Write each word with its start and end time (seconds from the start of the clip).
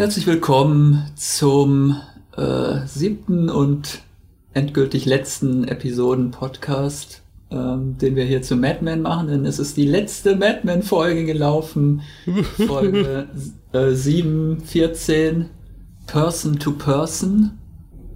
Herzlich 0.00 0.26
willkommen 0.26 1.04
zum 1.14 1.94
äh, 2.34 2.86
siebten 2.86 3.50
und 3.50 4.00
endgültig 4.54 5.04
letzten 5.04 5.64
Episoden-Podcast, 5.64 7.20
ähm, 7.50 7.98
den 7.98 8.16
wir 8.16 8.24
hier 8.24 8.40
zu 8.40 8.56
Mad 8.56 8.78
Men 8.80 9.02
machen, 9.02 9.28
denn 9.28 9.44
es 9.44 9.58
ist 9.58 9.76
die 9.76 9.84
letzte 9.84 10.36
Mad 10.36 10.60
Men-Folge 10.62 11.26
gelaufen. 11.26 12.00
Folge 12.66 13.28
äh, 13.72 13.90
7, 13.90 14.62
14, 14.62 15.50
Person 16.06 16.58
to 16.58 16.70
Person. 16.72 17.58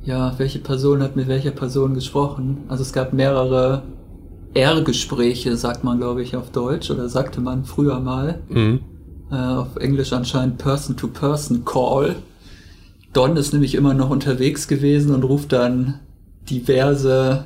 Ja, 0.06 0.32
welche 0.38 0.60
Person 0.60 1.02
hat 1.02 1.16
mit 1.16 1.28
welcher 1.28 1.50
Person 1.50 1.92
gesprochen? 1.92 2.62
Also 2.68 2.82
es 2.82 2.94
gab 2.94 3.12
mehrere 3.12 3.82
R-Gespräche, 4.54 5.58
sagt 5.58 5.84
man, 5.84 5.98
glaube 5.98 6.22
ich, 6.22 6.34
auf 6.34 6.50
Deutsch, 6.50 6.90
oder 6.90 7.10
sagte 7.10 7.42
man 7.42 7.66
früher 7.66 8.00
mal. 8.00 8.40
Mhm. 8.48 8.80
Äh, 9.34 9.36
auf 9.36 9.76
Englisch 9.76 10.12
anscheinend 10.12 10.58
Person-to-Person-Call. 10.58 12.14
Don 13.12 13.36
ist 13.36 13.52
nämlich 13.52 13.74
immer 13.74 13.92
noch 13.92 14.10
unterwegs 14.10 14.68
gewesen 14.68 15.12
und 15.12 15.24
ruft 15.24 15.52
dann 15.52 15.98
diverse, 16.48 17.44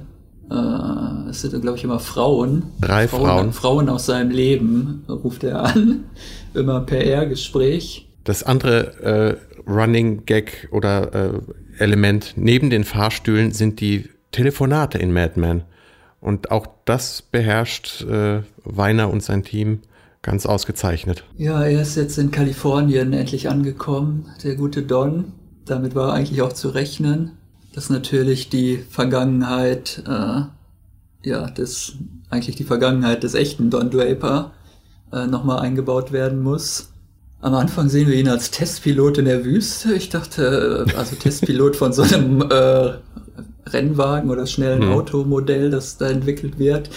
äh, 0.50 1.30
es 1.30 1.40
sind, 1.40 1.60
glaube 1.62 1.78
ich, 1.78 1.84
immer 1.84 1.98
Frauen. 1.98 2.64
Drei 2.82 3.08
Frauen. 3.08 3.26
Frauen. 3.26 3.52
Frauen 3.52 3.88
aus 3.88 4.04
seinem 4.04 4.30
Leben 4.30 5.04
ruft 5.08 5.44
er 5.44 5.62
an. 5.64 6.04
Immer 6.54 6.80
per 6.80 7.04
R-Gespräch. 7.04 8.08
Das 8.24 8.42
andere 8.42 9.38
äh, 9.66 9.70
Running 9.70 10.24
Gag 10.26 10.68
oder 10.72 11.14
äh, 11.14 11.40
Element 11.78 12.34
neben 12.36 12.70
den 12.70 12.84
Fahrstühlen 12.84 13.52
sind 13.52 13.80
die 13.80 14.08
Telefonate 14.32 14.98
in 14.98 15.12
Mad 15.12 15.38
Men. 15.38 15.62
Und 16.20 16.50
auch 16.50 16.66
das 16.84 17.22
beherrscht 17.22 18.02
äh, 18.02 18.40
Weiner 18.64 19.10
und 19.10 19.22
sein 19.22 19.44
Team 19.44 19.80
ganz 20.22 20.46
ausgezeichnet. 20.46 21.24
Ja, 21.36 21.62
er 21.62 21.82
ist 21.82 21.96
jetzt 21.96 22.18
in 22.18 22.30
Kalifornien 22.30 23.12
endlich 23.12 23.48
angekommen, 23.48 24.26
der 24.42 24.56
gute 24.56 24.82
Don. 24.82 25.32
Damit 25.64 25.94
war 25.94 26.12
eigentlich 26.12 26.42
auch 26.42 26.52
zu 26.52 26.70
rechnen, 26.70 27.32
dass 27.74 27.90
natürlich 27.90 28.48
die 28.48 28.78
Vergangenheit, 28.78 30.02
äh, 30.06 30.42
ja, 31.28 31.50
das, 31.54 31.92
eigentlich 32.30 32.56
die 32.56 32.64
Vergangenheit 32.64 33.22
des 33.22 33.34
echten 33.34 33.70
Don 33.70 33.90
Draper 33.90 34.52
äh, 35.12 35.26
nochmal 35.26 35.60
eingebaut 35.60 36.12
werden 36.12 36.42
muss. 36.42 36.90
Am 37.40 37.54
Anfang 37.54 37.88
sehen 37.88 38.08
wir 38.08 38.16
ihn 38.16 38.28
als 38.28 38.50
Testpilot 38.50 39.18
in 39.18 39.26
der 39.26 39.44
Wüste. 39.44 39.94
Ich 39.94 40.08
dachte, 40.08 40.86
äh, 40.88 40.96
also 40.96 41.14
Testpilot 41.16 41.76
von 41.76 41.92
so 41.92 42.02
einem 42.02 42.42
äh, 42.42 42.94
Rennwagen 43.68 44.30
oder 44.30 44.46
schnellen 44.46 44.82
Hm. 44.82 44.92
Automodell, 44.92 45.70
das 45.70 45.98
da 45.98 46.08
entwickelt 46.08 46.58
wird. 46.58 46.90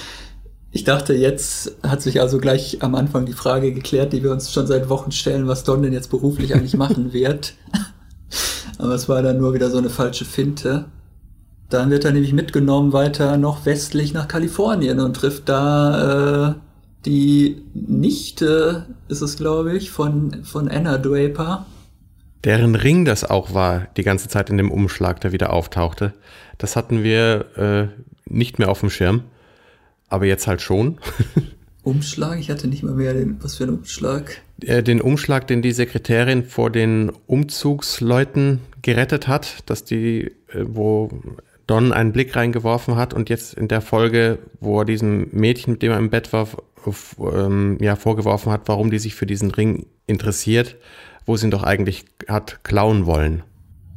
Ich 0.73 0.86
dachte, 0.86 1.14
jetzt 1.14 1.75
hat 1.83 2.02
sich 2.02 2.22
also 2.22 2.38
gleich 2.38 2.81
am 2.81 2.95
Anfang 2.95 3.25
die 3.25 3.33
Frage 3.33 3.73
geklärt, 3.73 4.14
die 4.14 4.23
wir 4.23 4.31
uns 4.31 4.53
schon 4.53 4.67
seit 4.67 4.88
Wochen 4.88 5.11
stellen, 5.11 5.47
was 5.47 5.66
Don 5.66 5.83
denn 5.83 5.91
jetzt 5.91 6.09
beruflich 6.09 6.55
eigentlich 6.55 6.77
machen 6.77 7.11
wird. 7.14 7.55
Aber 8.77 8.95
es 8.95 9.09
war 9.09 9.22
dann 9.22 9.38
nur 9.38 9.53
wieder 9.53 9.69
so 9.69 9.77
eine 9.77 9.89
falsche 9.89 10.23
Finte. 10.23 10.86
Dann 11.69 11.89
wird 11.89 12.05
er 12.05 12.11
nämlich 12.11 12.33
mitgenommen 12.33 12.94
weiter 12.94 13.38
noch 13.38 13.66
westlich 13.66 14.14
nach 14.14 14.27
Kalifornien 14.27 14.99
und 14.99 15.16
trifft 15.16 15.49
da 15.49 16.49
äh, 16.49 16.53
die 17.05 17.64
Nichte, 17.73 18.86
ist 19.09 19.22
es 19.22 19.38
glaube 19.38 19.75
ich, 19.75 19.92
von, 19.92 20.44
von 20.44 20.69
Anna 20.69 20.97
Draper. 20.97 21.66
Deren 22.44 22.75
Ring 22.75 23.05
das 23.05 23.23
auch 23.23 23.53
war, 23.53 23.88
die 23.97 24.03
ganze 24.03 24.30
Zeit 24.30 24.49
in 24.49 24.58
dem 24.58 24.72
Umschlag, 24.72 25.22
der 25.22 25.31
wieder 25.31 25.52
auftauchte, 25.52 26.14
das 26.58 26.75
hatten 26.75 27.03
wir 27.03 27.45
äh, 27.58 27.88
nicht 28.25 28.58
mehr 28.58 28.69
auf 28.69 28.80
dem 28.80 28.89
Schirm. 28.89 29.23
Aber 30.12 30.26
jetzt 30.26 30.45
halt 30.45 30.62
schon. 30.62 31.00
Umschlag, 31.84 32.38
ich 32.38 32.52
hatte 32.52 32.67
nicht 32.67 32.84
mal 32.84 32.94
mehr 32.94 33.14
den, 33.14 33.38
was 33.42 33.56
für 33.56 33.64
ein 33.64 33.70
Umschlag. 33.70 34.42
Äh, 34.62 34.84
den 34.84 35.00
Umschlag, 35.02 35.48
den 35.48 35.62
die 35.62 35.72
Sekretärin 35.72 36.44
vor 36.44 36.70
den 36.70 37.12
Umzugsleuten 37.28 38.59
gerettet 38.82 39.30
hat, 39.30 39.64
dass 39.67 39.86
die, 39.86 40.26
äh, 40.49 40.66
wo 40.66 41.10
Don 41.66 41.94
einen 41.94 42.11
Blick 42.11 42.36
reingeworfen 42.36 42.98
hat 42.98 43.14
und 43.14 43.30
jetzt 43.30 43.54
in 43.54 43.70
der 43.70 43.80
Folge, 43.80 44.39
wo 44.60 44.82
er 44.82 44.86
diesem 44.86 45.30
Mädchen, 45.32 45.73
mit 45.73 45.82
dem 45.82 45.92
er 45.92 45.98
im 45.98 46.10
Bett 46.10 46.33
war, 46.33 46.49
ähm, 47.20 47.78
ja, 47.80 47.95
vorgeworfen 47.95 48.52
hat, 48.52 48.64
warum 48.66 48.92
die 48.92 48.99
sich 48.99 49.16
für 49.16 49.26
diesen 49.26 49.49
Ring 49.49 49.86
interessiert, 50.08 50.76
wo 51.26 51.38
sie 51.38 51.48
ihn 51.48 51.52
doch 51.52 51.64
eigentlich 51.64 52.04
hat 52.28 52.64
klauen 52.64 53.05
wollen. 53.05 53.43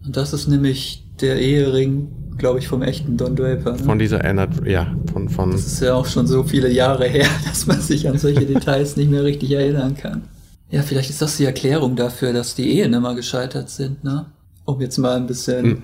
Und 0.06 0.16
das 0.16 0.32
ist 0.32 0.46
nämlich 0.46 1.03
der 1.20 1.38
Ehering, 1.41 2.08
glaube 2.38 2.58
ich, 2.58 2.69
vom 2.69 2.82
echten 2.82 3.16
Don 3.16 3.36
Draper. 3.36 3.72
Ne? 3.72 3.78
Von 3.78 3.98
dieser 3.98 4.25
Anna, 4.25 4.48
ja, 4.64 4.94
von, 5.12 5.28
von, 5.28 5.52
Das 5.52 5.66
ist 5.66 5.80
ja 5.80 5.94
auch 5.94 6.06
schon 6.06 6.26
so 6.26 6.42
viele 6.42 6.70
Jahre 6.70 7.06
her, 7.06 7.28
dass 7.47 7.66
man 7.66 7.80
sich 7.80 8.08
an 8.08 8.19
solche 8.19 8.47
Details 8.47 8.97
nicht 8.97 9.10
mehr 9.10 9.25
richtig 9.25 9.52
erinnern 9.52 9.97
kann. 9.97 10.22
Ja, 10.70 10.82
vielleicht 10.82 11.10
ist 11.10 11.22
das 11.22 11.36
die 11.36 11.44
Erklärung 11.44 11.94
dafür, 11.94 12.32
dass 12.32 12.54
die 12.54 12.78
Ehen 12.78 12.94
immer 12.94 13.14
gescheitert 13.14 13.70
sind, 13.70 14.02
ne? 14.02 14.26
Um 14.64 14.80
jetzt 14.80 14.98
mal 14.98 15.16
ein 15.16 15.26
bisschen 15.26 15.64
Hm. 15.64 15.82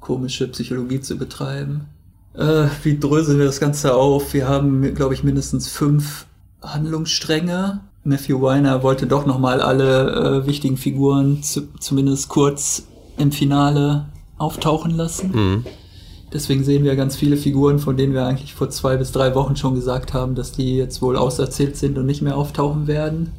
komische 0.00 0.48
Psychologie 0.48 1.00
zu 1.00 1.16
betreiben. 1.18 1.86
Äh, 2.34 2.66
wie 2.82 2.98
dröseln 2.98 3.38
wir 3.38 3.46
das 3.46 3.60
Ganze 3.60 3.94
auf? 3.94 4.32
Wir 4.32 4.48
haben, 4.48 4.94
glaube 4.94 5.14
ich, 5.14 5.24
mindestens 5.24 5.68
fünf 5.68 6.26
Handlungsstränge. 6.62 7.80
Matthew 8.04 8.40
Weiner 8.40 8.82
wollte 8.82 9.06
doch 9.06 9.26
nochmal 9.26 9.60
alle 9.60 10.42
äh, 10.42 10.46
wichtigen 10.46 10.76
Figuren 10.76 11.42
zu, 11.42 11.68
zumindest 11.80 12.28
kurz 12.28 12.86
im 13.18 13.32
Finale 13.32 14.06
auftauchen 14.38 14.90
lassen. 14.96 15.30
Mhm. 15.32 15.64
Deswegen 16.32 16.64
sehen 16.64 16.82
wir 16.82 16.96
ganz 16.96 17.14
viele 17.14 17.36
Figuren, 17.36 17.78
von 17.78 17.96
denen 17.96 18.12
wir 18.12 18.26
eigentlich 18.26 18.54
vor 18.54 18.68
zwei 18.68 18.96
bis 18.96 19.12
drei 19.12 19.34
Wochen 19.36 19.54
schon 19.54 19.74
gesagt 19.74 20.14
haben, 20.14 20.34
dass 20.34 20.50
die 20.50 20.76
jetzt 20.76 21.00
wohl 21.00 21.16
auserzählt 21.16 21.76
sind 21.76 21.96
und 21.96 22.06
nicht 22.06 22.22
mehr 22.22 22.36
auftauchen 22.36 22.88
werden. 22.88 23.30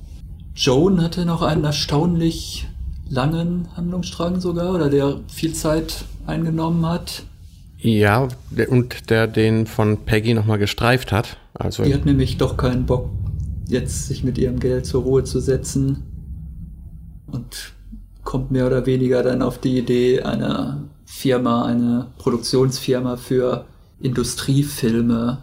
Joan 0.55 1.01
hatte 1.01 1.25
noch 1.25 1.41
einen 1.41 1.65
erstaunlich 1.65 2.67
langen 3.09 3.67
Handlungsstrang 3.75 4.39
sogar, 4.39 4.73
oder 4.73 4.89
der 4.89 5.19
viel 5.27 5.53
Zeit 5.53 6.05
eingenommen 6.25 6.85
hat. 6.85 7.23
ja, 7.77 8.29
und 8.69 9.09
der 9.09 9.27
den 9.27 9.67
von 9.67 10.05
Peggy 10.05 10.33
nochmal 10.33 10.57
gestreift 10.57 11.11
hat. 11.11 11.37
Also, 11.53 11.83
Die 11.83 11.93
hat 11.93 12.05
nämlich 12.05 12.37
doch 12.37 12.55
keinen 12.55 12.85
Bock, 12.85 13.09
jetzt 13.67 14.07
sich 14.07 14.23
mit 14.23 14.37
ihrem 14.37 14.59
Geld 14.59 14.85
zur 14.85 15.03
Ruhe 15.03 15.23
zu 15.25 15.39
setzen 15.39 16.03
und 17.27 17.74
kommt 18.25 18.51
mehr 18.51 18.67
oder 18.67 18.85
weniger 18.85 19.23
dann 19.23 19.41
auf 19.41 19.59
die 19.59 19.77
Idee, 19.77 20.21
eine 20.23 20.89
Firma, 21.05 21.65
eine 21.65 22.11
Produktionsfirma 22.17 23.15
für 23.15 23.65
Industriefilme 24.01 25.41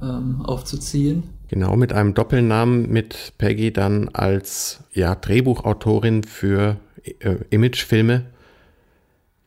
ähm, 0.00 0.42
aufzuziehen. 0.42 1.24
Genau, 1.48 1.76
mit 1.76 1.92
einem 1.92 2.14
Doppelnamen 2.14 2.90
mit 2.90 3.32
Peggy 3.38 3.72
dann 3.72 4.10
als 4.10 4.84
ja, 4.92 5.14
Drehbuchautorin 5.14 6.22
für 6.22 6.76
äh, 7.20 7.36
Imagefilme. 7.50 8.26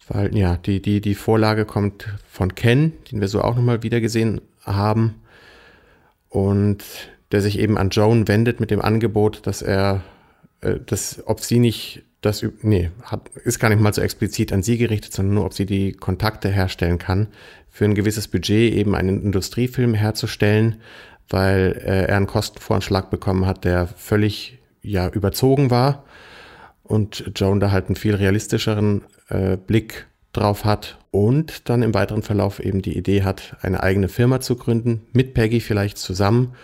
Weil 0.08 0.36
ja, 0.36 0.58
die, 0.58 0.82
die, 0.82 1.00
die 1.00 1.16
Vorlage 1.16 1.66
kommt 1.66 2.10
von 2.28 2.56
Ken, 2.56 2.94
den 3.12 3.22
wir 3.22 3.28
so 3.28 3.42
auch 3.42 3.56
nochmal 3.56 3.84
wieder 3.84 4.02
gesehen 4.02 4.42
haben. 4.64 5.16
Und 6.28 6.84
der 7.32 7.42
sich 7.42 7.60
eben 7.60 7.78
an 7.78 7.92
Joan 7.92 8.28
wendet 8.28 8.60
mit 8.60 8.72
dem 8.72 8.82
Angebot, 8.82 9.46
dass 9.46 9.62
er, 9.62 10.02
äh, 10.62 10.80
dass, 10.86 11.22
ob 11.28 11.40
sie 11.42 11.60
nicht 11.60 12.04
das, 12.22 12.46
nee, 12.62 12.92
hat, 13.04 13.30
ist 13.44 13.60
gar 13.60 13.70
nicht 13.70 13.82
mal 13.82 13.94
so 13.94 14.02
explizit 14.02 14.54
an 14.54 14.64
sie 14.64 14.78
gerichtet, 14.78 15.14
sondern 15.14 15.36
nur, 15.36 15.46
ob 15.46 15.54
sie 15.54 15.66
die 15.66 15.94
Kontakte 15.94 16.50
herstellen 16.50 17.00
kann, 17.00 17.28
für 17.70 17.86
ein 17.86 17.96
gewisses 17.96 18.28
Budget 18.28 18.74
eben 18.74 18.96
einen 18.96 19.24
Industriefilm 19.24 19.94
herzustellen, 19.94 20.82
weil 21.30 21.82
äh, 21.84 22.06
er 22.06 22.18
einen 22.18 22.28
Kostenvoranschlag 22.28 23.10
bekommen 23.10 23.46
hat, 23.46 23.66
der 23.66 23.88
völlig 23.88 24.60
ja 24.84 25.10
überzogen 25.10 25.72
war 25.72 26.04
und 26.84 27.32
Joan 27.36 27.60
da 27.60 27.72
halt 27.72 27.88
einen 27.88 27.96
viel 27.96 28.16
realistischeren 28.16 29.04
äh, 29.30 29.58
Blick 29.58 30.08
drauf 30.34 30.64
hat 30.66 31.00
und 31.10 31.70
dann 31.70 31.82
im 31.82 31.94
weiteren 31.94 32.22
Verlauf 32.22 32.60
eben 32.60 32.82
die 32.82 32.98
Idee 32.98 33.24
hat, 33.24 33.58
eine 33.62 33.82
eigene 33.82 34.10
Firma 34.10 34.40
zu 34.42 34.56
gründen, 34.56 35.02
mit 35.14 35.34
Peggy 35.34 35.60
vielleicht 35.60 35.98
zusammen 35.98 36.56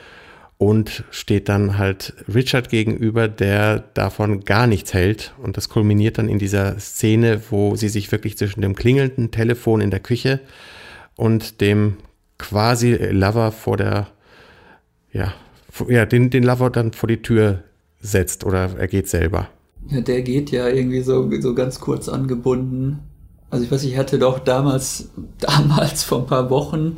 und 0.58 1.04
steht 1.12 1.50
dann 1.50 1.78
halt 1.78 2.14
Richard 2.34 2.70
gegenüber, 2.70 3.28
der 3.28 3.80
davon 3.94 4.44
gar 4.44 4.66
nichts 4.66 4.94
hält 4.94 5.34
und 5.42 5.56
das 5.56 5.70
kulminiert 5.70 6.18
dann 6.18 6.30
in 6.30 6.40
dieser 6.40 6.80
Szene, 6.80 7.42
wo 7.50 7.76
sie 7.76 7.90
sich 7.90 8.12
wirklich 8.12 8.38
zwischen 8.38 8.62
dem 8.62 8.76
klingelnden 8.76 9.30
Telefon 9.30 9.82
in 9.82 9.92
der 9.92 10.00
Küche 10.00 10.40
und 11.16 11.62
dem 11.62 11.98
quasi 12.40 12.94
Lover 12.94 13.52
vor 13.52 13.78
der, 13.78 14.08
ja, 15.12 15.34
ja 15.88 16.06
den, 16.06 16.30
den 16.32 16.44
Lover 16.44 16.72
dann 16.72 16.94
vor 16.94 17.08
die 17.08 17.22
Tür 17.22 17.64
setzt 18.00 18.44
oder 18.44 18.78
er 18.78 18.88
geht 18.88 19.08
selber. 19.08 19.50
Ja, 19.90 20.02
der 20.02 20.22
geht 20.22 20.52
ja 20.52 20.68
irgendwie 20.68 21.02
so, 21.02 21.30
so 21.40 21.54
ganz 21.54 21.80
kurz 21.80 22.10
angebunden. 22.10 23.00
Also 23.50 23.64
ich 23.64 23.72
weiß, 23.72 23.84
ich 23.84 23.98
hatte 23.98 24.20
doch 24.20 24.40
damals, 24.40 25.10
damals 25.40 26.04
vor 26.04 26.20
ein 26.20 26.28
paar 26.28 26.50
Wochen, 26.50 26.98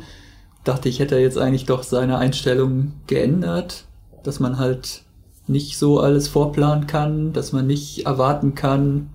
dachte 0.64 0.88
ich, 0.88 0.98
hätte 1.00 1.14
er 1.16 1.20
jetzt 1.22 1.38
eigentlich 1.38 1.64
doch 1.66 1.82
seine 1.82 2.18
Einstellung 2.18 2.92
geändert, 3.06 3.84
dass 4.22 4.40
man 4.40 4.58
halt 4.58 5.02
nicht 5.46 5.78
so 5.78 5.98
alles 6.00 6.28
vorplanen 6.28 6.86
kann, 6.86 7.32
dass 7.32 7.52
man 7.52 7.66
nicht 7.66 8.06
erwarten 8.06 8.54
kann, 8.54 9.10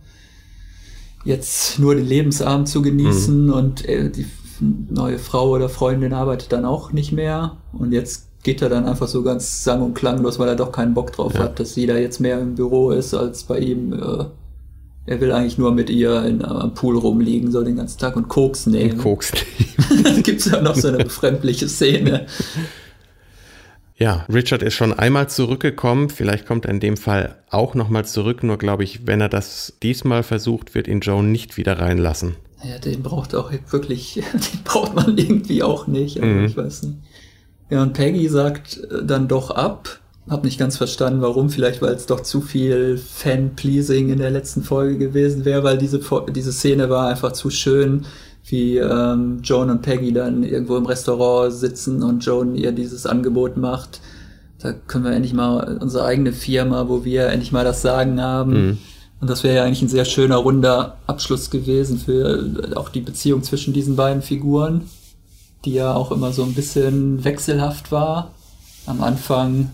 jetzt 1.23 1.79
nur 1.79 1.95
den 1.95 2.05
Lebensabend 2.05 2.67
zu 2.67 2.81
genießen 2.81 3.49
und 3.51 3.87
äh, 3.87 4.09
die 4.11 4.25
neue 4.89 5.17
Frau 5.19 5.49
oder 5.49 5.69
Freundin 5.69 6.13
arbeitet 6.13 6.51
dann 6.51 6.65
auch 6.65 6.91
nicht 6.91 7.11
mehr 7.11 7.57
und 7.73 7.91
jetzt 7.91 8.27
geht 8.43 8.61
er 8.61 8.69
dann 8.69 8.85
einfach 8.85 9.07
so 9.07 9.23
ganz 9.23 9.63
sang- 9.63 9.81
und 9.81 9.95
klanglos, 9.95 10.37
weil 10.37 10.47
er 10.47 10.55
doch 10.55 10.71
keinen 10.71 10.93
Bock 10.93 11.11
drauf 11.13 11.33
Ja. 11.33 11.41
hat, 11.41 11.59
dass 11.59 11.73
sie 11.73 11.87
da 11.87 11.95
jetzt 11.97 12.19
mehr 12.19 12.39
im 12.39 12.53
Büro 12.55 12.91
ist, 12.91 13.13
als 13.15 13.43
bei 13.43 13.57
ihm 13.59 13.93
äh, 13.93 14.25
er 15.05 15.21
will 15.21 15.31
eigentlich 15.31 15.57
nur 15.57 15.71
mit 15.71 15.89
ihr 15.89 16.23
in, 16.23 16.43
am 16.43 16.73
Pool 16.73 16.97
rumliegen, 16.97 17.51
so 17.51 17.63
den 17.63 17.75
ganzen 17.75 17.99
Tag 17.99 18.15
und 18.15 18.27
Koks 18.27 18.65
nehmen. 18.65 18.97
Koks 18.97 19.33
nehmen. 19.89 20.23
gibt's 20.23 20.45
ja 20.45 20.61
noch 20.61 20.75
so 20.75 20.87
eine 20.87 20.97
befremdliche 20.97 21.67
Szene. 21.67 22.25
Ja, 23.97 24.25
Richard 24.31 24.61
ist 24.61 24.73
schon 24.73 24.93
einmal 24.93 25.29
zurückgekommen. 25.29 26.09
Vielleicht 26.09 26.45
kommt 26.45 26.65
er 26.65 26.71
in 26.71 26.79
dem 26.79 26.97
Fall 26.97 27.37
auch 27.49 27.75
nochmal 27.75 28.05
zurück. 28.05 28.43
Nur 28.43 28.57
glaube 28.57 28.83
ich, 28.83 29.07
wenn 29.07 29.21
er 29.21 29.29
das 29.29 29.77
diesmal 29.81 30.23
versucht, 30.23 30.75
wird 30.75 30.87
ihn 30.87 30.99
Joan 30.99 31.31
nicht 31.31 31.55
wieder 31.55 31.79
reinlassen. 31.79 32.35
Ja, 32.63 32.79
den 32.79 33.03
braucht 33.03 33.35
auch 33.35 33.51
wirklich, 33.69 34.15
den 34.33 34.63
braucht 34.63 34.95
man 34.95 35.17
irgendwie 35.17 35.63
auch 35.63 35.87
nicht. 35.87 36.17
Aber 36.17 36.27
mhm. 36.27 36.45
ich 36.45 36.57
weiß 36.57 36.83
nicht. 36.83 36.97
Ja, 37.69 37.83
und 37.83 37.93
Peggy 37.93 38.27
sagt 38.27 38.77
äh, 38.91 39.05
dann 39.05 39.27
doch 39.27 39.51
ab. 39.51 39.99
Hab 40.27 40.43
nicht 40.43 40.57
ganz 40.57 40.77
verstanden, 40.77 41.21
warum. 41.21 41.49
Vielleicht, 41.49 41.81
weil 41.81 41.93
es 41.93 42.07
doch 42.07 42.21
zu 42.21 42.41
viel 42.41 42.97
Fan-Pleasing 42.97 44.09
in 44.09 44.17
der 44.17 44.31
letzten 44.31 44.63
Folge 44.63 44.97
gewesen 44.97 45.45
wäre, 45.45 45.63
weil 45.63 45.77
diese, 45.77 45.99
diese 46.33 46.51
Szene 46.51 46.89
war 46.89 47.07
einfach 47.07 47.33
zu 47.33 47.49
schön 47.49 48.05
wie 48.47 48.77
ähm, 48.77 49.39
Joan 49.43 49.69
und 49.69 49.81
Peggy 49.81 50.13
dann 50.13 50.43
irgendwo 50.43 50.77
im 50.77 50.85
Restaurant 50.85 51.51
sitzen 51.53 52.03
und 52.03 52.23
Joan 52.23 52.55
ihr 52.55 52.71
dieses 52.71 53.05
Angebot 53.05 53.57
macht. 53.57 54.01
Da 54.59 54.73
können 54.73 55.03
wir 55.03 55.11
endlich 55.11 55.33
mal 55.33 55.77
unsere 55.81 56.05
eigene 56.05 56.31
Firma, 56.31 56.87
wo 56.87 57.03
wir 57.03 57.27
endlich 57.27 57.51
mal 57.51 57.65
das 57.65 57.81
Sagen 57.81 58.21
haben. 58.21 58.51
Mhm. 58.51 58.77
Und 59.21 59.29
das 59.29 59.43
wäre 59.43 59.55
ja 59.55 59.63
eigentlich 59.63 59.81
ein 59.81 59.89
sehr 59.89 60.05
schöner, 60.05 60.37
runder 60.37 60.97
Abschluss 61.07 61.49
gewesen 61.49 61.97
für 61.97 62.73
auch 62.75 62.89
die 62.89 63.01
Beziehung 63.01 63.43
zwischen 63.43 63.73
diesen 63.73 63.95
beiden 63.95 64.21
Figuren, 64.21 64.89
die 65.65 65.73
ja 65.73 65.93
auch 65.93 66.11
immer 66.11 66.31
so 66.31 66.43
ein 66.43 66.53
bisschen 66.53 67.23
wechselhaft 67.23 67.91
war. 67.91 68.31
Am 68.85 69.01
Anfang 69.01 69.71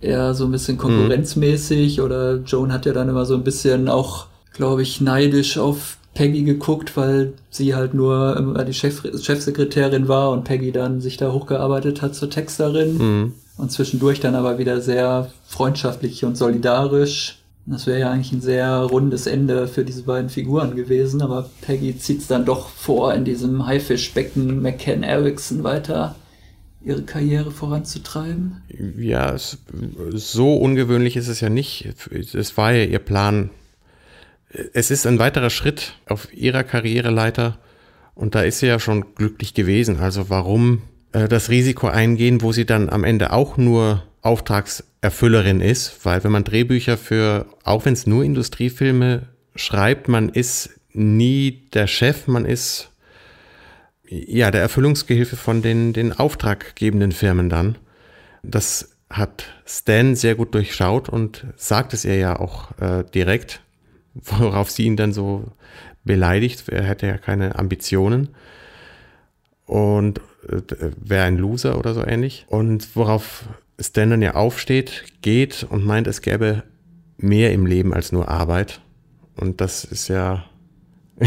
eher 0.00 0.34
so 0.34 0.44
ein 0.44 0.52
bisschen 0.52 0.78
konkurrenzmäßig 0.78 1.98
mhm. 1.98 2.04
oder 2.04 2.36
Joan 2.36 2.72
hat 2.72 2.86
ja 2.86 2.92
dann 2.92 3.08
immer 3.08 3.24
so 3.24 3.34
ein 3.34 3.44
bisschen 3.44 3.88
auch, 3.88 4.26
glaube 4.52 4.82
ich, 4.82 5.00
neidisch 5.00 5.58
auf 5.58 5.98
Peggy 6.14 6.42
geguckt, 6.42 6.96
weil 6.96 7.34
sie 7.50 7.74
halt 7.74 7.94
nur 7.94 8.64
die 8.66 8.72
Chef, 8.72 9.02
Chefsekretärin 9.22 10.08
war 10.08 10.30
und 10.30 10.44
Peggy 10.44 10.72
dann 10.72 11.00
sich 11.00 11.16
da 11.16 11.30
hochgearbeitet 11.30 12.02
hat 12.02 12.14
zur 12.14 12.30
Texterin. 12.30 12.98
Mhm. 12.98 13.32
Und 13.58 13.72
zwischendurch 13.72 14.20
dann 14.20 14.34
aber 14.34 14.58
wieder 14.58 14.80
sehr 14.82 15.30
freundschaftlich 15.46 16.24
und 16.24 16.36
solidarisch. 16.36 17.38
Das 17.64 17.86
wäre 17.86 17.98
ja 17.98 18.10
eigentlich 18.10 18.32
ein 18.32 18.42
sehr 18.42 18.78
rundes 18.78 19.26
Ende 19.26 19.66
für 19.66 19.84
diese 19.84 20.02
beiden 20.02 20.30
Figuren 20.30 20.76
gewesen, 20.76 21.20
aber 21.20 21.48
Peggy 21.62 21.98
zieht 21.98 22.20
es 22.20 22.28
dann 22.28 22.44
doch 22.44 22.68
vor, 22.68 23.12
in 23.14 23.24
diesem 23.24 23.66
Haifischbecken 23.66 24.62
McCann 24.62 25.02
Erickson 25.02 25.64
weiter 25.64 26.14
ihre 26.86 27.02
Karriere 27.02 27.50
voranzutreiben. 27.50 28.62
Ja, 28.96 29.34
es, 29.34 29.58
so 30.12 30.56
ungewöhnlich 30.56 31.16
ist 31.16 31.26
es 31.26 31.40
ja 31.40 31.48
nicht. 31.48 31.88
Es 32.12 32.56
war 32.56 32.72
ja 32.72 32.84
ihr 32.84 33.00
Plan, 33.00 33.50
es 34.72 34.92
ist 34.92 35.04
ein 35.04 35.18
weiterer 35.18 35.50
Schritt 35.50 35.94
auf 36.06 36.32
ihrer 36.32 36.62
Karriereleiter 36.62 37.58
und 38.14 38.36
da 38.36 38.42
ist 38.42 38.60
sie 38.60 38.68
ja 38.68 38.78
schon 38.78 39.14
glücklich 39.16 39.52
gewesen. 39.52 39.98
Also 39.98 40.30
warum 40.30 40.82
äh, 41.10 41.26
das 41.26 41.50
Risiko 41.50 41.88
eingehen, 41.88 42.40
wo 42.40 42.52
sie 42.52 42.64
dann 42.64 42.88
am 42.88 43.02
Ende 43.02 43.32
auch 43.32 43.56
nur 43.56 44.04
Auftragserfüllerin 44.22 45.60
ist, 45.60 46.04
weil 46.04 46.22
wenn 46.22 46.32
man 46.32 46.44
Drehbücher 46.44 46.96
für, 46.96 47.46
auch 47.64 47.84
wenn 47.84 47.94
es 47.94 48.06
nur 48.06 48.22
Industriefilme 48.22 49.26
schreibt, 49.56 50.06
man 50.06 50.28
ist 50.28 50.70
nie 50.92 51.68
der 51.74 51.88
Chef, 51.88 52.28
man 52.28 52.44
ist 52.44 52.90
ja 54.08 54.50
der 54.50 54.60
Erfüllungsgehilfe 54.60 55.36
von 55.36 55.62
den, 55.62 55.92
den 55.92 56.12
auftraggebenden 56.12 57.12
Firmen 57.12 57.48
dann. 57.48 57.78
Das 58.42 58.96
hat 59.08 59.44
Stan 59.64 60.14
sehr 60.14 60.34
gut 60.34 60.54
durchschaut 60.54 61.08
und 61.08 61.46
sagt 61.56 61.94
es 61.94 62.04
ihr 62.04 62.16
ja 62.16 62.38
auch 62.38 62.76
äh, 62.80 63.04
direkt 63.14 63.60
worauf 64.22 64.70
sie 64.70 64.84
ihn 64.84 64.96
dann 64.96 65.12
so 65.12 65.44
beleidigt. 66.04 66.68
Er 66.68 66.84
hätte 66.84 67.06
ja 67.06 67.18
keine 67.18 67.58
Ambitionen 67.58 68.28
und 69.66 70.20
äh, 70.48 70.62
wäre 70.96 71.24
ein 71.24 71.38
Loser 71.38 71.78
oder 71.78 71.94
so 71.94 72.04
ähnlich. 72.04 72.46
Und 72.48 72.96
worauf 72.96 73.48
Stan 73.80 74.10
dann 74.10 74.22
ja 74.22 74.34
aufsteht, 74.34 75.04
geht 75.22 75.66
und 75.68 75.84
meint, 75.84 76.06
es 76.06 76.22
gäbe 76.22 76.62
mehr 77.18 77.52
im 77.52 77.66
Leben 77.66 77.92
als 77.92 78.12
nur 78.12 78.28
Arbeit. 78.28 78.80
Und 79.36 79.60
das 79.60 79.84
ist 79.84 80.08
ja, 80.08 80.44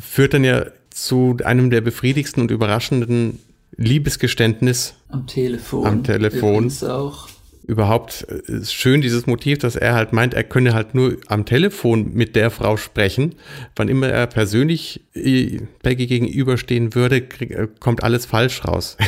führt 0.00 0.34
dann 0.34 0.44
ja 0.44 0.66
zu 0.94 1.36
einem 1.44 1.70
der 1.70 1.80
befriedigsten 1.80 2.40
und 2.40 2.50
überraschenden 2.50 3.40
Liebesgeständnis. 3.76 4.94
Am 5.08 5.26
Telefon. 5.26 5.86
Am 5.86 6.04
Telefon. 6.04 6.72
auch 6.82 7.28
überhaupt 7.66 8.26
äh, 8.28 8.52
ist 8.52 8.74
schön, 8.74 9.00
dieses 9.00 9.26
Motiv, 9.26 9.58
dass 9.58 9.74
er 9.74 9.94
halt 9.94 10.12
meint, 10.12 10.34
er 10.34 10.44
könne 10.44 10.74
halt 10.74 10.94
nur 10.94 11.16
am 11.26 11.46
Telefon 11.46 12.12
mit 12.14 12.36
der 12.36 12.50
Frau 12.50 12.76
sprechen. 12.76 13.34
Wann 13.74 13.88
immer 13.88 14.08
er 14.08 14.26
persönlich 14.26 15.00
äh, 15.14 15.62
Peggy 15.82 16.06
gegenüberstehen 16.06 16.94
würde, 16.94 17.16
äh, 17.16 17.68
kommt 17.80 18.04
alles 18.04 18.26
falsch 18.26 18.64
raus. 18.64 18.96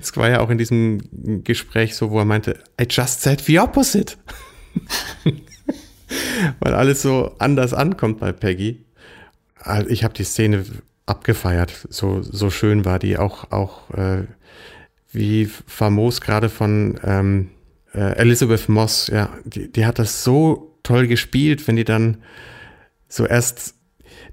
Es 0.00 0.14
war 0.16 0.28
ja 0.28 0.40
auch 0.40 0.50
in 0.50 0.58
diesem 0.58 1.44
Gespräch 1.44 1.94
so, 1.94 2.10
wo 2.10 2.18
er 2.18 2.24
meinte, 2.24 2.58
I 2.80 2.86
just 2.88 3.22
said 3.22 3.40
the 3.40 3.60
opposite. 3.60 4.16
Weil 6.58 6.74
alles 6.74 7.00
so 7.00 7.34
anders 7.38 7.72
ankommt 7.72 8.18
bei 8.18 8.32
Peggy. 8.32 8.84
Also 9.56 9.88
ich 9.88 10.04
habe 10.04 10.14
die 10.14 10.24
Szene 10.24 10.64
abgefeiert. 11.08 11.86
So, 11.90 12.22
so 12.22 12.50
schön 12.50 12.84
war 12.84 12.98
die 12.98 13.18
auch, 13.18 13.50
auch 13.50 13.90
äh, 13.90 14.24
wie 15.12 15.46
famos 15.46 16.20
gerade 16.20 16.48
von 16.48 16.98
ähm, 17.02 17.50
äh, 17.94 18.16
Elizabeth 18.16 18.68
Moss, 18.68 19.08
ja, 19.08 19.30
die, 19.44 19.70
die 19.70 19.86
hat 19.86 19.98
das 19.98 20.24
so 20.24 20.78
toll 20.82 21.06
gespielt, 21.06 21.66
wenn 21.66 21.76
die 21.76 21.84
dann 21.84 22.18
so 23.08 23.26
erst 23.26 23.74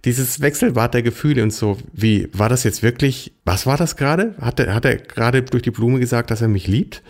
dieses 0.03 0.41
Wechselbad 0.41 0.93
der 0.93 1.01
Gefühle 1.01 1.41
und 1.41 1.51
so, 1.51 1.77
wie, 1.91 2.29
war 2.33 2.49
das 2.49 2.63
jetzt 2.63 2.83
wirklich, 2.83 3.33
was 3.43 3.65
war 3.65 3.77
das 3.77 3.95
gerade? 3.95 4.35
Hat 4.39 4.59
er, 4.59 4.73
hat 4.73 4.85
er 4.85 4.97
gerade 4.97 5.41
durch 5.41 5.63
die 5.63 5.71
Blume 5.71 5.99
gesagt, 5.99 6.29
dass 6.29 6.41
er 6.41 6.47
mich 6.47 6.67
liebt? 6.67 7.01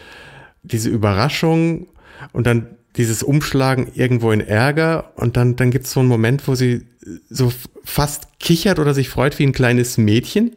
Diese 0.63 0.89
Überraschung 0.89 1.87
und 2.31 2.47
dann 2.47 2.77
dieses 2.97 3.23
Umschlagen 3.23 3.91
irgendwo 3.93 4.31
in 4.31 4.41
Ärger 4.41 5.11
und 5.15 5.37
dann, 5.37 5.55
dann 5.55 5.71
gibt 5.71 5.85
es 5.85 5.91
so 5.91 5.99
einen 5.99 6.09
Moment, 6.09 6.47
wo 6.47 6.55
sie 6.55 6.85
so 7.29 7.51
fast 7.83 8.39
kichert 8.39 8.79
oder 8.79 8.93
sich 8.93 9.09
freut 9.09 9.37
wie 9.39 9.45
ein 9.45 9.51
kleines 9.51 9.97
Mädchen. 9.97 10.55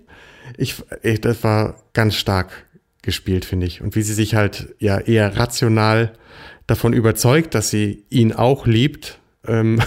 Ich, 0.57 0.77
ich 1.03 1.21
das 1.21 1.43
war 1.45 1.83
ganz 1.93 2.15
stark 2.15 2.67
gespielt, 3.03 3.45
finde 3.45 3.67
ich. 3.67 3.83
Und 3.83 3.97
wie 3.97 4.03
sie 4.03 4.15
sich 4.15 4.35
halt 4.35 4.75
ja 4.79 4.99
eher 4.99 5.37
rational 5.37 6.13
davon 6.67 6.93
überzeugt, 6.93 7.55
dass 7.55 7.71
sie 7.71 8.05
ihn 8.11 8.33
auch 8.33 8.67
liebt. 8.67 9.19
Ähm 9.47 9.81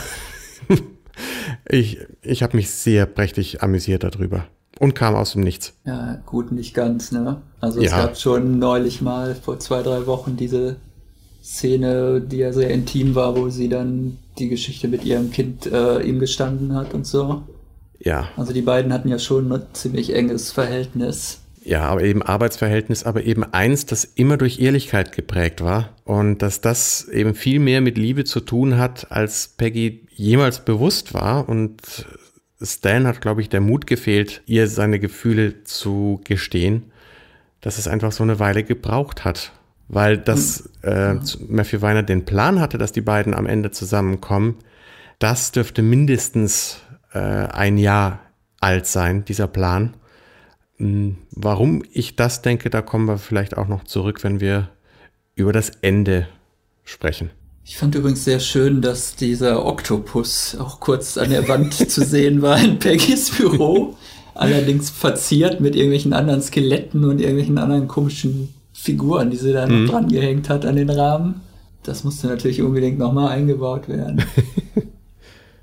ich 1.70 2.00
ich 2.22 2.44
habe 2.44 2.58
mich 2.58 2.70
sehr 2.70 3.06
prächtig 3.06 3.64
amüsiert 3.64 4.04
darüber 4.04 4.48
und 4.80 4.96
kam 4.96 5.16
aus 5.16 5.34
dem 5.34 5.42
Nichts. 5.42 5.74
Ja, 5.86 6.22
gut, 6.26 6.52
nicht 6.52 6.74
ganz, 6.74 7.12
ne? 7.12 7.42
Also 7.60 7.80
es 7.80 7.92
ja. 7.92 8.06
gab 8.06 8.18
schon 8.18 8.60
neulich 8.60 9.02
mal 9.02 9.36
vor 9.36 9.60
zwei, 9.60 9.84
drei 9.84 10.08
Wochen 10.08 10.38
diese 10.38 10.78
Szene, 11.42 12.22
die 12.22 12.38
ja 12.38 12.54
sehr 12.54 12.70
intim 12.70 13.16
war, 13.16 13.36
wo 13.36 13.50
sie 13.50 13.68
dann 13.68 14.18
die 14.38 14.50
Geschichte 14.50 14.88
mit 14.88 15.04
ihrem 15.04 15.32
Kind 15.32 15.66
äh, 15.66 16.02
ihm 16.02 16.20
gestanden 16.20 16.76
hat 16.76 16.94
und 16.94 17.06
so. 17.06 17.44
Ja. 18.00 18.30
Also 18.38 18.54
die 18.54 18.62
beiden 18.62 18.94
hatten 18.94 19.10
ja 19.10 19.20
schon 19.20 19.52
ein 19.52 19.64
ziemlich 19.74 20.14
enges 20.14 20.52
Verhältnis. 20.52 21.40
Ja, 21.64 21.84
aber 21.84 22.04
eben 22.04 22.24
Arbeitsverhältnis, 22.24 23.04
aber 23.04 23.24
eben 23.24 23.44
eins, 23.44 23.86
das 23.86 24.04
immer 24.04 24.38
durch 24.38 24.60
Ehrlichkeit 24.60 25.12
geprägt 25.12 25.62
war 25.62 25.90
und 26.06 26.40
dass 26.40 26.62
das 26.62 27.08
eben 27.08 27.36
viel 27.36 27.60
mehr 27.60 27.82
mit 27.82 27.98
Liebe 27.98 28.24
zu 28.24 28.40
tun 28.40 28.78
hat, 28.78 29.12
als 29.12 29.50
Peggy 29.58 30.08
jemals 30.10 30.66
bewusst 30.66 31.14
war 31.14 31.48
und 31.48 32.08
Stan 32.64 33.06
hat, 33.06 33.22
glaube 33.22 33.42
ich, 33.42 33.50
der 33.50 33.62
Mut 33.62 33.86
gefehlt, 33.86 34.42
ihr 34.46 34.68
seine 34.68 35.00
Gefühle 35.00 35.64
zu 35.64 36.22
gestehen, 36.24 36.92
dass 37.62 37.78
es 37.78 37.88
einfach 37.88 38.12
so 38.12 38.24
eine 38.24 38.40
Weile 38.40 38.64
gebraucht 38.64 39.24
hat, 39.24 39.52
weil 39.92 40.18
das 40.18 40.70
äh, 40.84 41.16
Matthew 41.50 41.82
Weiner 41.82 42.02
den 42.02 42.24
Plan 42.24 42.62
hatte, 42.62 42.78
dass 42.78 42.94
die 42.94 43.02
beiden 43.02 43.34
am 43.34 43.46
Ende 43.46 43.72
zusammenkommen. 43.72 44.56
Das 45.20 45.52
dürfte 45.52 45.82
mindestens 45.82 46.78
äh, 47.14 47.20
ein 47.20 47.78
Jahr 47.78 48.20
alt 48.62 48.88
sein, 48.88 49.26
dieser 49.26 49.48
Plan. 49.48 49.96
Hm, 50.78 51.18
warum 51.32 51.84
ich 51.92 52.16
das 52.16 52.42
denke, 52.42 52.70
da 52.70 52.82
kommen 52.82 53.06
wir 53.06 53.18
vielleicht 53.18 53.58
auch 53.58 53.68
noch 53.68 53.84
zurück, 53.84 54.24
wenn 54.24 54.40
wir 54.40 54.70
über 55.36 55.52
das 55.52 55.72
Ende 55.82 56.30
sprechen. 56.86 57.30
Ich 57.66 57.76
fand 57.76 57.94
übrigens 57.94 58.24
sehr 58.24 58.40
schön, 58.40 58.82
dass 58.82 59.18
dieser 59.18 59.66
Oktopus 59.66 60.56
auch 60.58 60.80
kurz 60.80 61.18
an 61.18 61.32
der 61.32 61.50
Wand 61.50 61.74
zu 61.92 62.06
sehen 62.06 62.42
war 62.42 62.58
in 62.58 62.80
Peggys 62.80 63.30
Büro. 63.32 63.98
Allerdings 64.36 64.90
verziert 64.90 65.60
mit 65.60 65.76
irgendwelchen 65.76 66.14
anderen 66.14 66.42
Skeletten 66.42 67.04
und 67.04 67.20
irgendwelchen 67.20 67.58
anderen 67.58 67.90
komischen 67.90 68.54
Figuren, 68.82 69.30
die 69.30 69.38
sie 69.38 69.54
da 69.54 69.68
noch 69.68 69.76
mhm. 69.76 69.88
dran 69.88 70.08
gehängt 70.08 70.50
hat 70.50 70.66
an 70.66 70.76
den 70.76 70.90
Rahmen. 70.90 71.42
Das 71.84 72.04
musste 72.04 72.28
natürlich 72.28 72.62
unbedingt 72.62 72.98
nochmal 72.98 73.30
eingebaut 73.30 73.88
werden. 73.88 74.24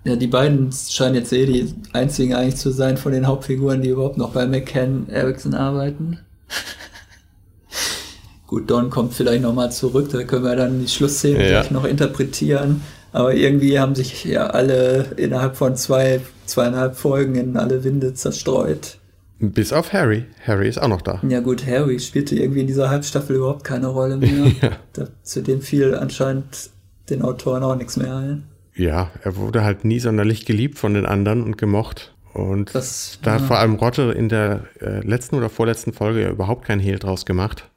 Ja, 0.05 0.17
die 0.17 0.29
beiden 0.29 0.71
scheinen 0.73 1.17
jetzt 1.17 1.35
eh 1.35 1.45
die 1.45 1.75
einzigen 1.93 2.33
eigentlich 2.33 2.57
zu 2.57 2.71
sein 2.71 2.97
von 2.97 3.13
den 3.13 3.27
Hauptfiguren, 3.27 3.83
die 3.83 3.91
überhaupt 3.91 4.17
noch 4.17 4.31
bei 4.31 4.47
McCann 4.47 5.07
Erickson 5.11 5.53
arbeiten. 5.53 6.21
Gut, 8.47 8.71
Don 8.71 8.89
kommt 8.89 9.13
vielleicht 9.13 9.43
nochmal 9.43 9.71
zurück, 9.71 10.09
da 10.11 10.23
können 10.23 10.45
wir 10.45 10.57
dann 10.57 10.81
die 10.81 10.89
Schlussszene 10.89 11.51
ja. 11.51 11.65
noch 11.69 11.85
interpretieren. 11.85 12.81
Aber 13.13 13.35
irgendwie 13.35 13.79
haben 13.79 13.95
sich 13.95 14.25
ja 14.25 14.47
alle 14.47 15.13
innerhalb 15.17 15.57
von 15.57 15.77
zwei, 15.77 16.21
zweieinhalb 16.47 16.97
Folgen 16.97 17.35
in 17.35 17.59
alle 17.59 17.85
Winde 17.85 18.15
zerstreut. 18.15 18.99
Bis 19.41 19.73
auf 19.73 19.93
Harry. 19.93 20.25
Harry 20.45 20.69
ist 20.69 20.79
auch 20.79 20.89
noch 20.89 21.03
da. 21.03 21.21
Ja 21.29 21.41
gut, 21.41 21.65
Harry 21.67 22.01
spielte 22.01 22.37
irgendwie 22.37 22.61
in 22.61 22.67
dieser 22.67 22.91
Halbstaffel 22.91 23.37
überhaupt 23.37 23.65
keine 23.65 23.87
Rolle 23.87 24.17
mehr. 24.17 24.53
ja. 24.63 24.71
da, 24.93 25.09
zu 25.23 25.43
dem 25.43 25.61
fiel 25.61 25.95
anscheinend 25.95 26.71
den 27.09 27.23
Autoren 27.23 27.63
auch 27.63 27.77
nichts 27.77 27.97
mehr 27.97 28.17
ein. 28.17 28.45
Ja, 28.75 29.11
er 29.23 29.37
wurde 29.37 29.65
halt 29.65 29.85
nie 29.85 30.01
sonderlich 30.01 30.45
geliebt 30.45 30.79
von 30.79 30.95
den 30.95 31.07
anderen 31.07 31.43
und 31.43 31.57
gemocht. 31.57 32.15
Und 32.33 32.75
das, 32.75 33.19
da 33.23 33.35
hat 33.35 33.41
vor 33.43 33.59
allem 33.59 33.75
Rotte 33.75 34.13
in 34.13 34.29
der 34.29 34.65
äh, 34.81 35.01
letzten 35.07 35.37
oder 35.37 35.49
vorletzten 35.49 35.93
Folge 35.93 36.23
ja 36.23 36.31
überhaupt 36.31 36.65
kein 36.65 36.79
Hehl 36.79 36.99
draus 36.99 37.27
gemacht. 37.27 37.69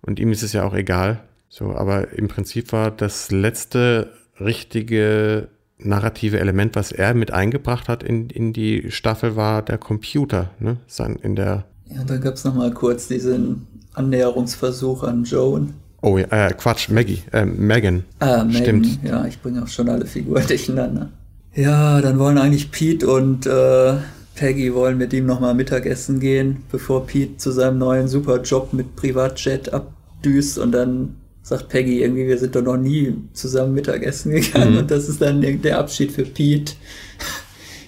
Und 0.00 0.20
ihm 0.20 0.32
ist 0.32 0.42
es 0.42 0.52
ja 0.52 0.64
auch 0.64 0.74
egal. 0.74 1.24
So, 1.48 1.74
aber 1.74 2.12
im 2.12 2.28
Prinzip 2.28 2.72
war 2.72 2.90
das 2.90 3.30
letzte 3.30 4.12
richtige 4.40 5.48
narrative 5.78 6.38
Element, 6.38 6.76
was 6.76 6.92
er 6.92 7.14
mit 7.14 7.32
eingebracht 7.32 7.88
hat 7.88 8.02
in, 8.02 8.30
in 8.30 8.52
die 8.52 8.90
Staffel, 8.90 9.36
war 9.36 9.62
der 9.62 9.78
Computer. 9.78 10.50
Ne? 10.58 10.78
Sein, 10.86 11.16
in 11.22 11.36
der 11.36 11.64
ja, 11.90 12.02
da 12.04 12.16
gab 12.16 12.34
es 12.34 12.44
nochmal 12.44 12.72
kurz 12.72 13.08
diesen 13.08 13.66
Annäherungsversuch 13.92 15.02
an 15.02 15.24
Joan. 15.24 15.74
Oh 16.02 16.18
ja, 16.18 16.26
äh, 16.30 16.52
Quatsch, 16.52 16.88
Maggie, 16.90 17.22
äh, 17.32 17.44
Megan. 17.44 18.04
Ah, 18.18 18.44
Megan. 18.44 18.52
Stimmt. 18.84 18.98
Ja, 19.04 19.24
ich 19.26 19.40
bringe 19.40 19.62
auch 19.62 19.68
schon 19.68 19.88
alle 19.88 20.06
Figuren 20.06 20.44
durcheinander. 20.48 21.10
Ja, 21.54 22.00
dann 22.00 22.18
wollen 22.18 22.38
eigentlich 22.38 22.70
Pete 22.70 23.08
und 23.08 23.46
äh, 23.46 23.94
Peggy 24.34 24.74
wollen 24.74 24.98
mit 24.98 25.12
ihm 25.12 25.26
nochmal 25.26 25.54
Mittagessen 25.54 26.18
gehen, 26.18 26.64
bevor 26.70 27.06
Pete 27.06 27.36
zu 27.36 27.52
seinem 27.52 27.78
neuen 27.78 28.08
Superjob 28.08 28.72
mit 28.72 28.96
Privatjet 28.96 29.72
abdüst 29.72 30.58
und 30.58 30.72
dann 30.72 31.14
sagt 31.44 31.68
Peggy 31.68 32.00
irgendwie, 32.00 32.26
wir 32.26 32.38
sind 32.38 32.56
doch 32.56 32.62
noch 32.62 32.78
nie 32.78 33.14
zusammen 33.34 33.74
Mittagessen 33.74 34.32
gegangen 34.32 34.72
mhm. 34.72 34.78
und 34.78 34.90
das 34.90 35.08
ist 35.10 35.20
dann 35.20 35.42
der 35.42 35.78
Abschied 35.78 36.10
für 36.10 36.24
Pete. 36.24 36.72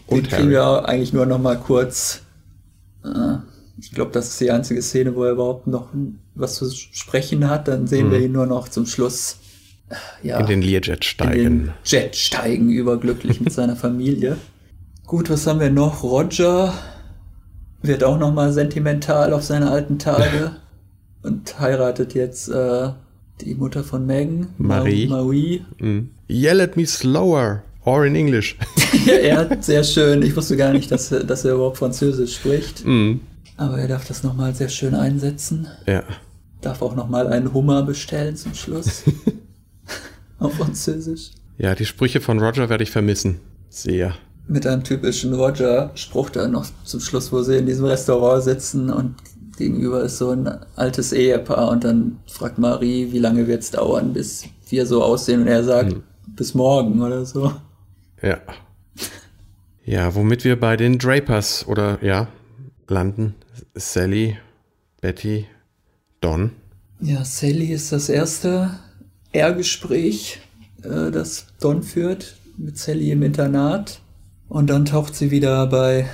Den 0.09 0.19
und 0.19 0.29
kriegen 0.29 0.51
wir 0.51 0.87
eigentlich 0.87 1.15
nur 1.15 1.25
noch 1.25 1.41
mal 1.41 1.59
kurz. 1.59 2.21
Äh, 3.03 3.39
ich 3.81 3.93
glaube, 3.93 4.13
das 4.13 4.29
ist 4.29 4.41
die 4.41 4.51
einzige 4.51 4.83
Szene, 4.83 5.17
wo 5.17 5.25
er 5.25 5.33
überhaupt 5.33 5.67
noch 5.67 5.89
was 6.35 6.57
zu 6.57 6.71
sprechen 6.71 7.49
hat. 7.49 7.67
Dann 7.67 7.87
sehen 7.87 8.09
mhm. 8.09 8.13
wir 8.13 8.21
ihn 8.21 8.33
nur 8.33 8.47
noch 8.47 8.69
zum 8.69 8.85
Schluss. 8.87 9.39
Ja, 10.23 10.39
in 10.39 10.47
den 10.47 10.63
Learjet 10.63 11.05
steigen. 11.05 11.33
In 11.33 11.65
den 11.65 11.73
Jet 11.85 12.15
steigen, 12.15 12.71
überglücklich 12.71 13.41
mit 13.41 13.53
seiner 13.53 13.77
Familie. 13.77 14.37
Gut, 15.07 15.31
was 15.31 15.47
haben 15.47 15.61
wir 15.61 15.71
noch? 15.71 16.03
Roger 16.03 16.75
wird 17.81 18.05
auch 18.05 18.19
noch 18.19 18.35
mal 18.35 18.53
sentimental 18.53 19.33
auf 19.33 19.45
seine 19.45 19.71
alten 19.71 19.99
Tage 19.99 20.57
und 21.23 21.59
heiratet 21.59 22.15
jetzt 22.15 22.49
äh, 22.49 22.91
die 23.41 23.55
Mutter 23.55 23.85
von 23.85 24.07
Megan, 24.07 24.49
Marie. 24.59 25.07
Marie. 25.07 25.65
Mm. 25.79 26.09
Yell 26.29 26.61
at 26.61 26.77
me 26.77 26.87
slower. 26.87 27.63
Or 27.85 28.05
in 28.05 28.17
English. 28.17 28.57
ja, 29.07 29.15
er 29.15 29.37
hat 29.39 29.65
sehr 29.65 29.85
schön. 29.85 30.23
Ich 30.23 30.35
wusste 30.35 30.57
gar 30.57 30.73
nicht, 30.73 30.91
dass 30.91 31.13
er, 31.13 31.23
dass 31.23 31.45
er 31.45 31.55
überhaupt 31.55 31.79
Französisch 31.79 32.35
spricht. 32.35 32.85
Mm. 32.85 33.21
Aber 33.57 33.79
er 33.79 33.87
darf 33.87 34.07
das 34.07 34.25
nochmal 34.25 34.55
sehr 34.55 34.69
schön 34.69 34.95
einsetzen. 34.95 35.69
Ja. 35.87 36.03
Darf 36.61 36.83
auch 36.83 36.97
nochmal 36.97 37.29
einen 37.29 37.53
Hummer 37.53 37.83
bestellen 37.85 38.37
zum 38.37 38.55
Schluss. 38.55 39.05
Auf 40.41 40.55
Französisch. 40.55 41.31
Ja, 41.59 41.75
die 41.75 41.87
Sprüche 41.87 42.21
von 42.21 42.41
Roger 42.41 42.69
werde 42.69 42.83
ich 42.83 42.91
vermissen. 42.91 43.41
Sehr. 43.71 44.15
Mit 44.49 44.67
einem 44.67 44.83
typischen 44.83 45.33
Roger-Spruch 45.33 46.31
dann 46.31 46.53
noch 46.53 46.67
zum 46.85 47.01
Schluss, 47.01 47.33
wo 47.33 47.43
sie 47.43 47.57
in 47.57 47.67
diesem 47.67 47.87
Restaurant 47.87 48.43
sitzen 48.43 48.91
und 48.91 49.15
gegenüber 49.57 50.03
ist 50.03 50.19
so 50.19 50.31
ein 50.31 50.49
altes 50.77 51.13
Ehepaar 51.13 51.71
und 51.71 51.85
dann 51.85 52.19
fragt 52.27 52.59
Marie, 52.59 53.13
wie 53.13 53.19
lange 53.19 53.47
wird 53.47 53.63
es 53.63 53.71
dauern, 53.71 54.13
bis 54.13 54.45
wir 54.69 54.87
so 54.87 55.03
aussehen 55.03 55.43
und 55.43 55.49
er 55.49 55.65
sagt, 55.65 55.93
hm. 55.93 56.03
bis 56.37 56.55
morgen 56.55 57.03
oder 57.03 57.25
so. 57.25 57.53
Ja. 58.23 58.39
Ja, 59.85 60.15
womit 60.15 60.45
wir 60.45 60.59
bei 60.59 60.77
den 60.77 60.99
Drapers 60.99 61.67
oder 61.69 62.03
ja, 62.03 62.29
landen. 62.89 63.35
Sally, 63.75 64.37
Betty, 65.01 65.47
Don. 66.21 66.51
Ja, 67.01 67.25
Sally 67.25 67.73
ist 67.73 67.93
das 67.93 68.09
erste 68.09 68.71
R-Gespräch, 69.33 70.41
äh, 70.83 71.11
das 71.11 71.47
Don 71.61 71.83
führt 71.83 72.37
mit 72.57 72.79
Sally 72.79 73.13
im 73.13 73.23
Internat. 73.23 74.01
Und 74.49 74.71
dann 74.71 74.85
taucht 74.85 75.15
sie 75.15 75.31
wieder 75.31 75.67
bei 75.67 76.09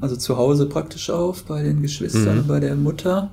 also 0.00 0.16
zu 0.16 0.36
Hause 0.36 0.66
praktisch 0.66 1.10
auf, 1.10 1.44
bei 1.44 1.62
den 1.62 1.82
Geschwistern, 1.82 2.38
mhm. 2.38 2.46
bei 2.46 2.60
der 2.60 2.76
Mutter. 2.76 3.30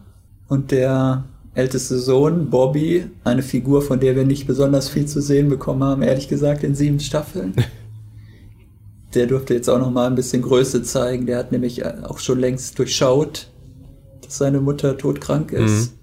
Und 0.48 0.72
der 0.72 1.26
älteste 1.54 1.98
Sohn, 1.98 2.50
Bobby, 2.50 3.08
eine 3.24 3.42
Figur, 3.42 3.82
von 3.82 4.00
der 4.00 4.16
wir 4.16 4.26
nicht 4.26 4.48
besonders 4.48 4.90
viel 4.90 5.06
zu 5.06 5.22
sehen 5.22 5.50
bekommen 5.50 5.84
haben, 5.84 6.02
ehrlich 6.02 6.28
gesagt, 6.28 6.64
in 6.64 6.76
sieben 6.76 7.00
Staffeln. 7.00 7.54
der 9.16 9.28
durfte 9.28 9.54
jetzt 9.54 9.70
auch 9.70 9.80
noch 9.80 9.92
mal 9.92 10.08
ein 10.08 10.16
bisschen 10.16 10.42
Größe 10.42 10.84
zeigen. 10.84 11.26
Der 11.26 11.38
hat 11.38 11.52
nämlich 11.52 11.86
auch 11.86 12.20
schon 12.20 12.40
längst 12.40 12.78
durchschaut, 12.78 13.48
dass 14.22 14.38
seine 14.38 14.60
Mutter 14.60 14.98
todkrank 14.98 15.52
ist. 15.52 15.92
Mhm. 15.92 15.98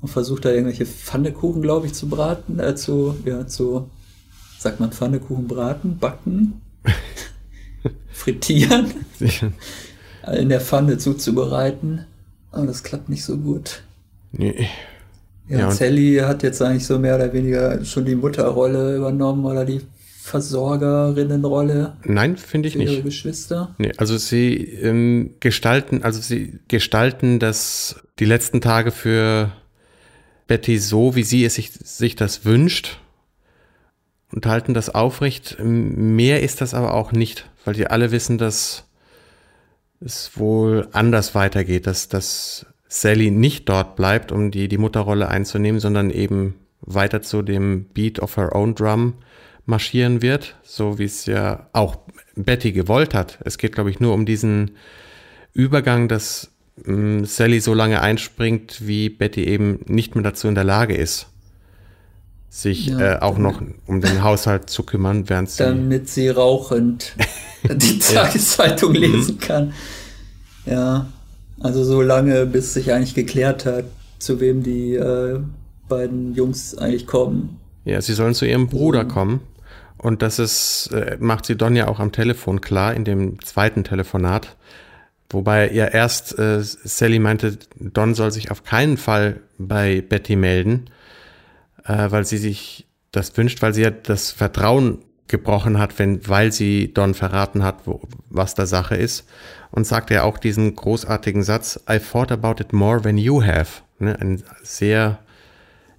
Und 0.00 0.08
versucht 0.08 0.44
da 0.44 0.50
irgendwelche 0.50 0.86
Pfannekuchen, 0.86 1.62
glaube 1.62 1.86
ich, 1.86 1.94
zu 1.94 2.08
braten, 2.08 2.58
äh, 2.58 2.74
zu, 2.74 3.16
ja, 3.24 3.46
zu, 3.46 3.90
sagt 4.58 4.80
man 4.80 4.92
Pfannekuchen 4.92 5.46
braten, 5.46 5.98
backen, 5.98 6.60
frittieren 8.12 8.92
in 10.32 10.48
der 10.48 10.60
Pfanne 10.60 10.98
zuzubereiten. 10.98 12.04
Aber 12.50 12.66
das 12.66 12.82
klappt 12.82 13.08
nicht 13.08 13.24
so 13.24 13.36
gut. 13.36 13.82
Nee. 14.32 14.68
Ja, 15.48 15.58
ja 15.58 15.70
Sally 15.70 16.16
hat 16.16 16.42
jetzt 16.42 16.60
eigentlich 16.62 16.86
so 16.86 16.98
mehr 16.98 17.16
oder 17.16 17.32
weniger 17.32 17.84
schon 17.84 18.04
die 18.04 18.14
Mutterrolle 18.14 18.96
übernommen 18.96 19.44
oder 19.44 19.64
die 19.64 19.80
Versorgerinnenrolle. 20.22 21.96
Nein, 22.04 22.36
finde 22.36 22.68
ich 22.68 22.74
ihre 22.74 22.94
nicht. 22.94 23.04
Geschwister. 23.04 23.76
Nee, 23.78 23.92
also 23.96 24.18
sie 24.18 24.56
ähm, 24.56 25.34
gestalten, 25.38 26.02
also 26.02 26.20
sie 26.20 26.58
gestalten 26.66 27.38
das 27.38 28.00
die 28.18 28.24
letzten 28.24 28.60
Tage 28.60 28.90
für 28.90 29.52
Betty 30.48 30.78
so, 30.78 31.14
wie 31.14 31.22
sie 31.22 31.44
es 31.44 31.54
sich, 31.54 31.70
sich 31.72 32.16
das 32.16 32.44
wünscht 32.44 32.98
und 34.32 34.46
halten 34.46 34.74
das 34.74 34.92
aufrecht. 34.92 35.58
Mehr 35.60 36.42
ist 36.42 36.60
das 36.60 36.74
aber 36.74 36.94
auch 36.94 37.12
nicht, 37.12 37.48
weil 37.66 37.74
die 37.74 37.88
alle 37.88 38.12
wissen, 38.12 38.38
dass 38.38 38.84
es 40.00 40.38
wohl 40.38 40.88
anders 40.92 41.34
weitergeht, 41.34 41.86
dass, 41.86 42.08
dass 42.08 42.66
Sally 42.88 43.30
nicht 43.30 43.68
dort 43.68 43.96
bleibt, 43.96 44.30
um 44.30 44.50
die, 44.50 44.68
die 44.68 44.78
Mutterrolle 44.78 45.28
einzunehmen, 45.28 45.80
sondern 45.80 46.10
eben 46.10 46.54
weiter 46.80 47.22
zu 47.22 47.42
dem 47.42 47.86
Beat 47.86 48.20
of 48.20 48.36
her 48.36 48.54
own 48.54 48.74
drum 48.74 49.14
marschieren 49.64 50.22
wird, 50.22 50.56
so 50.62 50.98
wie 50.98 51.04
es 51.04 51.26
ja 51.26 51.68
auch 51.72 51.96
Betty 52.36 52.70
gewollt 52.70 53.14
hat. 53.14 53.38
Es 53.44 53.58
geht, 53.58 53.74
glaube 53.74 53.90
ich, 53.90 53.98
nur 53.98 54.14
um 54.14 54.26
diesen 54.26 54.72
Übergang, 55.52 56.06
dass 56.06 56.52
ähm, 56.86 57.24
Sally 57.24 57.60
so 57.60 57.74
lange 57.74 58.00
einspringt, 58.00 58.86
wie 58.86 59.08
Betty 59.08 59.44
eben 59.44 59.80
nicht 59.86 60.14
mehr 60.14 60.22
dazu 60.22 60.46
in 60.46 60.54
der 60.54 60.62
Lage 60.62 60.94
ist, 60.94 61.26
sich 62.48 62.86
ja, 62.86 63.14
äh, 63.14 63.18
auch 63.20 63.38
noch 63.38 63.62
um 63.86 64.00
den 64.00 64.22
Haushalt 64.22 64.70
zu 64.70 64.82
kümmern, 64.82 65.28
während 65.28 65.50
sie. 65.50 65.64
Damit 65.64 66.08
sie 66.08 66.28
rauchend 66.28 67.14
die 67.62 67.98
Tageszeitung 67.98 68.94
ja. 68.94 69.00
lesen 69.00 69.34
mhm. 69.34 69.40
kann. 69.40 69.72
Ja, 70.64 71.06
also 71.60 71.84
so 71.84 72.02
lange, 72.02 72.46
bis 72.46 72.74
sich 72.74 72.92
eigentlich 72.92 73.14
geklärt 73.14 73.66
hat, 73.66 73.84
zu 74.18 74.40
wem 74.40 74.62
die 74.62 74.94
äh, 74.94 75.40
beiden 75.88 76.34
Jungs 76.34 76.76
eigentlich 76.76 77.06
kommen. 77.06 77.60
Ja, 77.84 78.00
sie 78.00 78.14
sollen 78.14 78.34
zu 78.34 78.46
ihrem 78.46 78.68
Bruder 78.68 79.04
mhm. 79.04 79.08
kommen. 79.08 79.40
Und 79.98 80.22
das 80.22 80.38
ist, 80.38 80.90
äh, 80.92 81.16
macht 81.20 81.46
sie 81.46 81.56
Donja 81.56 81.88
auch 81.88 82.00
am 82.00 82.12
Telefon 82.12 82.60
klar, 82.60 82.94
in 82.94 83.04
dem 83.04 83.42
zweiten 83.42 83.84
Telefonat. 83.84 84.56
Wobei 85.30 85.72
ja 85.72 85.86
erst 85.86 86.38
äh, 86.38 86.62
Sally 86.62 87.18
meinte, 87.18 87.58
Don 87.80 88.14
soll 88.14 88.30
sich 88.30 88.50
auf 88.50 88.62
keinen 88.62 88.96
Fall 88.96 89.40
bei 89.58 90.00
Betty 90.00 90.36
melden, 90.36 90.90
äh, 91.86 92.10
weil 92.10 92.24
sie 92.24 92.38
sich 92.38 92.86
das 93.12 93.36
wünscht, 93.36 93.62
weil 93.62 93.74
sie 93.74 93.82
ja 93.82 93.90
das 93.90 94.30
Vertrauen 94.30 94.98
gebrochen 95.28 95.78
hat, 95.78 95.98
wenn, 95.98 96.26
weil 96.28 96.52
sie 96.52 96.92
Don 96.92 97.14
verraten 97.14 97.62
hat, 97.62 97.86
wo, 97.86 98.00
was 98.30 98.54
da 98.54 98.66
Sache 98.66 98.96
ist. 98.96 99.24
Und 99.70 99.86
sagte 99.86 100.14
ja 100.14 100.22
auch 100.22 100.38
diesen 100.38 100.74
großartigen 100.74 101.42
Satz, 101.42 101.80
I 101.90 101.98
thought 101.98 102.30
about 102.30 102.62
it 102.62 102.72
more 102.72 103.00
than 103.00 103.18
you 103.18 103.42
have. 103.42 103.82
Ne? 103.98 104.18
Ein 104.20 104.42
sehr 104.62 105.18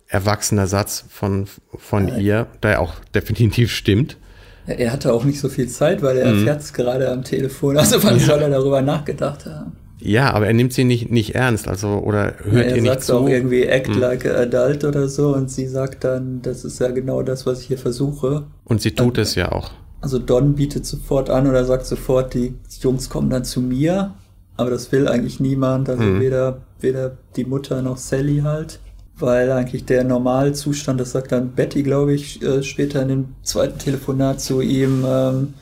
erwachsener 0.07 0.67
Satz 0.67 1.03
von, 1.09 1.47
von 1.75 2.07
ja. 2.07 2.17
ihr, 2.17 2.47
der 2.63 2.81
auch 2.81 2.95
definitiv 3.15 3.71
stimmt. 3.71 4.17
Er 4.65 4.91
hatte 4.91 5.13
auch 5.13 5.23
nicht 5.23 5.39
so 5.39 5.47
viel 5.47 5.69
Zeit, 5.69 6.01
weil 6.01 6.17
er 6.17 6.31
mhm. 6.31 6.39
erfährt 6.39 6.61
es 6.61 6.73
gerade 6.73 7.09
am 7.09 7.23
Telefon. 7.23 7.77
Also 7.77 8.03
wann 8.03 8.19
ja. 8.19 8.25
soll 8.25 8.41
er 8.41 8.49
darüber 8.49 8.81
nachgedacht 8.81 9.45
haben? 9.45 9.77
Ja, 9.99 10.33
aber 10.33 10.47
er 10.47 10.53
nimmt 10.53 10.73
sie 10.73 10.83
nicht, 10.83 11.09
nicht 11.09 11.35
ernst, 11.35 11.67
also 11.67 11.87
oder 11.99 12.35
hört 12.43 12.69
ja, 12.69 12.75
ihr 12.75 12.81
nicht 12.81 13.01
zu. 13.01 13.13
Er 13.13 13.17
sagt 13.17 13.19
auch 13.19 13.29
irgendwie 13.29 13.63
act 13.63 13.87
hm. 13.87 13.99
like 13.99 14.25
a 14.25 14.41
adult 14.41 14.83
oder 14.83 15.07
so 15.07 15.33
und 15.33 15.49
sie 15.49 15.67
sagt 15.67 16.03
dann, 16.03 16.41
das 16.41 16.63
ist 16.63 16.79
ja 16.79 16.89
genau 16.89 17.23
das, 17.23 17.45
was 17.45 17.61
ich 17.61 17.67
hier 17.67 17.77
versuche. 17.77 18.43
Und 18.65 18.81
sie 18.81 18.91
tut 18.91 19.17
dann, 19.17 19.23
es 19.23 19.35
ja 19.35 19.51
auch. 19.51 19.71
Also 20.01 20.19
Don 20.19 20.55
bietet 20.55 20.85
sofort 20.85 21.29
an 21.29 21.47
oder 21.47 21.65
sagt 21.65 21.85
sofort, 21.85 22.33
die 22.33 22.53
Jungs 22.79 23.09
kommen 23.09 23.29
dann 23.29 23.43
zu 23.43 23.61
mir, 23.61 24.13
aber 24.55 24.69
das 24.69 24.91
will 24.91 25.07
eigentlich 25.07 25.39
niemand, 25.39 25.89
also 25.89 26.03
hm. 26.03 26.19
weder, 26.19 26.61
weder 26.79 27.17
die 27.35 27.45
Mutter 27.45 27.81
noch 27.81 27.97
Sally 27.97 28.41
halt. 28.43 28.79
weil 29.19 29.51
eigentlich 29.51 29.85
der 29.85 30.03
Normalzustand, 30.03 30.99
das 30.99 31.11
sagt 31.11 31.31
dann 31.31 31.53
Betty, 31.53 31.81
glaube 31.83 32.13
ich, 32.13 32.41
äh, 32.43 32.61
später 32.61 33.01
in 33.01 33.07
dem 33.07 33.25
zweiten 33.41 33.79
Telefonat 33.79 34.41
zu 34.41 34.61
ihm, 34.61 35.03
ähm, 35.07 35.53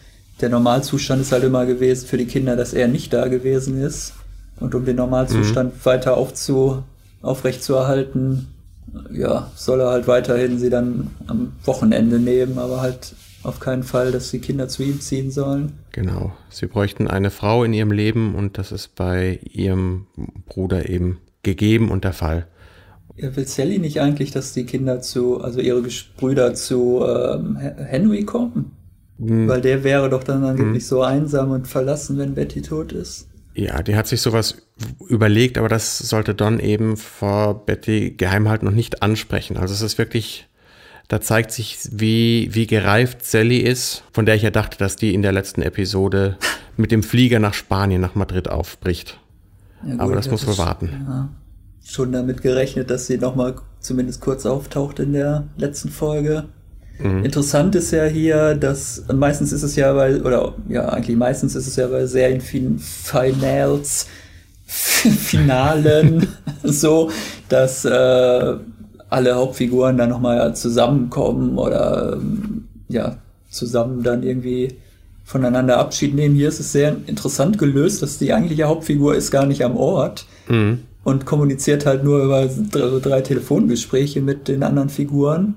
der 0.41 0.49
Normalzustand 0.49 1.21
ist 1.21 1.31
halt 1.31 1.45
immer 1.45 1.65
gewesen 1.65 2.07
für 2.07 2.17
die 2.17 2.25
Kinder, 2.25 2.57
dass 2.57 2.73
er 2.73 2.89
nicht 2.89 3.13
da 3.13 3.27
gewesen 3.27 3.81
ist. 3.81 4.13
Und 4.59 4.73
um 4.73 4.85
den 4.85 4.95
Normalzustand 4.95 5.75
mhm. 5.75 5.85
weiter 5.85 6.17
aufzu, 6.17 6.83
aufrechtzuerhalten, 7.21 8.47
ja, 9.11 9.51
soll 9.55 9.81
er 9.81 9.89
halt 9.89 10.07
weiterhin 10.07 10.59
sie 10.59 10.69
dann 10.69 11.11
am 11.27 11.53
Wochenende 11.65 12.19
nehmen, 12.19 12.57
aber 12.57 12.81
halt 12.81 13.15
auf 13.43 13.59
keinen 13.59 13.83
Fall, 13.83 14.11
dass 14.11 14.31
die 14.31 14.39
Kinder 14.39 14.67
zu 14.67 14.83
ihm 14.83 14.99
ziehen 15.01 15.31
sollen. 15.31 15.73
Genau. 15.91 16.33
Sie 16.49 16.67
bräuchten 16.67 17.07
eine 17.07 17.31
Frau 17.31 17.63
in 17.63 17.73
ihrem 17.73 17.91
Leben 17.91 18.35
und 18.35 18.57
das 18.57 18.71
ist 18.71 18.95
bei 18.95 19.39
ihrem 19.43 20.07
Bruder 20.45 20.89
eben 20.89 21.19
gegeben 21.43 21.91
und 21.91 22.03
der 22.03 22.13
Fall. 22.13 22.47
Ja, 23.15 23.35
will 23.35 23.47
Sally 23.47 23.79
nicht 23.79 24.01
eigentlich, 24.01 24.31
dass 24.31 24.53
die 24.53 24.65
Kinder 24.65 24.99
zu, 25.01 25.41
also 25.41 25.59
ihre 25.61 25.83
Brüder 26.17 26.53
zu 26.53 27.03
ähm, 27.05 27.55
Henry 27.57 28.23
kommen? 28.23 28.71
Mhm. 29.17 29.47
Weil 29.47 29.61
der 29.61 29.83
wäre 29.83 30.09
doch 30.09 30.23
dann 30.23 30.43
angeblich 30.43 30.83
mhm. 30.83 30.87
so 30.87 31.01
einsam 31.01 31.51
und 31.51 31.67
verlassen, 31.67 32.17
wenn 32.17 32.33
Betty 32.33 32.61
tot 32.61 32.91
ist. 32.91 33.27
Ja, 33.55 33.81
die 33.81 33.95
hat 33.95 34.05
sich 34.05 34.21
sowas 34.21 34.57
überlegt, 35.07 35.57
aber 35.57 35.69
das 35.69 35.97
sollte 35.97 36.35
Don 36.35 36.59
eben 36.59 36.97
vor 36.97 37.65
Betty 37.65 38.11
geheim 38.11 38.49
halten 38.49 38.67
und 38.67 38.75
nicht 38.75 39.01
ansprechen. 39.01 39.55
Also 39.55 39.73
es 39.73 39.81
ist 39.81 39.97
wirklich, 39.97 40.49
da 41.07 41.21
zeigt 41.21 41.51
sich, 41.51 41.79
wie, 41.89 42.49
wie 42.51 42.67
gereift 42.67 43.25
Sally 43.25 43.59
ist, 43.59 44.03
von 44.11 44.25
der 44.25 44.35
ich 44.35 44.41
ja 44.41 44.51
dachte, 44.51 44.77
dass 44.77 44.97
die 44.97 45.13
in 45.13 45.21
der 45.21 45.31
letzten 45.31 45.61
Episode 45.61 46.37
mit 46.77 46.91
dem 46.91 47.01
Flieger 47.01 47.39
nach 47.39 47.53
Spanien, 47.53 48.01
nach 48.01 48.15
Madrid 48.15 48.49
aufbricht. 48.49 49.19
Ja, 49.85 49.93
gut, 49.93 50.01
aber 50.01 50.15
das 50.15 50.29
muss 50.29 50.45
wohl 50.45 50.57
warten. 50.57 50.89
Ja, 51.07 51.29
schon 51.85 52.11
damit 52.11 52.41
gerechnet, 52.41 52.89
dass 52.89 53.07
sie 53.07 53.17
nochmal 53.17 53.55
zumindest 53.79 54.19
kurz 54.19 54.45
auftaucht 54.45 54.99
in 54.99 55.13
der 55.13 55.47
letzten 55.55 55.89
Folge. 55.89 56.49
Mhm. 56.99 57.25
Interessant 57.25 57.75
ist 57.75 57.91
ja 57.91 58.05
hier, 58.05 58.55
dass 58.55 59.03
meistens 59.13 59.51
ist 59.51 59.63
es 59.63 59.75
ja 59.75 59.91
bei, 59.93 60.21
oder 60.21 60.53
ja, 60.69 60.87
eigentlich 60.89 61.17
meistens 61.17 61.55
ist 61.55 61.67
es 61.67 61.75
ja 61.75 61.87
bei 61.87 62.05
Serienfinals, 62.05 64.07
Finalen 64.65 66.27
so, 66.63 67.11
dass 67.49 67.85
äh, 67.85 68.55
alle 69.09 69.35
Hauptfiguren 69.35 69.97
dann 69.97 70.09
nochmal 70.09 70.55
zusammenkommen 70.55 71.57
oder 71.57 72.19
ja, 72.87 73.17
zusammen 73.49 74.03
dann 74.03 74.23
irgendwie 74.23 74.75
voneinander 75.23 75.77
Abschied 75.77 76.15
nehmen. 76.15 76.35
Hier 76.35 76.49
ist 76.49 76.59
es 76.59 76.71
sehr 76.71 76.95
interessant 77.07 77.57
gelöst, 77.57 78.01
dass 78.01 78.17
die 78.17 78.33
eigentliche 78.33 78.65
Hauptfigur 78.65 79.15
ist 79.15 79.31
gar 79.31 79.45
nicht 79.45 79.63
am 79.63 79.75
Ort 79.75 80.25
mhm. 80.47 80.79
und 81.03 81.25
kommuniziert 81.25 81.85
halt 81.85 82.03
nur 82.03 82.23
über 82.23 82.45
drei, 82.45 82.99
drei 82.99 83.21
Telefongespräche 83.21 84.21
mit 84.21 84.47
den 84.47 84.63
anderen 84.63 84.89
Figuren. 84.89 85.55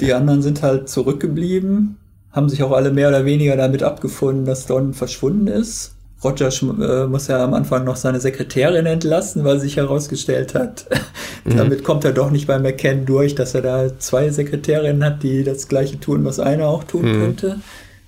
Die 0.00 0.12
anderen 0.12 0.42
sind 0.42 0.62
halt 0.62 0.88
zurückgeblieben, 0.88 1.96
haben 2.32 2.48
sich 2.48 2.62
auch 2.62 2.72
alle 2.72 2.90
mehr 2.90 3.08
oder 3.08 3.24
weniger 3.24 3.56
damit 3.56 3.82
abgefunden, 3.82 4.44
dass 4.44 4.66
Don 4.66 4.94
verschwunden 4.94 5.46
ist. 5.46 5.94
Roger 6.22 6.48
äh, 6.48 7.06
muss 7.06 7.28
ja 7.28 7.44
am 7.44 7.54
Anfang 7.54 7.84
noch 7.84 7.96
seine 7.96 8.18
Sekretärin 8.18 8.86
entlassen, 8.86 9.44
weil 9.44 9.60
sich 9.60 9.76
herausgestellt 9.76 10.54
hat, 10.54 10.86
mhm. 11.44 11.56
damit 11.56 11.84
kommt 11.84 12.04
er 12.04 12.12
doch 12.12 12.30
nicht 12.30 12.46
bei 12.46 12.58
McCann 12.58 13.04
durch, 13.04 13.34
dass 13.34 13.54
er 13.54 13.62
da 13.62 13.98
zwei 13.98 14.30
Sekretärinnen 14.30 15.04
hat, 15.04 15.22
die 15.22 15.44
das 15.44 15.68
gleiche 15.68 16.00
tun, 16.00 16.24
was 16.24 16.40
einer 16.40 16.66
auch 16.66 16.84
tun 16.84 17.02
mhm. 17.02 17.20
könnte. 17.20 17.60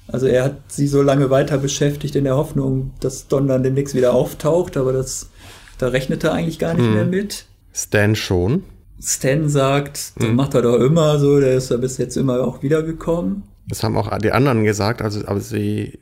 Also 0.09 0.27
er 0.27 0.45
hat 0.45 0.57
sie 0.69 0.87
so 0.87 1.03
lange 1.03 1.31
weiter 1.31 1.59
beschäftigt 1.59 2.17
in 2.17 2.25
der 2.25 2.37
Hoffnung, 2.37 2.93
dass 3.01 3.29
Don 3.29 3.49
dann 3.49 3.63
demnächst 3.63 3.95
wieder 3.95 4.15
auftaucht, 4.15 4.77
aber 4.77 4.93
das, 4.93 5.29
da 5.79 5.89
rechnet 5.89 6.25
er 6.25 6.33
eigentlich 6.33 6.59
gar 6.59 6.75
nicht 6.75 6.87
mhm. 6.87 6.95
mehr 6.95 7.07
mit. 7.07 7.45
Stan 7.73 8.15
schon. 8.15 8.63
Stan 9.01 9.49
sagt, 9.49 10.13
mhm. 10.19 10.35
macht 10.35 10.55
er 10.55 10.63
doch 10.63 10.77
immer 10.77 11.19
so, 11.19 11.39
der 11.39 11.55
ist 11.55 11.71
ja 11.71 11.77
bis 11.77 11.99
jetzt 11.99 12.17
immer 12.17 12.41
auch 12.41 12.63
wiedergekommen. 12.63 13.43
Das 13.69 13.83
haben 13.83 13.97
auch 13.97 14.17
die 14.19 14.33
anderen 14.33 14.65
gesagt, 14.65 15.03
also 15.03 15.27
aber 15.27 15.41
sie 15.41 15.99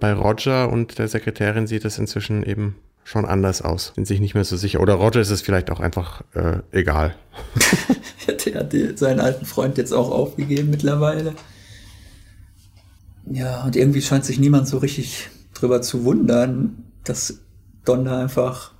bei 0.00 0.12
Roger 0.14 0.70
und 0.70 0.98
der 0.98 1.08
Sekretärin 1.08 1.66
sieht 1.66 1.84
es 1.84 1.98
inzwischen 1.98 2.42
eben 2.42 2.76
schon 3.04 3.24
anders 3.24 3.62
aus, 3.62 3.92
sind 3.94 4.06
sich 4.06 4.20
nicht 4.20 4.34
mehr 4.34 4.44
so 4.44 4.56
sicher. 4.56 4.80
Oder 4.80 4.94
Roger 4.94 5.20
ist 5.20 5.30
es 5.30 5.42
vielleicht 5.42 5.70
auch 5.70 5.80
einfach 5.80 6.22
äh, 6.34 6.58
egal. 6.70 7.14
der 8.46 8.60
hat 8.60 8.98
seinen 8.98 9.20
alten 9.20 9.44
Freund 9.44 9.76
jetzt 9.76 9.92
auch 9.92 10.10
aufgegeben 10.10 10.70
mittlerweile. 10.70 11.34
Ja, 13.30 13.64
und 13.64 13.76
irgendwie 13.76 14.02
scheint 14.02 14.24
sich 14.24 14.38
niemand 14.38 14.68
so 14.68 14.78
richtig 14.78 15.28
drüber 15.54 15.82
zu 15.82 16.04
wundern, 16.04 16.84
dass 17.04 17.40
Don 17.84 18.04
da 18.04 18.20
einfach 18.20 18.72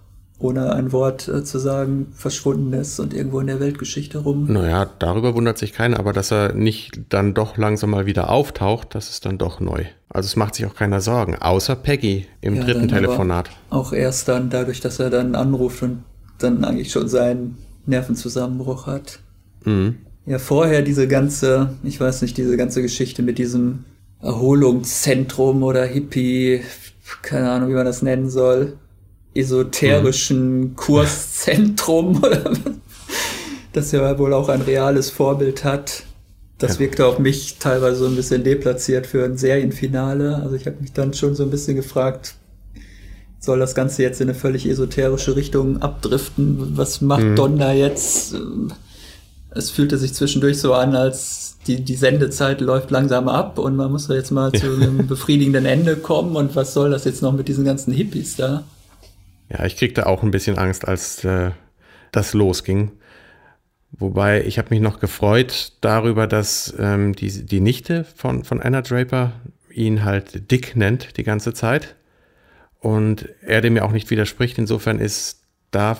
ohne 0.42 0.72
ein 0.72 0.92
Wort 0.92 1.28
äh, 1.28 1.44
zu 1.44 1.58
sagen, 1.58 2.08
verschwunden 2.14 2.72
ist 2.72 2.98
und 2.98 3.14
irgendwo 3.14 3.40
in 3.40 3.46
der 3.46 3.60
Weltgeschichte 3.60 4.18
rum. 4.18 4.52
Naja, 4.52 4.90
darüber 4.98 5.34
wundert 5.34 5.56
sich 5.56 5.72
keiner, 5.72 5.98
aber 5.98 6.12
dass 6.12 6.32
er 6.32 6.52
nicht 6.52 7.00
dann 7.08 7.32
doch 7.32 7.56
langsam 7.56 7.90
mal 7.90 8.06
wieder 8.06 8.28
auftaucht, 8.28 8.94
das 8.94 9.10
ist 9.10 9.24
dann 9.24 9.38
doch 9.38 9.60
neu. 9.60 9.84
Also 10.08 10.26
es 10.26 10.36
macht 10.36 10.56
sich 10.56 10.66
auch 10.66 10.74
keiner 10.74 11.00
Sorgen, 11.00 11.36
außer 11.36 11.76
Peggy 11.76 12.26
im 12.40 12.56
ja, 12.56 12.64
dritten 12.64 12.88
Telefonat. 12.88 13.50
Auch 13.70 13.92
erst 13.92 14.28
dann 14.28 14.50
dadurch, 14.50 14.80
dass 14.80 14.98
er 14.98 15.10
dann 15.10 15.34
anruft 15.34 15.82
und 15.82 16.02
dann 16.38 16.64
eigentlich 16.64 16.90
schon 16.90 17.08
seinen 17.08 17.58
Nervenzusammenbruch 17.86 18.86
hat. 18.86 19.20
Mhm. 19.64 19.96
Ja, 20.26 20.38
vorher 20.38 20.82
diese 20.82 21.08
ganze, 21.08 21.74
ich 21.82 22.00
weiß 22.00 22.22
nicht, 22.22 22.36
diese 22.36 22.56
ganze 22.56 22.82
Geschichte 22.82 23.22
mit 23.22 23.38
diesem 23.38 23.84
Erholungszentrum 24.20 25.62
oder 25.62 25.84
Hippie, 25.84 26.62
keine 27.22 27.50
Ahnung, 27.50 27.70
wie 27.70 27.74
man 27.74 27.86
das 27.86 28.02
nennen 28.02 28.28
soll 28.28 28.76
esoterischen 29.34 30.60
mhm. 30.60 30.76
Kurszentrum, 30.76 32.22
das 33.72 33.92
ja 33.92 34.18
wohl 34.18 34.32
auch 34.32 34.48
ein 34.48 34.62
reales 34.62 35.10
Vorbild 35.10 35.64
hat. 35.64 36.04
Das 36.58 36.74
ja. 36.74 36.80
wirkte 36.80 37.06
auf 37.06 37.18
mich 37.18 37.56
teilweise 37.58 37.96
so 37.96 38.06
ein 38.06 38.14
bisschen 38.14 38.44
deplatziert 38.44 39.06
für 39.06 39.24
ein 39.24 39.36
Serienfinale. 39.36 40.36
Also 40.36 40.54
ich 40.54 40.66
habe 40.66 40.76
mich 40.80 40.92
dann 40.92 41.12
schon 41.14 41.34
so 41.34 41.42
ein 41.42 41.50
bisschen 41.50 41.76
gefragt, 41.76 42.36
soll 43.40 43.58
das 43.58 43.74
Ganze 43.74 44.02
jetzt 44.02 44.20
in 44.20 44.28
eine 44.28 44.38
völlig 44.38 44.66
esoterische 44.66 45.34
Richtung 45.34 45.82
abdriften? 45.82 46.76
Was 46.76 47.00
macht 47.00 47.24
mhm. 47.24 47.36
Don 47.36 47.58
da 47.58 47.72
jetzt? 47.72 48.36
Es 49.50 49.70
fühlte 49.70 49.98
sich 49.98 50.14
zwischendurch 50.14 50.60
so 50.60 50.74
an, 50.74 50.94
als 50.94 51.56
die, 51.66 51.82
die 51.82 51.96
Sendezeit 51.96 52.60
läuft 52.60 52.90
langsam 52.92 53.28
ab 53.28 53.58
und 53.58 53.74
man 53.76 53.90
muss 53.90 54.06
da 54.06 54.14
jetzt 54.14 54.30
mal 54.30 54.52
zu 54.52 54.66
einem 54.66 55.06
befriedigenden 55.08 55.66
Ende 55.66 55.96
kommen. 55.96 56.36
Und 56.36 56.54
was 56.54 56.74
soll 56.74 56.90
das 56.90 57.04
jetzt 57.04 57.22
noch 57.22 57.32
mit 57.32 57.48
diesen 57.48 57.64
ganzen 57.64 57.92
Hippies 57.92 58.36
da? 58.36 58.62
Ja, 59.52 59.66
ich 59.66 59.76
kriegte 59.76 60.06
auch 60.06 60.22
ein 60.22 60.30
bisschen 60.30 60.56
Angst, 60.56 60.88
als 60.88 61.24
äh, 61.24 61.50
das 62.10 62.32
losging. 62.32 62.92
Wobei 63.90 64.44
ich 64.44 64.58
habe 64.58 64.70
mich 64.70 64.80
noch 64.80 64.98
gefreut 64.98 65.72
darüber, 65.82 66.26
dass 66.26 66.74
ähm, 66.78 67.14
die, 67.14 67.44
die 67.44 67.60
Nichte 67.60 68.04
von, 68.04 68.44
von 68.44 68.62
Anna 68.62 68.80
Draper 68.80 69.32
ihn 69.70 70.04
halt 70.04 70.50
Dick 70.50 70.74
nennt 70.76 71.18
die 71.18 71.24
ganze 71.24 71.52
Zeit. 71.52 71.96
Und 72.78 73.28
er 73.42 73.60
dem 73.60 73.76
ja 73.76 73.82
auch 73.84 73.92
nicht 73.92 74.10
widerspricht. 74.10 74.56
Insofern 74.56 74.98
ist 74.98 75.42
da 75.70 75.98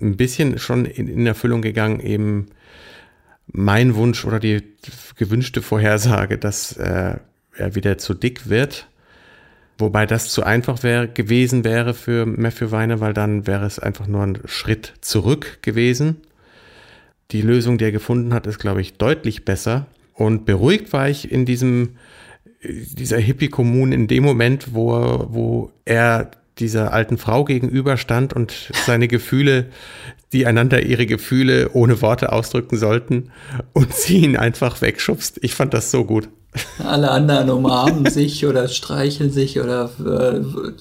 ein 0.00 0.16
bisschen 0.16 0.58
schon 0.58 0.84
in, 0.84 1.08
in 1.08 1.26
Erfüllung 1.26 1.62
gegangen, 1.62 2.00
eben 2.00 2.50
mein 3.46 3.94
Wunsch 3.94 4.26
oder 4.26 4.38
die 4.38 4.62
gewünschte 5.16 5.62
Vorhersage, 5.62 6.36
dass 6.36 6.76
äh, 6.76 7.16
er 7.56 7.74
wieder 7.74 7.96
zu 7.96 8.12
dick 8.12 8.48
wird. 8.50 8.89
Wobei 9.80 10.06
das 10.06 10.28
zu 10.28 10.42
einfach 10.42 10.82
wär, 10.82 11.06
gewesen 11.06 11.64
wäre 11.64 11.94
für 11.94 12.26
Matthew 12.26 12.70
Weiner, 12.70 13.00
weil 13.00 13.14
dann 13.14 13.46
wäre 13.46 13.64
es 13.64 13.78
einfach 13.78 14.06
nur 14.06 14.22
ein 14.22 14.38
Schritt 14.44 14.92
zurück 15.00 15.58
gewesen. 15.62 16.18
Die 17.30 17.42
Lösung, 17.42 17.78
die 17.78 17.84
er 17.84 17.92
gefunden 17.92 18.34
hat, 18.34 18.46
ist, 18.46 18.58
glaube 18.58 18.80
ich, 18.80 18.98
deutlich 18.98 19.44
besser. 19.44 19.86
Und 20.14 20.44
beruhigt 20.44 20.92
war 20.92 21.08
ich 21.08 21.30
in 21.30 21.46
diesem, 21.46 21.96
dieser 22.62 23.18
Hippie-Kommune 23.18 23.94
in 23.94 24.06
dem 24.06 24.22
Moment, 24.24 24.74
wo, 24.74 25.26
wo 25.30 25.72
er 25.84 26.30
dieser 26.58 26.92
alten 26.92 27.16
Frau 27.16 27.44
gegenüberstand 27.44 28.34
und 28.34 28.70
seine 28.84 29.08
Gefühle, 29.08 29.70
die 30.32 30.46
einander 30.46 30.82
ihre 30.82 31.06
Gefühle 31.06 31.70
ohne 31.72 32.02
Worte 32.02 32.32
ausdrücken 32.32 32.76
sollten 32.76 33.30
und 33.72 33.94
sie 33.94 34.18
ihn 34.18 34.36
einfach 34.36 34.82
wegschubst. 34.82 35.38
Ich 35.42 35.54
fand 35.54 35.72
das 35.72 35.90
so 35.90 36.04
gut. 36.04 36.28
Alle 36.84 37.10
anderen 37.10 37.50
umarmen 37.50 38.06
sich 38.10 38.46
oder 38.46 38.68
streicheln 38.68 39.30
sich 39.30 39.60
oder 39.60 39.90
äh, 40.00 40.40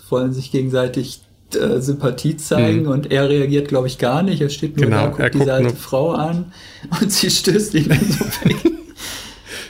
wollen 0.10 0.34
sich 0.34 0.52
gegenseitig 0.52 1.22
äh, 1.54 1.80
Sympathie 1.80 2.38
zeigen 2.38 2.84
mhm. 2.84 2.90
und 2.90 3.12
er 3.12 3.30
reagiert, 3.30 3.68
glaube 3.68 3.88
ich, 3.88 3.98
gar 3.98 4.24
nicht. 4.24 4.42
Er 4.42 4.50
steht 4.50 4.78
nur 4.78 4.86
genau, 4.86 5.02
da, 5.02 5.08
guckt 5.08 5.20
er 5.20 5.30
diese 5.30 5.46
guckt 5.46 5.54
alte 5.54 5.76
Frau 5.76 6.12
an 6.12 6.52
und 7.00 7.12
sie 7.12 7.30
stößt 7.30 7.74
ihn 7.76 7.90
dann 7.90 8.00
so 8.00 8.26
weg. 8.46 8.58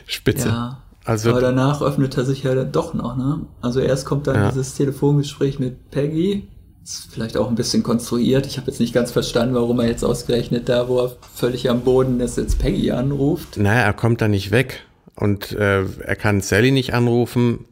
Spitze. 0.05 0.47
Ja. 0.49 0.81
Also, 1.05 1.31
Aber 1.31 1.41
danach 1.41 1.81
öffnet 1.81 2.17
er 2.17 2.25
sich 2.25 2.43
ja 2.43 2.53
dann 2.53 2.71
doch 2.71 2.93
noch, 2.93 3.15
ne? 3.15 3.41
Also 3.62 3.79
erst 3.79 4.05
kommt 4.05 4.27
dann 4.27 4.35
ja. 4.35 4.49
dieses 4.49 4.75
Telefongespräch 4.75 5.57
mit 5.57 5.89
Peggy. 5.89 6.47
Ist 6.83 7.09
vielleicht 7.12 7.35
auch 7.35 7.47
ein 7.47 7.55
bisschen 7.55 7.83
konstruiert. 7.83 8.45
Ich 8.45 8.57
habe 8.57 8.67
jetzt 8.67 8.79
nicht 8.79 8.93
ganz 8.93 9.12
verstanden, 9.12 9.55
warum 9.55 9.79
er 9.79 9.88
jetzt 9.88 10.03
ausgerechnet 10.03 10.69
da, 10.69 10.88
wo 10.88 10.99
er 10.99 11.15
völlig 11.33 11.69
am 11.69 11.81
Boden 11.81 12.19
ist, 12.19 12.38
jetzt 12.38 12.59
Peggy 12.59 12.91
anruft. 12.91 13.57
Naja, 13.57 13.81
er 13.81 13.93
kommt 13.93 14.21
da 14.21 14.27
nicht 14.27 14.51
weg 14.51 14.85
und 15.19 15.51
äh, 15.51 15.84
er 15.84 16.15
kann 16.15 16.39
Sally 16.39 16.71
nicht 16.71 16.93
anrufen, 16.93 17.65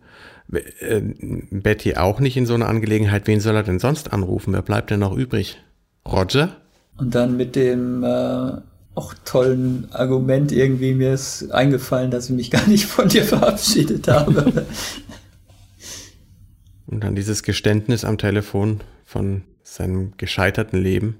äh, 0.51 1.01
Betty 1.49 1.95
auch 1.95 2.19
nicht 2.19 2.35
in 2.35 2.45
so 2.45 2.53
einer 2.53 2.67
Angelegenheit. 2.67 3.25
Wen 3.25 3.39
soll 3.39 3.55
er 3.55 3.63
denn 3.63 3.79
sonst 3.79 4.11
anrufen? 4.11 4.53
Wer 4.53 4.61
bleibt 4.61 4.91
denn 4.91 4.99
noch 4.99 5.15
übrig? 5.15 5.57
Roger? 6.05 6.57
Und 6.97 7.15
dann 7.15 7.37
mit 7.37 7.55
dem 7.55 8.03
äh, 8.03 8.51
auch 8.95 9.13
tollen 9.23 9.87
Argument 9.91 10.51
irgendwie. 10.51 10.93
Mir 10.93 11.13
ist 11.13 11.49
eingefallen, 11.51 12.11
dass 12.11 12.29
ich 12.29 12.35
mich 12.35 12.51
gar 12.51 12.67
nicht 12.67 12.85
von 12.85 13.07
dir 13.07 13.23
verabschiedet 13.25 14.09
habe. 14.09 14.65
Und 16.85 17.03
dann 17.03 17.15
dieses 17.15 17.43
Geständnis 17.43 18.03
am 18.03 18.17
Telefon 18.17 18.81
von 19.05 19.43
seinem 19.63 20.17
gescheiterten 20.17 20.81
Leben, 20.81 21.17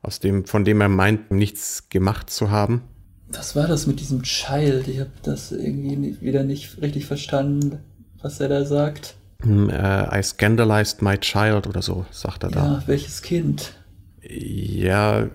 aus 0.00 0.18
dem, 0.18 0.46
von 0.46 0.64
dem 0.64 0.80
er 0.80 0.88
meint, 0.88 1.30
nichts 1.30 1.90
gemacht 1.90 2.30
zu 2.30 2.50
haben. 2.50 2.84
Was 3.30 3.54
war 3.54 3.66
das 3.66 3.86
mit 3.86 4.00
diesem 4.00 4.22
Child? 4.22 4.88
Ich 4.88 5.00
habe 5.00 5.10
das 5.22 5.52
irgendwie 5.52 6.20
wieder 6.20 6.44
nicht 6.44 6.80
richtig 6.80 7.06
verstanden, 7.06 7.78
was 8.22 8.40
er 8.40 8.48
da 8.48 8.64
sagt. 8.64 9.14
Uh, 9.44 9.70
I 10.12 10.20
scandalized 10.22 11.00
my 11.02 11.16
child 11.16 11.66
oder 11.66 11.82
so, 11.82 12.06
sagt 12.10 12.42
er 12.42 12.50
ja, 12.50 12.56
da. 12.56 12.64
Ja, 12.64 12.82
welches 12.86 13.22
Kind? 13.22 13.72
Ja, 14.22 15.28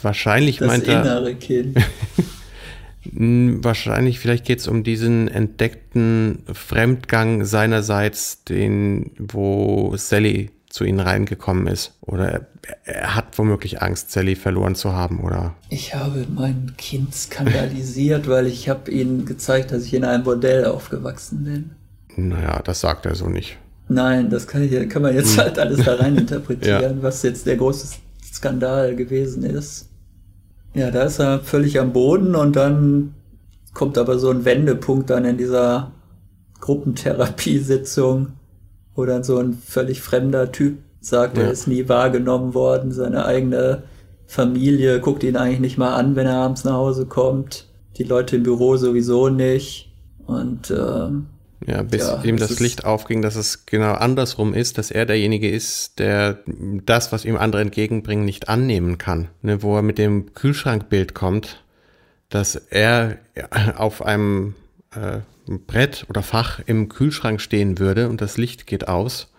wahrscheinlich 0.00 0.58
das 0.58 0.68
meint 0.68 0.88
er. 0.88 1.02
Das 1.02 1.06
innere 1.06 1.34
Kind. 1.34 1.78
Wahrscheinlich, 3.12 4.18
vielleicht 4.18 4.44
geht 4.44 4.58
es 4.58 4.66
um 4.66 4.82
diesen 4.82 5.28
entdeckten 5.28 6.42
Fremdgang 6.52 7.44
seinerseits, 7.44 8.42
den, 8.42 9.12
wo 9.18 9.96
Sally 9.96 10.50
zu 10.76 10.84
ihnen 10.84 11.00
reingekommen 11.00 11.66
ist. 11.68 11.94
Oder 12.02 12.30
er, 12.30 12.46
er, 12.84 13.14
hat 13.16 13.38
womöglich 13.38 13.80
Angst, 13.80 14.12
Sally 14.12 14.36
verloren 14.36 14.74
zu 14.74 14.92
haben, 14.92 15.20
oder? 15.20 15.54
Ich 15.70 15.94
habe 15.94 16.26
mein 16.34 16.74
Kind 16.76 17.14
skandalisiert, 17.14 18.28
weil 18.28 18.46
ich 18.46 18.68
habe 18.68 18.90
ihnen 18.90 19.24
gezeigt, 19.24 19.72
dass 19.72 19.84
ich 19.84 19.94
in 19.94 20.04
einem 20.04 20.22
Bordell 20.22 20.66
aufgewachsen 20.66 21.44
bin. 21.44 22.28
Naja, 22.28 22.60
das 22.62 22.82
sagt 22.82 23.06
er 23.06 23.14
so 23.14 23.28
nicht. 23.28 23.56
Nein, 23.88 24.28
das 24.28 24.46
kann, 24.46 24.62
ich, 24.62 24.88
kann 24.90 25.00
man 25.00 25.14
jetzt 25.14 25.38
hm. 25.38 25.44
halt 25.44 25.58
alles 25.58 25.82
da 25.82 25.94
rein 25.94 26.16
interpretieren, 26.18 26.98
ja. 26.98 27.02
was 27.02 27.22
jetzt 27.22 27.46
der 27.46 27.56
große 27.56 27.96
Skandal 28.22 28.94
gewesen 28.96 29.44
ist. 29.44 29.88
Ja, 30.74 30.90
da 30.90 31.04
ist 31.04 31.20
er 31.20 31.40
völlig 31.40 31.80
am 31.80 31.94
Boden 31.94 32.34
und 32.34 32.54
dann 32.54 33.14
kommt 33.72 33.96
aber 33.96 34.18
so 34.18 34.28
ein 34.28 34.44
Wendepunkt 34.44 35.08
dann 35.08 35.24
in 35.24 35.38
dieser 35.38 35.92
Gruppentherapiesitzung, 36.60 38.32
wo 38.96 39.04
dann 39.04 39.22
so 39.22 39.38
ein 39.38 39.52
völlig 39.54 40.00
fremder 40.00 40.50
Typ 40.50 40.78
sagt, 41.00 41.36
ja. 41.36 41.44
er 41.44 41.52
ist 41.52 41.68
nie 41.68 41.88
wahrgenommen 41.88 42.54
worden, 42.54 42.90
seine 42.90 43.24
eigene 43.24 43.84
Familie 44.26 45.00
guckt 45.00 45.22
ihn 45.22 45.36
eigentlich 45.36 45.60
nicht 45.60 45.78
mal 45.78 45.94
an, 45.94 46.16
wenn 46.16 46.26
er 46.26 46.36
abends 46.36 46.64
nach 46.64 46.74
Hause 46.74 47.06
kommt, 47.06 47.68
die 47.96 48.04
Leute 48.04 48.36
im 48.36 48.42
Büro 48.42 48.76
sowieso 48.76 49.28
nicht 49.28 49.92
und 50.26 50.70
ähm, 50.72 51.26
ja, 51.64 51.82
bis 51.82 52.02
ja, 52.02 52.22
ihm 52.22 52.36
das, 52.36 52.50
das 52.50 52.60
Licht 52.60 52.84
aufging, 52.84 53.22
dass 53.22 53.36
es 53.36 53.66
genau 53.66 53.92
andersrum 53.92 54.52
ist, 54.52 54.78
dass 54.78 54.90
er 54.90 55.06
derjenige 55.06 55.50
ist, 55.50 55.98
der 55.98 56.40
das, 56.84 57.12
was 57.12 57.24
ihm 57.24 57.36
andere 57.36 57.62
entgegenbringen, 57.62 58.24
nicht 58.24 58.48
annehmen 58.48 58.98
kann. 58.98 59.28
Ne, 59.42 59.62
wo 59.62 59.76
er 59.76 59.82
mit 59.82 59.98
dem 59.98 60.34
Kühlschrankbild 60.34 61.14
kommt, 61.14 61.64
dass 62.28 62.56
er 62.56 63.18
auf 63.76 64.04
einem 64.04 64.54
äh, 64.96 65.20
Brett 65.66 66.06
oder 66.08 66.22
Fach 66.22 66.60
im 66.66 66.88
Kühlschrank 66.88 67.40
stehen 67.40 67.78
würde 67.78 68.08
und 68.08 68.20
das 68.20 68.36
Licht 68.36 68.66
geht 68.66 68.88
aus. 68.88 69.32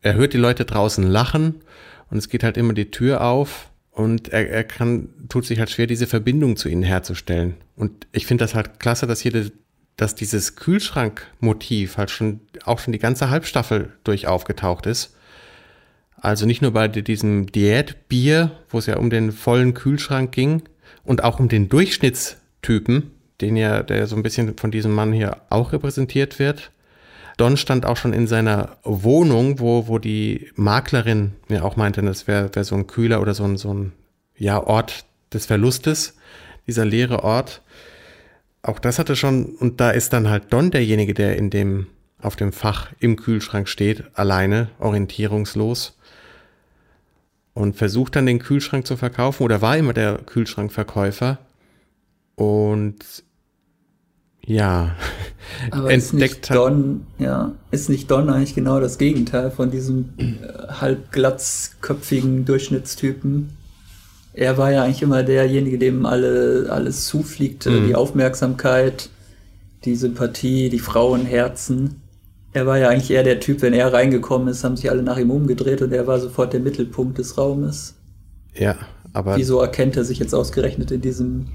Er 0.00 0.14
hört 0.14 0.32
die 0.32 0.38
Leute 0.38 0.64
draußen 0.64 1.04
lachen 1.04 1.62
und 2.10 2.18
es 2.18 2.28
geht 2.28 2.44
halt 2.44 2.56
immer 2.56 2.72
die 2.72 2.90
Tür 2.90 3.22
auf 3.22 3.70
und 3.90 4.28
er, 4.28 4.48
er 4.48 4.64
kann, 4.64 5.08
tut 5.28 5.44
sich 5.44 5.58
halt 5.58 5.70
schwer, 5.70 5.86
diese 5.86 6.06
Verbindung 6.06 6.56
zu 6.56 6.68
ihnen 6.68 6.82
herzustellen. 6.82 7.54
Und 7.76 8.06
ich 8.12 8.26
finde 8.26 8.44
das 8.44 8.54
halt 8.54 8.80
klasse, 8.80 9.06
dass 9.06 9.22
jede 9.22 9.52
dass 9.96 10.14
dieses 10.14 10.56
Kühlschrankmotiv 10.56 11.98
halt 11.98 12.10
schon 12.10 12.40
auch 12.64 12.78
schon 12.80 12.92
die 12.92 12.98
ganze 12.98 13.30
Halbstaffel 13.30 13.92
durch 14.02 14.26
aufgetaucht 14.26 14.86
ist. 14.86 15.14
Also 16.16 16.46
nicht 16.46 16.62
nur 16.62 16.72
bei 16.72 16.88
diesem 16.88 17.46
Diätbier, 17.46 18.52
wo 18.70 18.78
es 18.78 18.86
ja 18.86 18.96
um 18.96 19.10
den 19.10 19.30
vollen 19.30 19.74
Kühlschrank 19.74 20.32
ging 20.32 20.62
und 21.04 21.22
auch 21.22 21.38
um 21.38 21.48
den 21.48 21.68
Durchschnittstypen, 21.68 23.10
den 23.40 23.56
ja, 23.56 23.82
der 23.82 24.06
so 24.06 24.16
ein 24.16 24.22
bisschen 24.22 24.56
von 24.56 24.70
diesem 24.70 24.92
Mann 24.92 25.12
hier 25.12 25.38
auch 25.50 25.72
repräsentiert 25.72 26.38
wird. 26.38 26.70
Don 27.36 27.56
stand 27.56 27.84
auch 27.84 27.96
schon 27.96 28.12
in 28.12 28.28
seiner 28.28 28.76
Wohnung, 28.84 29.58
wo, 29.58 29.88
wo 29.88 29.98
die 29.98 30.50
Maklerin 30.54 31.32
ja 31.48 31.62
auch 31.62 31.76
meinte, 31.76 32.00
das 32.02 32.28
wäre 32.28 32.54
wär 32.54 32.64
so 32.64 32.76
ein 32.76 32.86
kühler 32.86 33.20
oder 33.20 33.34
so 33.34 33.44
ein, 33.44 33.56
so 33.56 33.74
ein 33.74 33.92
ja, 34.36 34.62
Ort 34.62 35.04
des 35.32 35.46
Verlustes, 35.46 36.16
dieser 36.66 36.84
leere 36.84 37.24
Ort 37.24 37.62
auch 38.64 38.78
das 38.78 38.98
hatte 38.98 39.14
schon, 39.14 39.44
und 39.44 39.78
da 39.80 39.90
ist 39.90 40.14
dann 40.14 40.28
halt 40.28 40.52
Don 40.52 40.70
derjenige, 40.70 41.12
der 41.12 41.36
in 41.36 41.50
dem, 41.50 41.86
auf 42.18 42.34
dem 42.34 42.50
Fach 42.50 42.90
im 42.98 43.16
Kühlschrank 43.16 43.68
steht, 43.68 44.04
alleine, 44.14 44.70
orientierungslos 44.78 45.98
und 47.52 47.76
versucht 47.76 48.16
dann 48.16 48.24
den 48.24 48.38
Kühlschrank 48.38 48.86
zu 48.86 48.96
verkaufen 48.96 49.42
oder 49.42 49.60
war 49.60 49.76
immer 49.76 49.92
der 49.92 50.16
Kühlschrankverkäufer 50.16 51.38
und 52.36 53.23
ja, 54.46 54.94
Aber 55.70 55.90
entdeckt 55.90 56.02
ist 56.04 56.12
nicht 56.14 56.54
Don, 56.54 57.06
ja, 57.18 57.52
ist 57.70 57.88
nicht 57.88 58.10
Don 58.10 58.28
eigentlich 58.28 58.54
genau 58.54 58.80
das 58.80 58.98
Gegenteil 58.98 59.50
von 59.50 59.70
diesem 59.70 60.10
äh, 60.18 60.72
halbglatzköpfigen 60.72 62.44
Durchschnittstypen? 62.44 63.50
er 64.34 64.58
war 64.58 64.72
ja 64.72 64.82
eigentlich 64.82 65.02
immer 65.02 65.22
derjenige, 65.22 65.78
dem 65.78 66.06
alle, 66.06 66.66
alles 66.68 67.06
zufliegt, 67.06 67.66
mhm. 67.66 67.86
die 67.86 67.94
Aufmerksamkeit, 67.94 69.08
die 69.84 69.94
Sympathie, 69.94 70.68
die 70.68 70.80
Frauenherzen. 70.80 72.02
Er 72.52 72.66
war 72.66 72.78
ja 72.78 72.88
eigentlich 72.88 73.12
eher 73.12 73.22
der 73.22 73.40
Typ, 73.40 73.62
wenn 73.62 73.72
er 73.72 73.92
reingekommen 73.92 74.48
ist, 74.48 74.64
haben 74.64 74.76
sich 74.76 74.90
alle 74.90 75.02
nach 75.02 75.18
ihm 75.18 75.30
umgedreht 75.30 75.82
und 75.82 75.92
er 75.92 76.06
war 76.06 76.18
sofort 76.18 76.52
der 76.52 76.60
Mittelpunkt 76.60 77.18
des 77.18 77.38
Raumes. 77.38 77.94
Ja, 78.54 78.76
aber. 79.12 79.36
Wieso 79.36 79.60
erkennt 79.60 79.96
er 79.96 80.04
sich 80.04 80.18
jetzt 80.18 80.34
ausgerechnet 80.34 80.90
in 80.90 81.00
diesem 81.00 81.46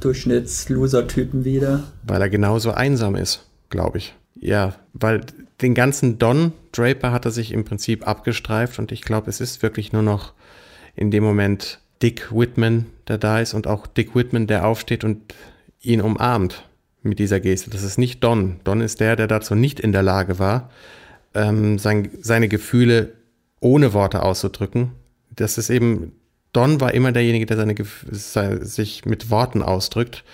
Durchschnitts-Loser-Typen 0.00 1.44
wieder? 1.44 1.84
Weil 2.02 2.22
er 2.22 2.28
genauso 2.28 2.72
einsam 2.72 3.14
ist, 3.14 3.46
glaube 3.68 3.98
ich. 3.98 4.14
Ja, 4.34 4.74
weil 4.92 5.22
den 5.60 5.74
ganzen 5.74 6.18
Don 6.18 6.52
Draper 6.72 7.12
hat 7.12 7.24
er 7.24 7.30
sich 7.30 7.52
im 7.52 7.64
Prinzip 7.64 8.06
abgestreift 8.06 8.78
und 8.78 8.92
ich 8.92 9.02
glaube, 9.02 9.28
es 9.28 9.40
ist 9.40 9.62
wirklich 9.62 9.92
nur 9.92 10.02
noch 10.02 10.32
in 10.96 11.10
dem 11.10 11.22
Moment 11.22 11.80
Dick 12.02 12.32
Whitman, 12.32 12.86
der 13.08 13.18
da 13.18 13.40
ist 13.40 13.54
und 13.54 13.66
auch 13.66 13.86
Dick 13.86 14.14
Whitman, 14.14 14.46
der 14.46 14.66
aufsteht 14.66 15.04
und 15.04 15.34
ihn 15.82 16.00
umarmt 16.00 16.64
mit 17.02 17.18
dieser 17.18 17.40
Geste. 17.40 17.70
Das 17.70 17.82
ist 17.82 17.98
nicht 17.98 18.22
Don. 18.24 18.60
Don 18.64 18.80
ist 18.80 19.00
der, 19.00 19.16
der 19.16 19.26
dazu 19.26 19.54
nicht 19.54 19.80
in 19.80 19.92
der 19.92 20.02
Lage 20.02 20.38
war, 20.38 20.70
ähm, 21.34 21.78
sein, 21.78 22.10
seine 22.20 22.48
Gefühle 22.48 23.12
ohne 23.60 23.92
Worte 23.92 24.22
auszudrücken. 24.22 24.92
Das 25.34 25.58
ist 25.58 25.70
eben, 25.70 26.12
Don 26.52 26.80
war 26.80 26.94
immer 26.94 27.12
derjenige, 27.12 27.46
der 27.46 27.56
seine, 27.56 27.74
seine, 28.10 28.64
sich 28.64 29.04
mit 29.04 29.30
Worten 29.30 29.62
ausdrückt. 29.62 30.24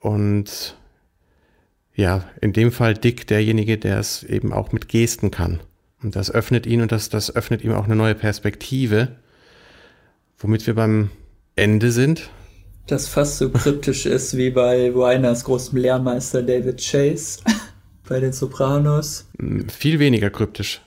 Und 0.00 0.76
ja, 1.94 2.24
in 2.40 2.52
dem 2.52 2.70
Fall 2.70 2.94
Dick 2.94 3.26
derjenige, 3.26 3.78
der 3.78 3.98
es 3.98 4.22
eben 4.22 4.52
auch 4.52 4.72
mit 4.72 4.88
Gesten 4.88 5.30
kann. 5.30 5.60
Und 6.02 6.14
das 6.14 6.30
öffnet 6.30 6.66
ihn 6.66 6.82
und 6.82 6.92
das, 6.92 7.08
das 7.08 7.34
öffnet 7.34 7.62
ihm 7.62 7.72
auch 7.72 7.84
eine 7.84 7.96
neue 7.96 8.14
Perspektive 8.14 9.16
womit 10.38 10.66
wir 10.66 10.74
beim 10.74 11.10
Ende 11.56 11.92
sind. 11.92 12.30
Das 12.86 13.08
fast 13.08 13.38
so 13.38 13.50
kryptisch 13.50 14.06
ist 14.06 14.36
wie 14.36 14.50
bei 14.50 14.94
Winers 14.94 15.44
großem 15.44 15.78
Lehrmeister 15.78 16.42
David 16.42 16.80
Chase 16.80 17.40
bei 18.08 18.20
den 18.20 18.32
Sopranos. 18.32 19.28
Hm, 19.38 19.68
viel 19.68 19.98
weniger 19.98 20.30
kryptisch. 20.30 20.80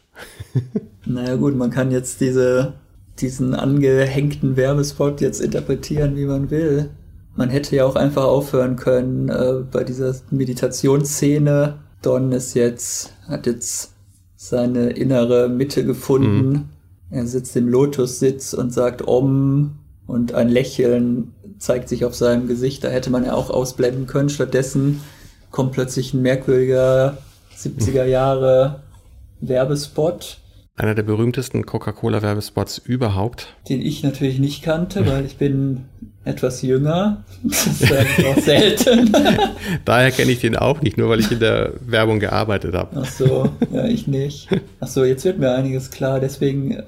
naja 1.06 1.36
gut, 1.36 1.56
man 1.56 1.70
kann 1.70 1.92
jetzt 1.92 2.22
diese, 2.22 2.74
diesen 3.22 3.54
angehängten 3.54 4.56
Werbespot 4.56 5.22
jetzt 5.22 5.42
interpretieren, 5.42 6.16
wie 6.16 6.26
man 6.26 6.50
will. 6.50 6.90
Man 7.36 7.50
hätte 7.50 7.76
ja 7.76 7.86
auch 7.86 7.96
einfach 7.96 8.26
aufhören 8.26 8.76
können 8.76 9.30
äh, 9.30 9.64
bei 9.72 9.84
dieser 9.84 10.16
Meditationsszene. 10.32 11.80
Don 12.02 12.32
ist 12.32 12.56
jetzt, 12.56 13.14
hat 13.28 13.46
jetzt 13.46 13.94
seine 14.36 14.90
innere 14.90 15.48
Mitte 15.48 15.86
gefunden. 15.86 16.50
Mhm 16.50 16.70
er 17.12 17.28
sitzt 17.28 17.56
im 17.58 17.68
Lotussitz 17.68 18.54
und 18.54 18.74
sagt 18.74 19.06
Om 19.06 19.74
und 20.08 20.34
ein 20.34 20.48
Lächeln 20.48 21.34
zeigt 21.60 21.90
sich 21.90 22.06
auf 22.06 22.16
seinem 22.16 22.48
Gesicht. 22.48 22.84
Da 22.84 22.88
hätte 22.88 23.10
man 23.10 23.26
ja 23.26 23.34
auch 23.34 23.50
ausblenden 23.50 24.08
können. 24.08 24.30
Stattdessen 24.30 25.02
kommt 25.52 25.74
plötzlich 25.74 26.14
ein 26.14 26.22
merkwürdiger 26.22 27.18
70er 27.58 28.06
Jahre 28.06 28.80
Werbespot 29.42 30.38
einer 30.76 30.96
der 30.96 31.04
berühmtesten 31.04 31.66
Coca-Cola-Werbespots 31.66 32.80
überhaupt. 32.80 33.56
Den 33.70 33.82
ich 33.82 34.04
natürlich 34.04 34.40
nicht 34.40 34.64
kannte, 34.64 35.06
weil 35.06 35.26
ich 35.26 35.38
bin 35.38 35.86
etwas 36.24 36.62
jünger. 36.62 37.24
Das 37.44 37.82
ist 37.82 37.92
auch 38.26 38.38
selten. 38.38 39.12
Daher 39.86 40.12
kenne 40.12 40.32
ich 40.32 40.40
den 40.40 40.56
auch 40.56 40.82
nicht, 40.82 40.98
nur 40.98 41.10
weil 41.10 41.20
ich 41.20 41.32
in 41.32 41.40
der 41.40 41.74
Werbung 41.86 42.20
gearbeitet 42.20 42.76
habe. 42.76 43.02
Ach 43.02 43.06
so, 43.06 43.50
ja, 43.72 43.86
ich 43.86 44.08
nicht. 44.08 44.48
Ach 44.80 44.88
so, 44.88 45.04
jetzt 45.04 45.26
wird 45.26 45.40
mir 45.40 45.52
einiges 45.52 45.92
klar. 45.92 46.20
Deswegen 46.20 46.82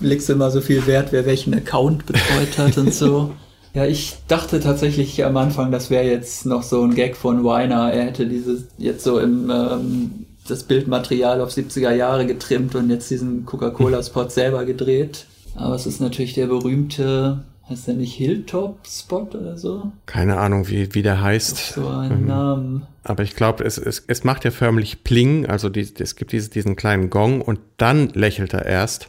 legst 0.00 0.28
du 0.28 0.34
immer 0.34 0.50
so 0.50 0.60
viel 0.60 0.86
Wert, 0.86 1.12
wer 1.12 1.26
welchen 1.26 1.54
Account 1.54 2.06
betreut 2.06 2.58
hat 2.58 2.76
und 2.76 2.92
so. 2.92 3.32
Ja, 3.74 3.86
ich 3.86 4.16
dachte 4.28 4.60
tatsächlich 4.60 5.24
am 5.24 5.36
Anfang, 5.36 5.72
das 5.72 5.88
wäre 5.88 6.04
jetzt 6.04 6.44
noch 6.44 6.62
so 6.62 6.82
ein 6.82 6.94
Gag 6.94 7.16
von 7.16 7.42
Weiner. 7.44 7.90
Er 7.92 8.04
hätte 8.04 8.26
dieses 8.26 8.66
jetzt 8.76 9.02
so 9.02 9.18
im 9.18 9.50
ähm, 9.50 10.26
das 10.52 10.64
Bildmaterial 10.64 11.40
auf 11.40 11.50
70er 11.50 11.92
Jahre 11.92 12.26
getrimmt 12.26 12.74
und 12.74 12.90
jetzt 12.90 13.10
diesen 13.10 13.46
Coca-Cola-Spot 13.46 14.28
selber 14.28 14.64
gedreht. 14.64 15.26
Aber 15.56 15.74
es 15.74 15.86
ist 15.86 16.00
natürlich 16.00 16.34
der 16.34 16.46
berühmte 16.46 17.44
Heißt 17.68 17.86
der 17.86 17.94
nicht 17.94 18.14
Hilltop-Spot 18.14 19.28
oder 19.34 19.56
so? 19.56 19.92
Keine 20.06 20.36
Ahnung, 20.38 20.68
wie, 20.68 20.94
wie 20.94 21.02
der 21.02 21.22
heißt. 21.22 21.74
So 21.74 21.88
einen 21.88 22.22
mhm. 22.22 22.26
Namen. 22.26 22.86
Aber 23.04 23.22
ich 23.22 23.36
glaube, 23.36 23.64
es, 23.64 23.78
es, 23.78 24.04
es 24.06 24.24
macht 24.24 24.44
ja 24.44 24.50
förmlich 24.50 25.04
Pling, 25.04 25.46
also 25.46 25.68
die, 25.68 25.88
es 25.98 26.16
gibt 26.16 26.32
diese, 26.32 26.50
diesen 26.50 26.76
kleinen 26.76 27.08
Gong 27.08 27.40
und 27.40 27.60
dann 27.76 28.08
lächelt 28.10 28.52
er 28.52 28.66
erst. 28.66 29.08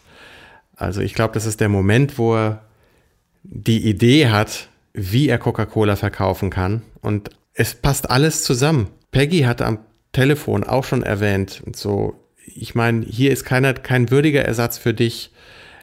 Also 0.75 1.01
ich 1.01 1.13
glaube, 1.15 1.33
das 1.33 1.45
ist 1.45 1.61
der 1.61 1.69
Moment, 1.69 2.17
wo 2.17 2.35
er 2.35 2.61
die 3.43 3.87
Idee 3.89 4.29
hat, 4.29 4.69
wie 4.93 5.29
er 5.29 5.39
Coca-Cola 5.39 5.95
verkaufen 5.95 6.49
kann. 6.49 6.83
Und 7.01 7.31
es 7.55 7.73
passt 7.73 8.09
alles 8.09 8.43
zusammen. 8.43 8.87
Peggy 9.11 9.41
hat 9.41 9.61
am 9.61 9.79
Telefon 10.13 10.63
auch 10.63 10.85
schon 10.85 11.03
erwähnt, 11.03 11.61
so, 11.75 12.15
ich 12.45 12.75
meine, 12.75 13.05
hier 13.05 13.31
ist 13.31 13.43
keiner, 13.43 13.73
kein 13.73 14.09
würdiger 14.09 14.43
Ersatz 14.43 14.77
für 14.77 14.93
dich 14.93 15.31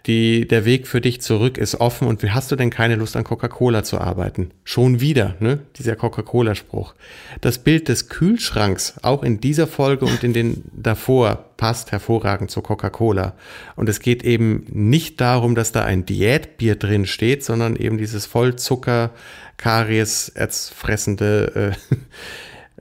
die, 0.07 0.49
der 0.49 0.65
Weg 0.65 0.87
für 0.87 1.01
dich 1.01 1.21
zurück 1.21 1.59
ist 1.59 1.81
offen 1.81 2.09
und 2.09 2.23
wie 2.23 2.31
hast 2.31 2.51
du 2.51 2.57
denn 2.57 2.71
keine 2.71 2.97
Lust 2.97 3.17
an 3.17 3.25
Coca-Cola 3.25 3.85
zu 3.85 3.99
arbeiten? 3.99 4.51
Schon 4.65 5.01
wieder, 5.01 5.37
ne? 5.41 5.61
Dieser 5.77 5.97
Coca-Cola-Spruch. 5.97 6.95
Das 7.41 7.59
Bild 7.59 7.89
des 7.89 8.09
Kühlschranks, 8.09 8.95
auch 9.03 9.23
in 9.23 9.41
dieser 9.41 9.67
Folge 9.67 10.07
und 10.07 10.25
in 10.25 10.33
den 10.33 10.65
davor, 10.73 11.51
passt 11.57 11.93
hervorragend 11.93 12.51
zu 12.51 12.63
Coca-Cola. 12.63 13.35
Und 13.77 13.89
es 13.89 14.01
geht 14.01 14.23
eben 14.23 14.65
nicht 14.71 15.21
darum, 15.21 15.55
dass 15.55 15.73
da 15.73 15.85
ein 15.85 16.07
Diätbier 16.07 16.77
drin 16.77 17.05
steht, 17.05 17.45
sondern 17.45 17.77
eben 17.77 17.99
dieses 17.99 18.25
Vollzucker, 18.25 19.11
Karies, 19.59 20.31
erzfressende 20.31 21.75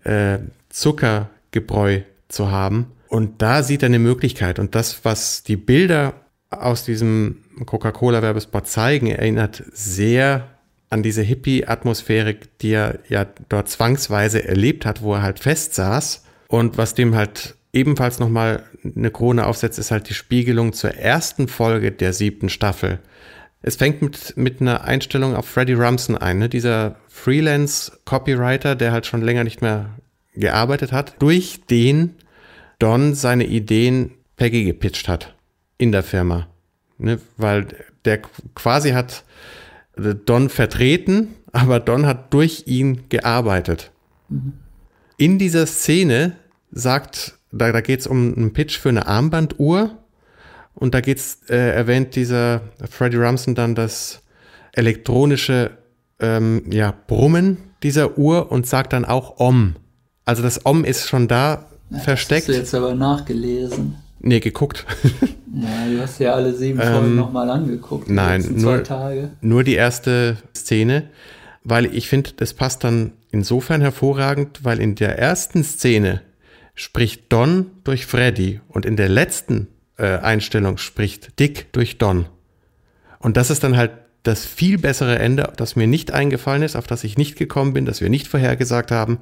äh, 0.05 0.09
äh, 0.35 0.39
Zuckergebräu 1.51 2.01
zu 2.27 2.51
haben. 2.51 2.93
Und 3.07 3.41
da 3.41 3.63
sieht 3.63 3.83
er 3.83 3.87
eine 3.87 3.99
Möglichkeit. 3.99 4.59
Und 4.59 4.75
das, 4.75 5.03
was 5.03 5.43
die 5.43 5.57
Bilder 5.57 6.13
aus 6.49 6.83
diesem 6.83 7.43
Coca-Cola-Werbespot 7.65 8.67
zeigen, 8.67 9.07
erinnert 9.07 9.63
sehr 9.71 10.47
an 10.89 11.03
diese 11.03 11.21
Hippie-Atmosphäre, 11.21 12.35
die 12.61 12.71
er 12.71 12.99
ja 13.07 13.25
dort 13.49 13.69
zwangsweise 13.69 14.47
erlebt 14.47 14.85
hat, 14.85 15.01
wo 15.01 15.15
er 15.15 15.21
halt 15.21 15.39
fest 15.39 15.75
saß. 15.75 16.23
Und 16.47 16.77
was 16.77 16.95
dem 16.95 17.15
halt 17.15 17.55
ebenfalls 17.73 18.19
nochmal 18.19 18.63
eine 18.83 19.11
Krone 19.11 19.45
aufsetzt, 19.45 19.77
ist 19.77 19.91
halt 19.91 20.09
die 20.09 20.15
Spiegelung 20.15 20.73
zur 20.73 20.95
ersten 20.95 21.47
Folge 21.47 21.91
der 21.91 22.13
siebten 22.13 22.49
Staffel. 22.49 22.99
Es 23.61 23.75
fängt 23.75 24.01
mit, 24.01 24.37
mit 24.37 24.61
einer 24.61 24.85
Einstellung 24.85 25.35
auf 25.35 25.47
Freddie 25.47 25.73
Rumsen 25.73 26.17
ein, 26.17 26.39
ne? 26.39 26.49
dieser 26.49 26.95
Freelance-Copywriter, 27.09 28.75
der 28.75 28.91
halt 28.91 29.05
schon 29.05 29.21
länger 29.21 29.43
nicht 29.43 29.61
mehr 29.61 29.98
gearbeitet 30.33 30.91
hat, 30.91 31.15
durch 31.19 31.61
den 31.69 32.15
Don 32.79 33.13
seine 33.13 33.45
Ideen 33.45 34.11
Peggy 34.37 34.63
gepitcht 34.63 35.07
hat 35.07 35.35
in 35.77 35.91
der 35.91 36.03
Firma. 36.03 36.47
Ne? 36.97 37.19
Weil 37.37 37.67
der 38.05 38.21
quasi 38.55 38.91
hat 38.91 39.23
Don 40.25 40.49
vertreten, 40.49 41.35
aber 41.51 41.79
Don 41.79 42.05
hat 42.05 42.33
durch 42.33 42.63
ihn 42.67 43.09
gearbeitet. 43.09 43.91
Mhm. 44.29 44.53
In 45.17 45.37
dieser 45.37 45.65
Szene 45.65 46.37
sagt, 46.71 47.37
da, 47.51 47.71
da 47.71 47.81
geht 47.81 47.99
es 47.99 48.07
um 48.07 48.33
einen 48.35 48.53
Pitch 48.53 48.77
für 48.77 48.89
eine 48.89 49.07
Armbanduhr 49.07 49.97
und 50.75 50.93
da 50.93 51.01
geht's, 51.01 51.39
äh, 51.49 51.75
erwähnt 51.75 52.15
dieser 52.15 52.61
Freddie 52.89 53.17
Rumsen 53.17 53.53
dann 53.53 53.75
das 53.75 54.21
elektronische 54.71 55.71
ähm, 56.19 56.63
ja, 56.71 56.93
Brummen 57.07 57.57
dieser 57.83 58.17
Uhr 58.17 58.51
und 58.51 58.67
sagt 58.67 58.93
dann 58.93 59.03
auch 59.03 59.39
Om. 59.39 59.75
Also 60.29 60.43
das 60.43 60.63
Om 60.63 60.85
ist 60.85 61.07
schon 61.07 61.27
da 61.27 61.65
ja, 61.89 61.97
versteckt. 61.97 62.47
Hast 62.47 62.49
du 62.49 62.53
jetzt 62.53 62.75
aber 62.75 62.93
nachgelesen. 62.93 63.95
Nee, 64.19 64.39
geguckt. 64.39 64.85
Ja, 65.51 65.87
du 65.91 65.99
hast 65.99 66.19
ja 66.19 66.35
alle 66.35 66.53
sieben 66.53 66.77
Folgen 66.79 67.07
ähm, 67.07 67.15
nochmal 67.15 67.49
angeguckt. 67.49 68.07
Nein, 68.07 68.45
nur, 68.57 68.83
nur 69.41 69.63
die 69.63 69.73
erste 69.73 70.37
Szene, 70.55 71.09
weil 71.63 71.87
ich 71.87 72.07
finde, 72.07 72.33
das 72.37 72.53
passt 72.53 72.83
dann 72.83 73.13
insofern 73.31 73.81
hervorragend, 73.81 74.63
weil 74.63 74.79
in 74.79 74.93
der 74.93 75.17
ersten 75.17 75.63
Szene 75.63 76.21
spricht 76.75 77.33
Don 77.33 77.71
durch 77.83 78.05
Freddy 78.05 78.61
und 78.67 78.85
in 78.85 78.95
der 78.95 79.09
letzten 79.09 79.69
äh, 79.97 80.19
Einstellung 80.19 80.77
spricht 80.77 81.39
Dick 81.39 81.73
durch 81.73 81.97
Don. 81.97 82.27
Und 83.17 83.35
das 83.35 83.49
ist 83.49 83.63
dann 83.63 83.75
halt 83.75 83.93
das 84.23 84.45
viel 84.45 84.77
bessere 84.77 85.17
Ende, 85.17 85.51
das 85.55 85.75
mir 85.75 85.87
nicht 85.87 86.11
eingefallen 86.11 86.63
ist, 86.63 86.75
auf 86.75 86.87
das 86.87 87.03
ich 87.03 87.17
nicht 87.17 87.37
gekommen 87.37 87.73
bin, 87.73 87.85
das 87.85 88.01
wir 88.01 88.09
nicht 88.09 88.27
vorhergesagt 88.27 88.91
haben. 88.91 89.19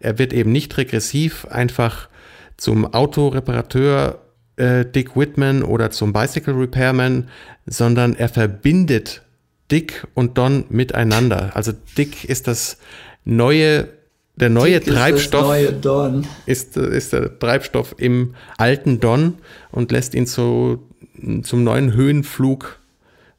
Er 0.00 0.18
wird 0.18 0.32
eben 0.32 0.50
nicht 0.50 0.76
regressiv 0.76 1.46
einfach 1.46 2.08
zum 2.56 2.92
Autoreparateur 2.92 4.20
äh, 4.56 4.84
Dick 4.84 5.16
Whitman 5.16 5.62
oder 5.62 5.90
zum 5.90 6.12
Bicycle 6.12 6.54
Repairman, 6.54 7.28
sondern 7.66 8.14
er 8.14 8.28
verbindet 8.28 9.22
Dick 9.70 10.06
und 10.14 10.36
Don 10.36 10.64
miteinander. 10.68 11.52
Also 11.54 11.72
Dick 11.96 12.24
ist 12.24 12.48
das 12.48 12.78
neue, 13.24 13.88
der 14.34 14.50
neue 14.50 14.80
Dick 14.80 14.92
Treibstoff. 14.92 15.56
Ist, 15.56 15.84
neue 15.84 16.22
ist, 16.46 16.76
ist, 16.76 17.12
der 17.12 17.38
Treibstoff 17.38 17.94
im 17.98 18.34
alten 18.58 18.98
Don 18.98 19.34
und 19.70 19.92
lässt 19.92 20.14
ihn 20.14 20.26
zu, 20.26 20.82
zum 21.42 21.62
neuen 21.62 21.92
Höhenflug 21.92 22.79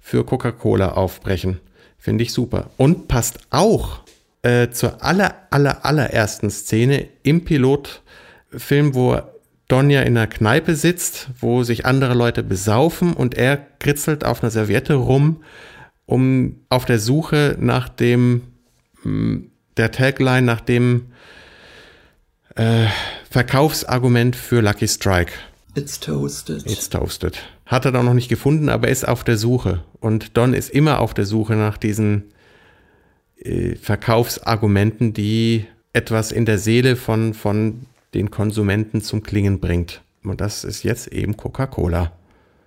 für 0.02 0.26
Coca-Cola 0.26 0.94
aufbrechen. 0.94 1.62
Finde 1.98 2.24
ich 2.24 2.34
super. 2.34 2.72
Und 2.78 3.08
passt 3.08 3.40
auch 3.52 4.02
äh, 4.42 4.72
zur 4.72 5.04
aller, 5.04 5.36
aller, 5.52 5.86
allerersten 5.86 6.50
Szene 6.50 7.08
im 7.24 7.46
Pilotfilm, 7.46 8.96
wo 8.96 9.22
Donja 9.68 10.02
in 10.02 10.18
einer 10.18 10.28
Kneipe 10.28 10.76
sitzt, 10.76 11.30
wo 11.40 11.64
sich 11.64 11.86
andere 11.86 12.14
Leute 12.14 12.44
besaufen 12.44 13.14
und 13.14 13.36
er 13.36 13.56
kritzelt 13.56 14.26
auf 14.26 14.44
einer 14.44 14.52
Serviette 14.52 14.96
rum, 14.96 15.44
um 16.06 16.58
auf 16.68 16.84
der 16.86 17.00
Suche 17.00 17.56
nach 17.60 17.88
dem, 17.88 18.42
mm, 19.04 19.38
der 19.78 19.92
Tagline, 19.92 20.42
nach 20.42 20.60
dem 20.60 21.14
äh, 22.56 22.88
Verkaufsargument 23.30 24.36
für 24.36 24.60
Lucky 24.60 24.88
Strike. 24.88 25.32
It's 25.76 26.00
toasted. 26.00 26.66
It's 26.66 26.90
toasted. 26.90 27.38
Hat 27.72 27.86
er 27.86 27.94
doch 27.94 28.04
noch 28.04 28.14
nicht 28.14 28.28
gefunden, 28.28 28.68
aber 28.68 28.90
ist 28.90 29.08
auf 29.08 29.24
der 29.24 29.38
Suche. 29.38 29.82
Und 30.02 30.36
Don 30.36 30.54
ist 30.54 30.70
immer 30.72 31.00
auf 31.00 31.14
der 31.14 31.26
Suche 31.26 31.56
nach 31.56 31.78
diesen 31.78 32.26
äh, 33.38 33.76
Verkaufsargumenten, 33.76 35.14
die 35.14 35.66
etwas 35.94 36.34
in 36.34 36.46
der 36.46 36.58
Seele 36.58 36.98
von, 36.98 37.34
von 37.34 37.86
den 38.14 38.30
Konsumenten 38.30 39.02
zum 39.02 39.24
Klingen 39.24 39.62
bringt. 39.62 40.02
Und 40.22 40.42
das 40.42 40.66
ist 40.66 40.84
jetzt 40.84 41.14
eben 41.14 41.38
Coca-Cola. 41.38 42.12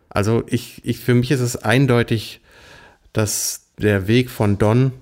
Also 0.08 0.42
ich, 0.46 0.80
ich, 0.86 1.00
für 1.00 1.12
mich 1.12 1.30
ist 1.30 1.40
es 1.40 1.56
eindeutig, 1.56 2.40
dass 3.12 3.66
der 3.76 4.08
Weg 4.08 4.30
von 4.30 4.56
Don 4.56 4.92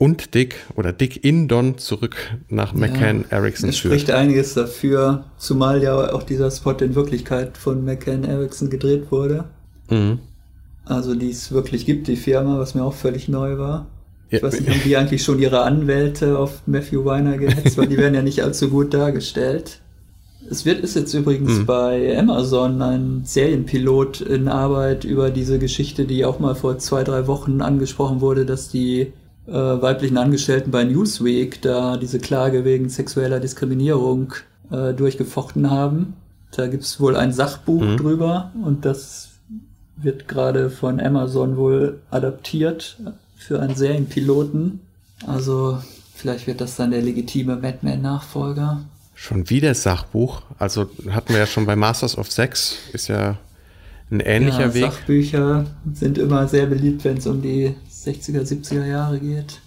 und 0.00 0.34
Dick 0.34 0.56
oder 0.76 0.94
Dick 0.94 1.24
in 1.24 1.46
Don 1.46 1.76
zurück 1.76 2.16
nach 2.48 2.72
McCann 2.72 3.26
ja, 3.30 3.36
Erickson 3.36 3.70
führt. 3.70 3.74
Es 3.74 3.78
spricht 3.78 4.10
einiges 4.10 4.54
dafür, 4.54 5.26
zumal 5.36 5.82
ja 5.82 6.14
auch 6.14 6.22
dieser 6.22 6.50
Spot 6.50 6.72
in 6.72 6.94
Wirklichkeit 6.94 7.58
von 7.58 7.84
McCann 7.84 8.24
Erickson 8.24 8.70
gedreht 8.70 9.10
wurde. 9.10 9.44
Mhm. 9.90 10.20
Also 10.86 11.14
die 11.14 11.28
es 11.28 11.52
wirklich 11.52 11.84
gibt, 11.84 12.08
die 12.08 12.16
Firma, 12.16 12.58
was 12.58 12.74
mir 12.74 12.82
auch 12.82 12.94
völlig 12.94 13.28
neu 13.28 13.58
war. 13.58 13.88
Ich 14.30 14.42
weiß 14.42 14.60
nicht, 14.60 14.70
haben 14.70 14.80
die 14.82 14.96
eigentlich 14.96 15.22
schon 15.22 15.38
ihre 15.38 15.62
Anwälte 15.62 16.38
auf 16.38 16.62
Matthew 16.64 17.04
Weiner 17.04 17.36
gehetzt, 17.36 17.76
weil 17.76 17.86
die 17.86 17.98
werden 17.98 18.14
ja 18.14 18.22
nicht 18.22 18.42
allzu 18.42 18.70
gut 18.70 18.94
dargestellt. 18.94 19.82
Es 20.48 20.64
wird, 20.64 20.80
ist 20.80 20.96
jetzt 20.96 21.12
übrigens 21.12 21.58
hm. 21.58 21.66
bei 21.66 22.18
Amazon 22.18 22.80
ein 22.80 23.22
Serienpilot 23.24 24.22
in 24.22 24.48
Arbeit 24.48 25.04
über 25.04 25.28
diese 25.28 25.58
Geschichte, 25.58 26.06
die 26.06 26.24
auch 26.24 26.38
mal 26.38 26.54
vor 26.54 26.78
zwei, 26.78 27.04
drei 27.04 27.26
Wochen 27.26 27.60
angesprochen 27.60 28.22
wurde, 28.22 28.46
dass 28.46 28.70
die 28.70 29.12
äh, 29.46 29.52
weiblichen 29.52 30.18
Angestellten 30.18 30.70
bei 30.70 30.84
Newsweek 30.84 31.62
da 31.62 31.96
diese 31.96 32.18
Klage 32.18 32.64
wegen 32.64 32.88
sexueller 32.88 33.40
Diskriminierung 33.40 34.34
äh, 34.70 34.92
durchgefochten 34.92 35.70
haben. 35.70 36.14
Da 36.52 36.66
gibt's 36.66 37.00
wohl 37.00 37.16
ein 37.16 37.32
Sachbuch 37.32 37.82
hm. 37.82 37.96
drüber 37.96 38.52
und 38.64 38.84
das 38.84 39.30
wird 39.96 40.28
gerade 40.28 40.70
von 40.70 41.00
Amazon 41.00 41.56
wohl 41.56 42.00
adaptiert 42.10 42.98
für 43.36 43.60
einen 43.60 43.74
Serienpiloten. 43.74 44.80
Also 45.26 45.78
vielleicht 46.14 46.46
wird 46.46 46.60
das 46.60 46.76
dann 46.76 46.90
der 46.90 47.02
legitime 47.02 47.56
Batman-Nachfolger. 47.56 48.82
Schon 49.14 49.50
wieder 49.50 49.74
Sachbuch. 49.74 50.42
Also 50.58 50.88
hatten 51.10 51.32
wir 51.32 51.40
ja 51.40 51.46
schon 51.46 51.66
bei 51.66 51.76
Masters 51.76 52.16
of 52.16 52.30
Sex, 52.30 52.76
ist 52.92 53.08
ja 53.08 53.36
ein 54.10 54.20
ähnlicher 54.20 54.66
ja, 54.66 54.74
Weg. 54.74 54.82
Sachbücher 54.84 55.66
sind 55.92 56.18
immer 56.18 56.48
sehr 56.48 56.66
beliebt, 56.66 57.04
wenn 57.04 57.18
es 57.18 57.26
um 57.26 57.42
die 57.42 57.74
60er, 58.04 58.42
70er 58.42 58.86
Jahre 58.86 59.20
geht. 59.20 59.60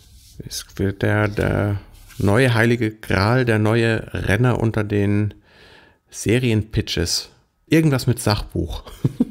Es 0.45 0.65
wird 0.75 1.01
der, 1.01 1.27
der 1.27 1.79
neue 2.17 2.53
heilige 2.53 2.91
Gral, 2.91 3.45
der 3.45 3.59
neue 3.59 4.13
Renner 4.13 4.59
unter 4.59 4.83
den 4.83 5.33
Serienpitches. 6.09 7.29
Irgendwas 7.67 8.07
mit 8.07 8.19
Sachbuch. 8.19 8.83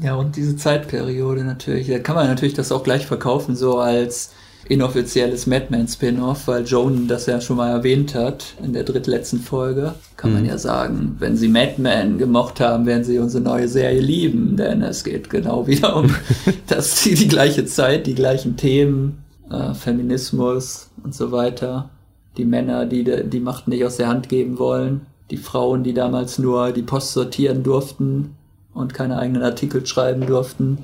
Ja, 0.00 0.14
und 0.14 0.36
diese 0.36 0.56
Zeitperiode 0.56 1.42
natürlich. 1.42 1.88
Da 1.88 1.98
kann 1.98 2.14
man 2.14 2.28
natürlich 2.28 2.54
das 2.54 2.70
auch 2.70 2.84
gleich 2.84 3.06
verkaufen, 3.06 3.56
so 3.56 3.78
als 3.80 4.32
inoffizielles 4.68 5.46
Madman 5.46 5.88
Spin-off, 5.88 6.46
weil 6.46 6.64
Joan 6.64 7.08
das 7.08 7.26
ja 7.26 7.40
schon 7.40 7.56
mal 7.56 7.70
erwähnt 7.70 8.14
hat 8.14 8.54
in 8.62 8.72
der 8.72 8.84
drittletzten 8.84 9.40
Folge, 9.40 9.94
kann 10.16 10.30
mhm. 10.30 10.36
man 10.36 10.46
ja 10.46 10.58
sagen, 10.58 11.16
wenn 11.18 11.36
Sie 11.36 11.48
Madman 11.48 12.18
gemocht 12.18 12.60
haben, 12.60 12.86
werden 12.86 13.04
Sie 13.04 13.18
unsere 13.18 13.42
neue 13.42 13.68
Serie 13.68 14.00
lieben, 14.00 14.56
denn 14.56 14.82
es 14.82 15.04
geht 15.04 15.30
genau 15.30 15.66
wieder 15.66 15.96
um 15.96 16.14
das, 16.66 17.02
die, 17.02 17.14
die 17.14 17.28
gleiche 17.28 17.64
Zeit, 17.64 18.06
die 18.06 18.14
gleichen 18.14 18.56
Themen, 18.56 19.24
äh, 19.50 19.72
Feminismus 19.74 20.90
und 21.02 21.14
so 21.14 21.32
weiter, 21.32 21.88
die 22.36 22.44
Männer, 22.44 22.84
die 22.86 23.04
die 23.04 23.40
Macht 23.40 23.68
nicht 23.68 23.84
aus 23.84 23.96
der 23.96 24.08
Hand 24.08 24.28
geben 24.28 24.58
wollen, 24.58 25.06
die 25.30 25.38
Frauen, 25.38 25.82
die 25.82 25.94
damals 25.94 26.38
nur 26.38 26.72
die 26.72 26.82
Post 26.82 27.12
sortieren 27.12 27.62
durften 27.62 28.36
und 28.74 28.94
keine 28.94 29.18
eigenen 29.18 29.42
Artikel 29.42 29.84
schreiben 29.86 30.26
durften 30.26 30.78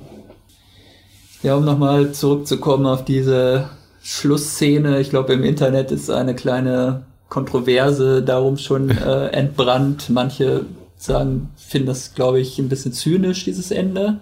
ja, 1.45 1.55
um 1.55 1.63
nochmal 1.63 2.11
zurückzukommen 2.11 2.87
auf 2.87 3.05
diese 3.05 3.69
Schlussszene. 4.01 4.99
Ich 4.99 5.11
glaube, 5.11 5.33
im 5.33 5.43
Internet 5.43 5.91
ist 5.91 6.09
eine 6.09 6.33
kleine 6.33 7.05
Kontroverse 7.29 8.23
darum 8.23 8.57
schon 8.57 8.89
äh, 8.97 9.27
entbrannt. 9.27 10.09
Manche 10.09 10.65
sagen, 10.97 11.51
finden 11.55 11.87
das, 11.87 12.15
glaube 12.15 12.39
ich, 12.39 12.57
ein 12.57 12.67
bisschen 12.67 12.93
zynisch, 12.93 13.45
dieses 13.45 13.69
Ende. 13.69 14.21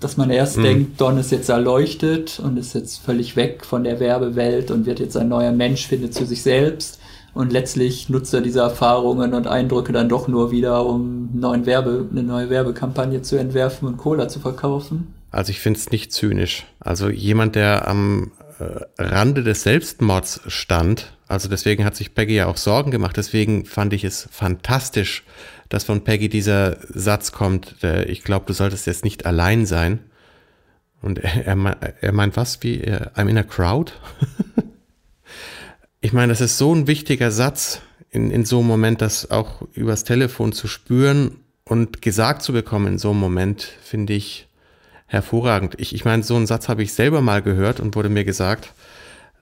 Dass 0.00 0.16
man 0.16 0.30
erst 0.30 0.56
mhm. 0.56 0.62
denkt, 0.62 1.00
Don 1.02 1.18
ist 1.18 1.30
jetzt 1.30 1.50
erleuchtet 1.50 2.40
und 2.42 2.56
ist 2.56 2.74
jetzt 2.74 3.02
völlig 3.02 3.36
weg 3.36 3.66
von 3.66 3.84
der 3.84 4.00
Werbewelt 4.00 4.70
und 4.70 4.86
wird 4.86 4.98
jetzt 4.98 5.18
ein 5.18 5.28
neuer 5.28 5.52
Mensch, 5.52 5.86
findet 5.86 6.14
zu 6.14 6.24
sich 6.24 6.42
selbst. 6.42 7.00
Und 7.34 7.52
letztlich 7.52 8.08
nutzt 8.08 8.32
er 8.32 8.40
diese 8.40 8.60
Erfahrungen 8.60 9.34
und 9.34 9.46
Eindrücke 9.46 9.92
dann 9.92 10.08
doch 10.08 10.26
nur 10.26 10.50
wieder, 10.50 10.86
um 10.86 11.28
neuen 11.34 11.66
Werbe, 11.66 12.06
eine 12.10 12.22
neue 12.22 12.48
Werbekampagne 12.48 13.20
zu 13.20 13.36
entwerfen 13.36 13.86
und 13.86 13.98
Cola 13.98 14.26
zu 14.28 14.40
verkaufen. 14.40 15.19
Also 15.30 15.50
ich 15.50 15.60
finde 15.60 15.78
es 15.78 15.90
nicht 15.90 16.12
zynisch. 16.12 16.66
Also 16.80 17.08
jemand, 17.08 17.54
der 17.54 17.86
am 17.86 18.32
äh, 18.58 19.02
Rande 19.02 19.42
des 19.42 19.62
Selbstmords 19.62 20.40
stand, 20.46 21.12
also 21.28 21.48
deswegen 21.48 21.84
hat 21.84 21.94
sich 21.94 22.14
Peggy 22.14 22.34
ja 22.34 22.46
auch 22.46 22.56
Sorgen 22.56 22.90
gemacht, 22.90 23.16
deswegen 23.16 23.64
fand 23.64 23.92
ich 23.92 24.04
es 24.04 24.28
fantastisch, 24.32 25.22
dass 25.68 25.84
von 25.84 26.02
Peggy 26.02 26.28
dieser 26.28 26.78
Satz 26.88 27.30
kommt, 27.30 27.82
der, 27.82 28.08
ich 28.08 28.24
glaube, 28.24 28.46
du 28.46 28.52
solltest 28.52 28.86
jetzt 28.86 29.04
nicht 29.04 29.24
allein 29.26 29.66
sein. 29.66 30.00
Und 31.00 31.18
er, 31.18 31.46
er, 31.46 31.94
er 32.00 32.12
meint 32.12 32.36
was 32.36 32.62
wie, 32.62 32.82
I'm 32.82 33.28
in 33.28 33.38
a 33.38 33.44
crowd? 33.44 33.92
ich 36.00 36.12
meine, 36.12 36.32
das 36.32 36.40
ist 36.40 36.58
so 36.58 36.74
ein 36.74 36.88
wichtiger 36.88 37.30
Satz 37.30 37.80
in, 38.10 38.30
in 38.30 38.44
so 38.44 38.58
einem 38.58 38.66
Moment, 38.66 39.00
das 39.00 39.30
auch 39.30 39.62
übers 39.72 40.04
Telefon 40.04 40.52
zu 40.52 40.66
spüren 40.66 41.36
und 41.64 42.02
gesagt 42.02 42.42
zu 42.42 42.52
bekommen 42.52 42.88
in 42.88 42.98
so 42.98 43.10
einem 43.10 43.20
Moment, 43.20 43.62
finde 43.82 44.12
ich, 44.12 44.48
hervorragend. 45.10 45.74
Ich, 45.78 45.92
ich 45.92 46.04
meine, 46.04 46.22
so 46.22 46.36
einen 46.36 46.46
Satz 46.46 46.68
habe 46.68 46.84
ich 46.84 46.94
selber 46.94 47.20
mal 47.20 47.42
gehört 47.42 47.80
und 47.80 47.96
wurde 47.96 48.08
mir 48.08 48.24
gesagt, 48.24 48.72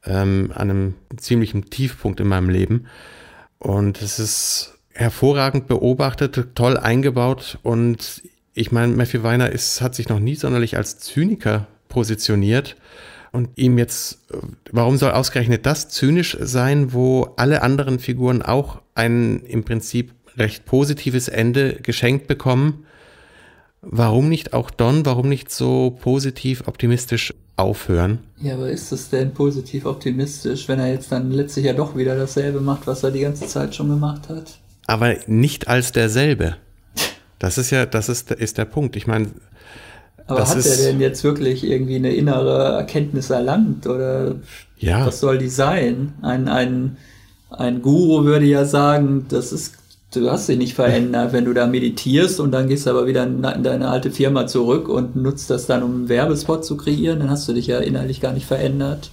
ähm, 0.04 0.50
an 0.54 0.70
einem 0.70 0.94
ziemlichen 1.18 1.66
Tiefpunkt 1.66 2.20
in 2.20 2.26
meinem 2.26 2.48
Leben. 2.48 2.86
Und 3.58 4.00
es 4.00 4.18
ist 4.18 4.78
hervorragend 4.94 5.68
beobachtet, 5.68 6.54
toll 6.54 6.78
eingebaut 6.78 7.58
und 7.62 8.22
ich 8.54 8.72
meine, 8.72 8.96
Matthew 8.96 9.22
Weiner 9.22 9.52
ist, 9.52 9.82
hat 9.82 9.94
sich 9.94 10.08
noch 10.08 10.18
nie 10.18 10.34
sonderlich 10.34 10.76
als 10.76 10.98
Zyniker 10.98 11.68
positioniert. 11.88 12.76
Und 13.30 13.50
ihm 13.56 13.76
jetzt, 13.78 14.20
warum 14.72 14.96
soll 14.96 15.12
ausgerechnet 15.12 15.66
das 15.66 15.90
zynisch 15.90 16.36
sein, 16.40 16.92
wo 16.92 17.34
alle 17.36 17.62
anderen 17.62 17.98
Figuren 18.00 18.42
auch 18.42 18.80
ein 18.94 19.42
im 19.42 19.64
Prinzip 19.64 20.12
recht 20.36 20.64
positives 20.64 21.28
Ende 21.28 21.74
geschenkt 21.74 22.26
bekommen? 22.26 22.86
Warum 23.80 24.28
nicht 24.28 24.54
auch 24.54 24.70
Don, 24.70 25.06
warum 25.06 25.28
nicht 25.28 25.50
so 25.50 25.96
positiv 26.02 26.66
optimistisch 26.66 27.32
aufhören? 27.56 28.18
Ja, 28.40 28.54
aber 28.54 28.70
ist 28.70 28.92
es 28.92 29.10
denn 29.10 29.32
positiv 29.32 29.86
optimistisch, 29.86 30.68
wenn 30.68 30.78
er 30.78 30.92
jetzt 30.92 31.12
dann 31.12 31.30
letztlich 31.30 31.66
ja 31.66 31.72
doch 31.72 31.96
wieder 31.96 32.16
dasselbe 32.16 32.60
macht, 32.60 32.86
was 32.86 33.02
er 33.02 33.10
die 33.10 33.20
ganze 33.20 33.46
Zeit 33.46 33.74
schon 33.74 33.88
gemacht 33.88 34.28
hat? 34.28 34.58
Aber 34.86 35.14
nicht 35.26 35.68
als 35.68 35.92
derselbe. 35.92 36.56
Das 37.38 37.56
ist 37.58 37.70
ja, 37.70 37.86
das 37.86 38.08
ist, 38.08 38.32
ist 38.32 38.58
der 38.58 38.64
Punkt. 38.64 38.96
Ich 38.96 39.06
meine, 39.06 39.28
aber 40.26 40.46
hat 40.46 40.66
er 40.66 40.76
denn 40.76 41.00
jetzt 41.00 41.24
wirklich 41.24 41.64
irgendwie 41.64 41.96
eine 41.96 42.14
innere 42.14 42.74
Erkenntnis 42.74 43.30
erlangt 43.30 43.86
oder 43.86 44.36
ja. 44.76 45.06
was 45.06 45.20
soll 45.20 45.38
die 45.38 45.48
sein? 45.48 46.14
Ein, 46.20 46.48
ein, 46.48 46.96
ein 47.50 47.80
Guru 47.80 48.24
würde 48.24 48.44
ja 48.44 48.64
sagen, 48.64 49.26
das 49.28 49.52
ist 49.52 49.77
du 50.20 50.30
hast 50.30 50.48
dich 50.48 50.58
nicht 50.58 50.74
verändert, 50.74 51.32
wenn 51.32 51.44
du 51.44 51.52
da 51.52 51.66
meditierst 51.66 52.40
und 52.40 52.52
dann 52.52 52.68
gehst 52.68 52.86
du 52.86 52.90
aber 52.90 53.06
wieder 53.06 53.24
in 53.24 53.42
deine 53.42 53.88
alte 53.88 54.10
Firma 54.10 54.46
zurück 54.46 54.88
und 54.88 55.16
nutzt 55.16 55.50
das 55.50 55.66
dann, 55.66 55.82
um 55.82 55.94
einen 55.94 56.08
Werbespot 56.08 56.64
zu 56.64 56.76
kreieren, 56.76 57.20
dann 57.20 57.30
hast 57.30 57.48
du 57.48 57.52
dich 57.52 57.66
ja 57.66 57.78
innerlich 57.78 58.20
gar 58.20 58.32
nicht 58.32 58.46
verändert. 58.46 59.10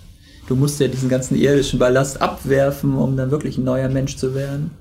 Du 0.47 0.55
musst 0.55 0.79
ja 0.79 0.87
diesen 0.87 1.09
ganzen 1.09 1.35
irdischen 1.35 1.79
Ballast 1.79 2.21
abwerfen, 2.21 2.95
um 2.95 3.17
dann 3.17 3.31
wirklich 3.31 3.57
ein 3.57 3.63
neuer 3.63 3.89
Mensch 3.89 4.15
zu 4.15 4.35
werden. 4.35 4.71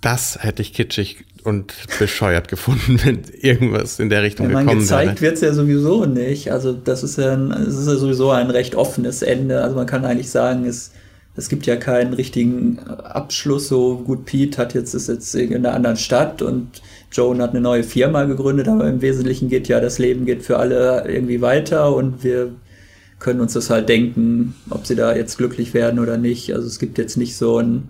Das 0.00 0.38
hätte 0.40 0.62
ich 0.62 0.72
kitschig 0.72 1.24
und 1.42 1.74
bescheuert 1.98 2.48
gefunden, 2.48 3.00
wenn 3.04 3.22
irgendwas 3.40 3.98
in 3.98 4.10
der 4.10 4.22
Richtung 4.22 4.50
ja, 4.50 4.60
gekommen 4.60 4.88
wäre. 4.88 5.00
Gezeigt 5.00 5.20
wird 5.20 5.34
es 5.34 5.40
ja 5.40 5.52
sowieso 5.52 6.04
nicht. 6.04 6.52
Also 6.52 6.72
das 6.72 7.02
ist 7.02 7.18
ja, 7.18 7.32
ein, 7.32 7.50
das 7.50 7.74
ist 7.74 7.88
ja 7.88 7.96
sowieso 7.96 8.30
ein 8.30 8.50
recht 8.50 8.74
offenes 8.74 9.22
Ende. 9.22 9.62
Also 9.62 9.74
man 9.74 9.86
kann 9.86 10.04
eigentlich 10.04 10.30
sagen, 10.30 10.64
es 10.64 10.92
es 11.38 11.48
gibt 11.48 11.66
ja 11.66 11.76
keinen 11.76 12.14
richtigen 12.14 12.80
Abschluss. 12.80 13.68
So 13.68 13.98
gut, 13.98 14.24
Pete 14.24 14.58
hat 14.58 14.74
jetzt 14.74 14.92
ist 14.92 15.08
jetzt 15.08 15.34
in 15.36 15.54
einer 15.54 15.72
anderen 15.72 15.96
Stadt 15.96 16.42
und 16.42 16.82
Joan 17.12 17.40
hat 17.40 17.50
eine 17.50 17.60
neue 17.60 17.84
Firma 17.84 18.24
gegründet, 18.24 18.66
aber 18.66 18.88
im 18.88 19.00
Wesentlichen 19.00 19.48
geht 19.48 19.68
ja 19.68 19.80
das 19.80 19.98
Leben 19.98 20.26
geht 20.26 20.42
für 20.42 20.58
alle 20.58 21.08
irgendwie 21.08 21.40
weiter 21.40 21.94
und 21.94 22.24
wir 22.24 22.50
können 23.20 23.40
uns 23.40 23.52
das 23.52 23.70
halt 23.70 23.88
denken, 23.88 24.54
ob 24.68 24.86
sie 24.86 24.96
da 24.96 25.14
jetzt 25.14 25.38
glücklich 25.38 25.74
werden 25.74 26.00
oder 26.00 26.18
nicht. 26.18 26.52
Also 26.54 26.66
es 26.66 26.80
gibt 26.80 26.98
jetzt 26.98 27.16
nicht 27.16 27.36
so 27.36 27.58
ein 27.58 27.88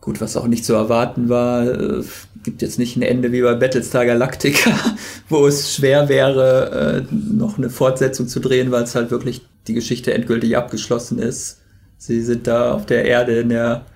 gut, 0.00 0.20
was 0.20 0.36
auch 0.36 0.46
nicht 0.46 0.64
zu 0.64 0.74
erwarten 0.74 1.28
war, 1.28 1.64
äh, 1.66 2.02
gibt 2.44 2.62
jetzt 2.62 2.78
nicht 2.78 2.96
ein 2.96 3.02
Ende 3.02 3.32
wie 3.32 3.42
bei 3.42 3.54
Battlestar 3.54 4.04
Galactica, 4.04 4.70
wo 5.28 5.46
es 5.46 5.74
schwer 5.74 6.08
wäre, 6.08 7.06
äh, 7.10 7.14
noch 7.14 7.56
eine 7.56 7.70
Fortsetzung 7.70 8.26
zu 8.26 8.40
drehen, 8.40 8.72
weil 8.72 8.84
es 8.84 8.94
halt 8.96 9.10
wirklich 9.10 9.42
die 9.66 9.74
Geschichte 9.74 10.12
endgültig 10.12 10.56
abgeschlossen 10.56 11.18
ist. 11.18 11.58
Sie 11.98 12.20
sind 12.22 12.46
da 12.46 12.72
auf 12.72 12.86
der 12.86 13.04
Erde 13.04 13.40
in 13.40 13.48
der, 13.48 13.86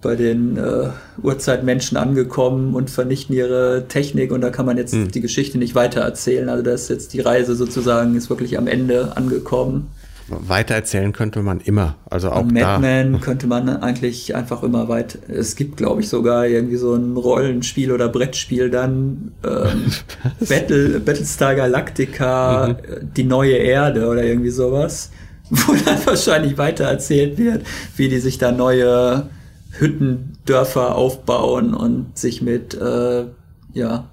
bei 0.00 0.16
den 0.16 0.56
äh, 0.56 0.90
Urzeitmenschen 1.22 1.96
angekommen 1.96 2.74
und 2.74 2.90
vernichten 2.90 3.34
ihre 3.34 3.86
Technik 3.88 4.32
und 4.32 4.40
da 4.40 4.50
kann 4.50 4.66
man 4.66 4.76
jetzt 4.76 4.92
hm. 4.92 5.10
die 5.10 5.20
Geschichte 5.20 5.58
nicht 5.58 5.74
weitererzählen. 5.74 6.48
Also 6.48 6.62
da 6.62 6.72
ist 6.72 6.88
jetzt 6.88 7.12
die 7.12 7.20
Reise 7.20 7.54
sozusagen 7.54 8.14
ist 8.16 8.30
wirklich 8.30 8.58
am 8.58 8.66
Ende 8.66 9.16
angekommen. 9.16 9.90
Weitererzählen 10.28 11.12
könnte 11.12 11.42
man 11.42 11.60
immer, 11.60 11.96
also 12.08 12.30
auch 12.30 12.40
Und 12.40 12.54
Madman 12.54 13.20
könnte 13.20 13.46
man 13.46 13.68
eigentlich 13.68 14.34
einfach 14.34 14.62
immer 14.62 14.88
weit. 14.88 15.18
Es 15.28 15.54
gibt, 15.54 15.76
glaube 15.76 16.00
ich, 16.00 16.08
sogar 16.08 16.46
irgendwie 16.46 16.76
so 16.76 16.94
ein 16.94 17.14
Rollenspiel 17.14 17.92
oder 17.92 18.08
Brettspiel 18.08 18.70
dann 18.70 19.32
ähm, 19.44 19.92
Battle, 20.48 21.00
Battlestar 21.00 21.54
Galactica, 21.56 22.68
mhm. 22.68 23.12
die 23.14 23.24
neue 23.24 23.56
Erde 23.56 24.08
oder 24.08 24.24
irgendwie 24.24 24.50
sowas 24.50 25.10
wo 25.50 25.74
dann 25.74 26.04
wahrscheinlich 26.06 26.56
weiter 26.58 26.84
erzählt 26.84 27.38
wird, 27.38 27.66
wie 27.96 28.08
die 28.08 28.18
sich 28.18 28.38
da 28.38 28.52
neue 28.52 29.28
Hüttendörfer 29.72 30.94
aufbauen 30.94 31.74
und 31.74 32.16
sich 32.16 32.40
mit 32.40 32.74
äh, 32.74 33.26
ja, 33.72 34.08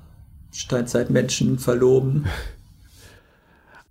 Steinzeitmenschen 0.52 1.60
verloben. 1.60 2.26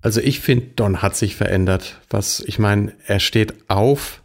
Also 0.02 0.20
ich 0.20 0.40
finde, 0.40 0.66
Don 0.76 1.02
hat 1.02 1.16
sich 1.16 1.36
verändert. 1.36 2.00
Was 2.08 2.40
ich 2.40 2.58
meine, 2.58 2.92
er 3.06 3.20
steht 3.20 3.54
auf 3.68 4.22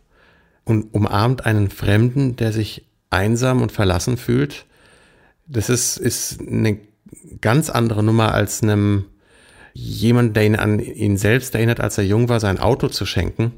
und 0.63 0.93
umarmt 0.93 1.45
einen 1.45 1.69
Fremden, 1.69 2.35
der 2.35 2.51
sich 2.51 2.85
einsam 3.09 3.61
und 3.61 3.71
verlassen 3.71 4.17
fühlt. 4.17 4.65
Das 5.47 5.69
ist, 5.69 5.97
ist 5.97 6.41
eine 6.41 6.79
ganz 7.41 7.69
andere 7.69 8.03
Nummer 8.03 8.33
als 8.33 8.63
einem 8.63 9.05
jemand, 9.75 10.35
der 10.35 10.45
ihn 10.45 10.55
an 10.55 10.79
ihn 10.79 11.17
selbst 11.17 11.53
erinnert, 11.53 11.81
als 11.81 11.97
er 11.97 12.05
jung 12.05 12.29
war, 12.29 12.39
sein 12.39 12.59
Auto 12.59 12.87
zu 12.87 13.05
schenken. 13.05 13.51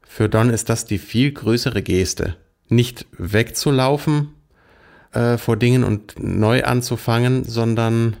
Für 0.00 0.28
Don 0.28 0.50
ist 0.50 0.68
das 0.70 0.86
die 0.86 0.98
viel 0.98 1.32
größere 1.32 1.82
Geste. 1.82 2.36
Nicht 2.68 3.06
wegzulaufen 3.18 4.28
äh, 5.12 5.36
vor 5.36 5.56
Dingen 5.56 5.82
und 5.82 6.14
neu 6.18 6.62
anzufangen, 6.62 7.44
sondern 7.44 8.16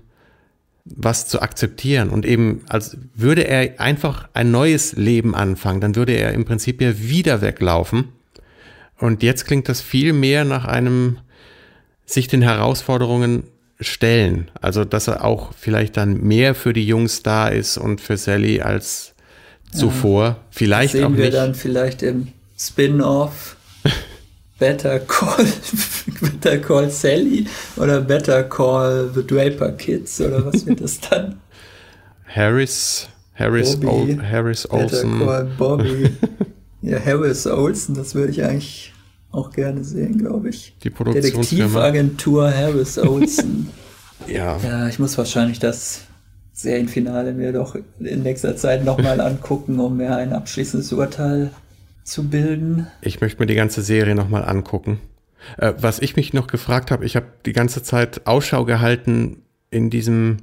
was 0.84 1.28
zu 1.28 1.40
akzeptieren 1.40 2.08
und 2.08 2.24
eben 2.24 2.62
als 2.68 2.96
würde 3.14 3.46
er 3.46 3.78
einfach 3.78 4.28
ein 4.32 4.50
neues 4.50 4.94
Leben 4.94 5.34
anfangen, 5.34 5.80
dann 5.80 5.96
würde 5.96 6.14
er 6.14 6.32
im 6.32 6.44
Prinzip 6.44 6.80
ja 6.80 6.98
wieder 6.98 7.40
weglaufen. 7.40 8.08
Und 8.98 9.22
jetzt 9.22 9.44
klingt 9.44 9.68
das 9.68 9.80
viel 9.80 10.12
mehr 10.12 10.44
nach 10.44 10.64
einem 10.64 11.18
sich 12.04 12.26
den 12.26 12.42
Herausforderungen 12.42 13.44
stellen. 13.80 14.50
Also, 14.60 14.84
dass 14.84 15.08
er 15.08 15.24
auch 15.24 15.52
vielleicht 15.54 15.96
dann 15.96 16.20
mehr 16.22 16.54
für 16.54 16.72
die 16.72 16.86
Jungs 16.86 17.22
da 17.22 17.48
ist 17.48 17.78
und 17.78 18.00
für 18.00 18.16
Sally 18.16 18.60
als 18.60 19.14
zuvor. 19.72 20.24
Ja, 20.24 20.36
vielleicht 20.50 20.92
sehen 20.92 21.04
auch 21.04 21.16
wir 21.16 21.24
nicht. 21.26 21.34
dann 21.34 21.54
vielleicht 21.54 22.02
im 22.02 22.28
Spin-off 22.58 23.56
Better 24.58 24.98
Call, 25.00 25.46
Better 26.20 26.58
Call 26.58 26.90
Sally 26.90 27.46
oder 27.76 28.00
Better 28.00 28.42
Call 28.44 29.10
The 29.14 29.24
Draper 29.26 29.72
Kids 29.72 30.20
oder 30.20 30.44
was 30.44 30.66
wird 30.66 30.80
das 30.80 30.98
dann? 31.00 31.40
Harris, 32.26 33.08
Harris, 33.34 33.76
Bobby. 33.76 34.18
Ol 34.18 34.22
Harris 34.22 34.62
Better 34.64 34.74
Olsen. 34.82 35.18
Call 35.20 35.44
Bobby. 35.56 36.10
ja, 36.82 36.98
Harris 37.04 37.46
Olsen, 37.46 37.94
das 37.94 38.14
würde 38.14 38.32
ich 38.32 38.42
eigentlich 38.42 38.92
auch 39.30 39.50
gerne 39.50 39.84
sehen, 39.84 40.18
glaube 40.18 40.50
ich. 40.50 40.76
Die. 40.82 40.90
Detektivagentur 40.90 42.52
Harris 42.52 42.98
Olsen. 42.98 43.68
Ja, 44.26 44.58
ja, 44.58 44.88
ich 44.88 44.98
muss 44.98 45.16
wahrscheinlich 45.16 45.60
das 45.60 46.00
Serienfinale 46.52 47.32
mir 47.32 47.52
doch 47.52 47.76
in 48.00 48.24
nächster 48.24 48.56
Zeit 48.56 48.84
nochmal 48.84 49.20
angucken, 49.22 49.78
um 49.78 49.96
mir 49.96 50.16
ein 50.16 50.32
abschließendes 50.32 50.92
Urteil 50.92 51.52
zu 52.02 52.28
bilden. 52.28 52.88
ich 53.00 53.20
möchte 53.20 53.40
mir 53.40 53.46
die 53.46 53.54
ganze 53.54 53.80
Serie 53.80 54.16
nochmal 54.16 54.44
angucken. 54.44 54.98
Äh, 55.56 55.74
was 55.78 56.00
ich 56.00 56.16
mich 56.16 56.32
noch 56.32 56.48
gefragt 56.48 56.90
habe, 56.90 57.04
ich 57.04 57.14
habe 57.14 57.26
die 57.46 57.52
ganze 57.52 57.84
Zeit 57.84 58.26
Ausschau 58.26 58.64
gehalten 58.64 59.42
in 59.70 59.88
diesem 59.88 60.38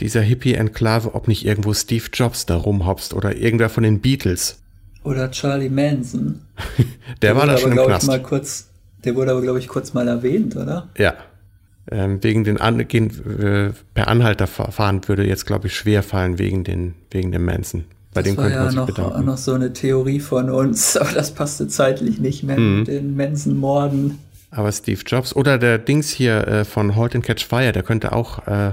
dieser 0.00 0.22
Hippie-Enklave, 0.22 1.14
ob 1.14 1.28
nicht 1.28 1.44
irgendwo 1.46 1.72
Steve 1.72 2.06
Jobs 2.12 2.46
da 2.46 2.56
rumhopst 2.56 3.14
oder 3.14 3.36
irgendwer 3.36 3.68
von 3.68 3.84
den 3.84 4.00
Beatles. 4.00 4.63
Oder 5.04 5.30
Charlie 5.30 5.68
Manson. 5.68 6.40
Der, 7.22 7.36
war 7.36 7.42
wurde 7.42 7.52
da 7.52 7.58
schon 7.58 7.72
im 7.72 7.78
aber, 7.78 7.86
glaub 7.86 8.00
Knast. 8.00 8.02
Ich, 8.04 8.08
mal 8.08 8.22
kurz, 8.22 8.68
der 9.04 9.14
wurde 9.14 9.30
aber, 9.30 9.42
glaube 9.42 9.58
ich, 9.58 9.68
kurz 9.68 9.94
mal 9.94 10.08
erwähnt, 10.08 10.56
oder? 10.56 10.88
Ja. 10.98 11.14
Ähm, 11.90 12.22
wegen 12.24 12.44
den 12.44 12.58
An 12.60 12.88
gehen, 12.88 13.10
äh, 13.40 13.72
per 13.92 14.08
Anhalterverfahren 14.08 15.06
würde 15.06 15.26
jetzt, 15.26 15.44
glaube 15.46 15.66
ich, 15.66 15.76
schwer 15.76 16.02
fallen 16.02 16.38
wegen, 16.38 16.64
den, 16.64 16.94
wegen 17.10 17.30
dem 17.30 17.44
Manson. 17.44 17.84
Bei 18.14 18.22
das 18.22 18.30
dem 18.32 18.36
war 18.38 18.48
ja 18.50 18.72
noch, 18.72 18.86
bedanken. 18.86 19.24
noch 19.26 19.36
so 19.36 19.52
eine 19.52 19.72
Theorie 19.74 20.20
von 20.20 20.48
uns, 20.48 20.96
aber 20.96 21.12
das 21.12 21.32
passte 21.32 21.68
zeitlich 21.68 22.18
nicht 22.18 22.42
mehr 22.42 22.58
Mhm. 22.58 22.78
mit 22.78 22.88
den 22.88 23.16
Manson-Morden. 23.16 24.18
Aber 24.50 24.72
Steve 24.72 25.00
Jobs 25.04 25.34
oder 25.36 25.58
der 25.58 25.78
Dings 25.78 26.10
hier 26.10 26.46
äh, 26.46 26.64
von 26.64 26.96
Halt 26.96 27.14
and 27.14 27.24
Catch 27.24 27.44
Fire, 27.44 27.72
der 27.72 27.82
könnte 27.82 28.12
auch 28.12 28.46
äh, 28.46 28.72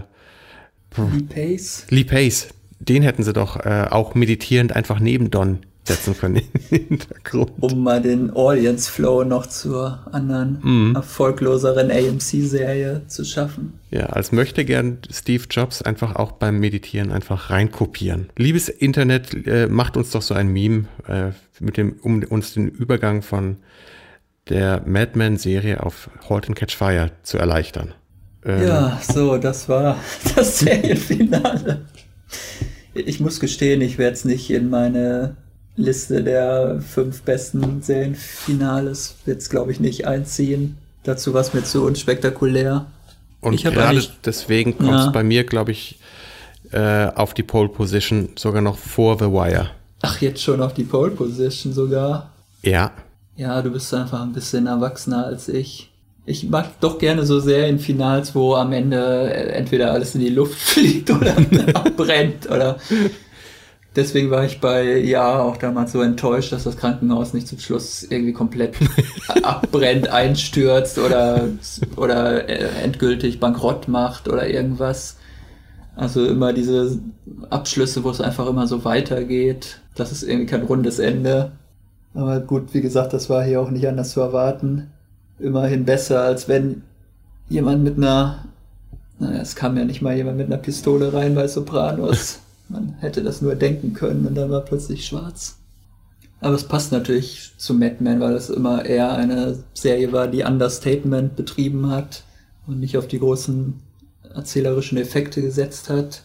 Lee 0.95 1.23
Pace. 1.27 1.85
Lee 1.89 2.03
Pace, 2.03 2.49
den 2.79 3.01
hätten 3.03 3.23
sie 3.23 3.33
doch 3.33 3.57
äh, 3.65 3.87
auch 3.89 4.13
meditierend 4.15 4.75
einfach 4.75 4.99
neben 4.99 5.31
Don 5.31 5.59
setzen 5.83 6.15
können 6.17 6.35
im 6.69 6.79
Hintergrund. 6.87 7.51
um 7.59 7.83
mal 7.83 8.01
den 8.01 8.31
Audience 8.31 8.89
Flow 8.89 9.23
noch 9.23 9.47
zur 9.47 9.99
anderen 10.11 10.59
Mhm. 10.61 10.95
erfolgloseren 10.95 11.89
AMC-Serie 11.91 13.03
zu 13.07 13.25
schaffen. 13.25 13.73
Ja, 13.89 14.05
als 14.07 14.31
möchte 14.31 14.63
gern 14.63 14.99
Steve 15.11 15.43
Jobs 15.49 15.81
einfach 15.81 16.15
auch 16.15 16.33
beim 16.33 16.59
Meditieren 16.59 17.11
einfach 17.11 17.49
reinkopieren. 17.49 18.29
Liebes 18.37 18.69
Internet, 18.69 19.47
äh, 19.47 19.67
macht 19.67 19.97
uns 19.97 20.11
doch 20.11 20.21
so 20.21 20.33
ein 20.35 20.49
Meme, 20.49 20.85
äh, 21.07 21.31
mit 21.59 21.77
dem, 21.77 21.93
um 22.01 22.23
uns 22.23 22.53
den 22.53 22.67
Übergang 22.67 23.21
von 23.21 23.57
der 24.49 24.81
Madman-Serie 24.85 25.83
auf 25.83 26.09
Halt 26.29 26.47
and 26.47 26.55
Catch 26.55 26.75
Fire 26.75 27.11
zu 27.23 27.37
erleichtern. 27.37 27.93
Ähm, 28.45 28.67
Ja, 28.67 28.99
so, 29.01 29.37
das 29.37 29.67
war 29.69 29.97
das 30.35 30.59
Serienfinale. 30.59 31.85
Ich 32.93 33.19
muss 33.19 33.39
gestehen, 33.39 33.81
ich 33.81 33.97
werde 33.97 34.13
es 34.13 34.25
nicht 34.25 34.49
in 34.49 34.69
meine 34.69 35.37
Liste 35.75 36.23
der 36.23 36.81
fünf 36.81 37.21
besten 37.21 37.81
Serienfinales, 37.81 39.15
jetzt 39.25 39.49
glaube 39.49 39.71
ich 39.71 39.79
nicht 39.79 40.05
einziehen. 40.07 40.77
Dazu 41.03 41.33
war 41.33 41.41
es 41.41 41.53
mir 41.53 41.63
zu 41.63 41.83
unspektakulär. 41.83 42.85
Und 43.39 43.53
Ich 43.53 43.63
gerade 43.63 44.03
deswegen 44.25 44.77
kommt 44.77 44.89
es 44.99 45.05
Ja. 45.05 45.11
bei 45.11 45.23
mir, 45.23 45.43
glaube 45.45 45.71
ich, 45.71 45.99
äh, 46.71 47.07
auf 47.07 47.33
die 47.33 47.43
Pole 47.43 47.69
Position 47.69 48.29
sogar 48.37 48.61
noch 48.61 48.77
vor 48.77 49.17
The 49.17 49.25
Wire. 49.25 49.71
Ach, 50.03 50.21
jetzt 50.21 50.41
schon 50.41 50.61
auf 50.61 50.73
die 50.73 50.83
Pole 50.83 51.11
Position 51.11 51.73
sogar. 51.73 52.31
Ja, 52.61 52.91
Ja, 53.37 53.61
du 53.61 53.71
bist 53.71 53.91
einfach 53.93 54.21
ein 54.21 54.33
bisschen 54.33 54.67
erwachsener 54.67 55.25
als 55.25 55.47
ich. 55.47 55.89
Ich 56.25 56.47
mag 56.47 56.79
doch 56.81 56.99
gerne 56.99 57.25
so 57.25 57.39
Serienfinals, 57.39 58.35
wo 58.35 58.53
am 58.53 58.71
Ende 58.73 59.33
äh, 59.33 59.53
entweder 59.53 59.91
alles 59.93 60.13
in 60.13 60.21
die 60.21 60.29
Luft 60.29 60.53
fliegt 60.59 61.09
oder 61.09 61.35
abbrennt 61.73 62.47
oder. 62.51 62.77
Deswegen 63.95 64.31
war 64.31 64.45
ich 64.45 64.61
bei 64.61 64.99
Ja 64.99 65.41
auch 65.41 65.57
damals 65.57 65.91
so 65.91 66.01
enttäuscht, 66.01 66.53
dass 66.53 66.63
das 66.63 66.77
Krankenhaus 66.77 67.33
nicht 67.33 67.47
zum 67.47 67.59
Schluss 67.59 68.03
irgendwie 68.03 68.31
komplett 68.31 68.75
abbrennt, 69.43 70.07
einstürzt 70.07 70.97
oder, 70.97 71.49
oder 71.97 72.47
äh, 72.47 72.83
endgültig 72.83 73.41
bankrott 73.41 73.89
macht 73.89 74.29
oder 74.29 74.47
irgendwas. 74.47 75.17
Also 75.97 76.25
immer 76.25 76.53
diese 76.53 76.99
Abschlüsse, 77.49 78.05
wo 78.05 78.09
es 78.09 78.21
einfach 78.21 78.47
immer 78.47 78.65
so 78.65 78.85
weitergeht. 78.85 79.81
Das 79.95 80.13
ist 80.13 80.23
irgendwie 80.23 80.45
kein 80.45 80.63
rundes 80.63 80.99
Ende. 80.99 81.51
Aber 82.13 82.39
gut, 82.39 82.73
wie 82.73 82.81
gesagt, 82.81 83.11
das 83.11 83.29
war 83.29 83.43
hier 83.43 83.59
auch 83.59 83.71
nicht 83.71 83.87
anders 83.87 84.11
zu 84.11 84.21
erwarten. 84.21 84.89
Immerhin 85.37 85.83
besser, 85.83 86.21
als 86.21 86.47
wenn 86.47 86.83
jemand 87.49 87.83
mit 87.83 87.97
einer, 87.97 88.45
naja, 89.19 89.41
es 89.41 89.55
kam 89.55 89.77
ja 89.77 89.83
nicht 89.83 90.01
mal 90.01 90.15
jemand 90.15 90.37
mit 90.37 90.47
einer 90.47 90.57
Pistole 90.57 91.13
rein 91.13 91.35
bei 91.35 91.47
Sopranos. 91.47 92.39
Man 92.71 92.95
hätte 92.99 93.23
das 93.23 93.41
nur 93.41 93.55
denken 93.55 93.93
können 93.93 94.25
und 94.25 94.35
dann 94.35 94.49
war 94.49 94.61
plötzlich 94.61 95.05
schwarz. 95.05 95.57
Aber 96.39 96.55
es 96.55 96.67
passt 96.67 96.91
natürlich 96.91 97.51
zu 97.57 97.73
Mad 97.73 97.97
Men, 97.99 98.19
weil 98.19 98.33
es 98.33 98.49
immer 98.49 98.85
eher 98.85 99.11
eine 99.13 99.63
Serie 99.73 100.11
war, 100.11 100.27
die 100.27 100.43
Understatement 100.43 101.35
betrieben 101.35 101.89
hat 101.89 102.23
und 102.65 102.79
nicht 102.79 102.97
auf 102.97 103.07
die 103.07 103.19
großen 103.19 103.79
erzählerischen 104.33 104.97
Effekte 104.97 105.41
gesetzt 105.41 105.89
hat. 105.89 106.23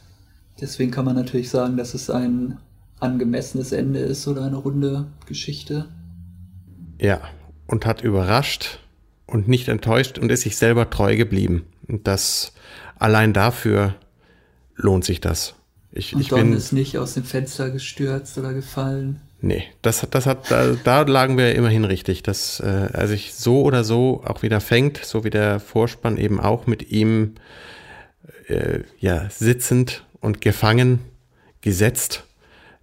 Deswegen 0.60 0.90
kann 0.90 1.04
man 1.04 1.16
natürlich 1.16 1.50
sagen, 1.50 1.76
dass 1.76 1.92
es 1.92 2.08
ein 2.08 2.58
angemessenes 2.98 3.72
Ende 3.72 3.98
ist 3.98 4.26
oder 4.26 4.44
eine 4.44 4.56
runde 4.56 5.06
Geschichte. 5.26 5.86
ja. 7.00 7.20
Und 7.68 7.84
hat 7.84 8.00
überrascht 8.00 8.78
und 9.26 9.48
nicht 9.48 9.66
enttäuscht 9.66 10.20
und 10.20 10.30
ist 10.30 10.42
sich 10.42 10.56
selber 10.56 10.88
treu 10.88 11.16
geblieben. 11.16 11.66
Und 11.88 12.06
das 12.06 12.52
allein 12.96 13.32
dafür 13.32 13.96
lohnt 14.76 15.04
sich 15.04 15.20
das. 15.20 15.55
Ich, 15.96 16.14
Und 16.14 16.20
ich 16.20 16.28
Don 16.28 16.40
bin, 16.40 16.52
ist 16.52 16.72
nicht 16.72 16.98
aus 16.98 17.14
dem 17.14 17.24
Fenster 17.24 17.70
gestürzt 17.70 18.36
oder 18.38 18.52
gefallen. 18.52 19.20
nee, 19.40 19.64
das 19.82 20.02
hat, 20.02 20.14
das 20.14 20.26
hat, 20.26 20.50
da, 20.50 20.76
da 20.82 21.02
lagen 21.02 21.36
wir 21.38 21.54
immerhin 21.54 21.84
richtig, 21.84 22.22
dass 22.22 22.60
äh, 22.60 22.88
er 22.92 23.08
sich 23.08 23.34
so 23.34 23.62
oder 23.62 23.84
so 23.84 24.22
auch 24.24 24.42
wieder 24.42 24.60
fängt, 24.60 25.04
so 25.04 25.24
wie 25.24 25.30
der 25.30 25.60
Vorspann 25.60 26.16
eben 26.16 26.40
auch 26.40 26.66
mit 26.66 26.90
ihm 26.90 27.34
äh, 28.48 28.80
ja 28.98 29.28
sitzend 29.30 30.04
und 30.20 30.40
gefangen 30.40 31.00
gesetzt 31.60 32.24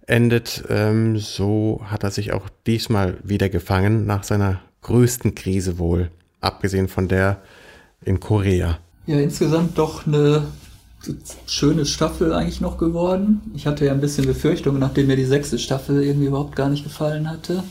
endet. 0.06 0.64
Ähm, 0.68 1.18
so 1.18 1.80
hat 1.84 2.04
er 2.04 2.10
sich 2.10 2.32
auch 2.32 2.48
diesmal 2.66 3.16
wieder 3.22 3.48
gefangen 3.48 4.06
nach 4.06 4.24
seiner 4.24 4.60
größten 4.82 5.34
Krise 5.34 5.78
wohl, 5.78 6.10
abgesehen 6.40 6.88
von 6.88 7.08
der 7.08 7.40
in 8.04 8.20
Korea. 8.20 8.78
Ja, 9.06 9.18
insgesamt 9.18 9.78
doch 9.78 10.06
eine 10.06 10.46
schöne 11.46 11.86
Staffel 11.86 12.32
eigentlich 12.32 12.60
noch 12.60 12.78
geworden. 12.78 13.52
Ich 13.54 13.66
hatte 13.66 13.84
ja 13.84 13.92
ein 13.92 14.00
bisschen 14.00 14.26
Befürchtungen, 14.26 14.80
nachdem 14.80 15.06
mir 15.06 15.16
die 15.16 15.24
sechste 15.24 15.58
Staffel 15.58 16.02
irgendwie 16.02 16.26
überhaupt 16.26 16.56
gar 16.56 16.68
nicht 16.68 16.84
gefallen 16.84 17.30
hatte. 17.30 17.62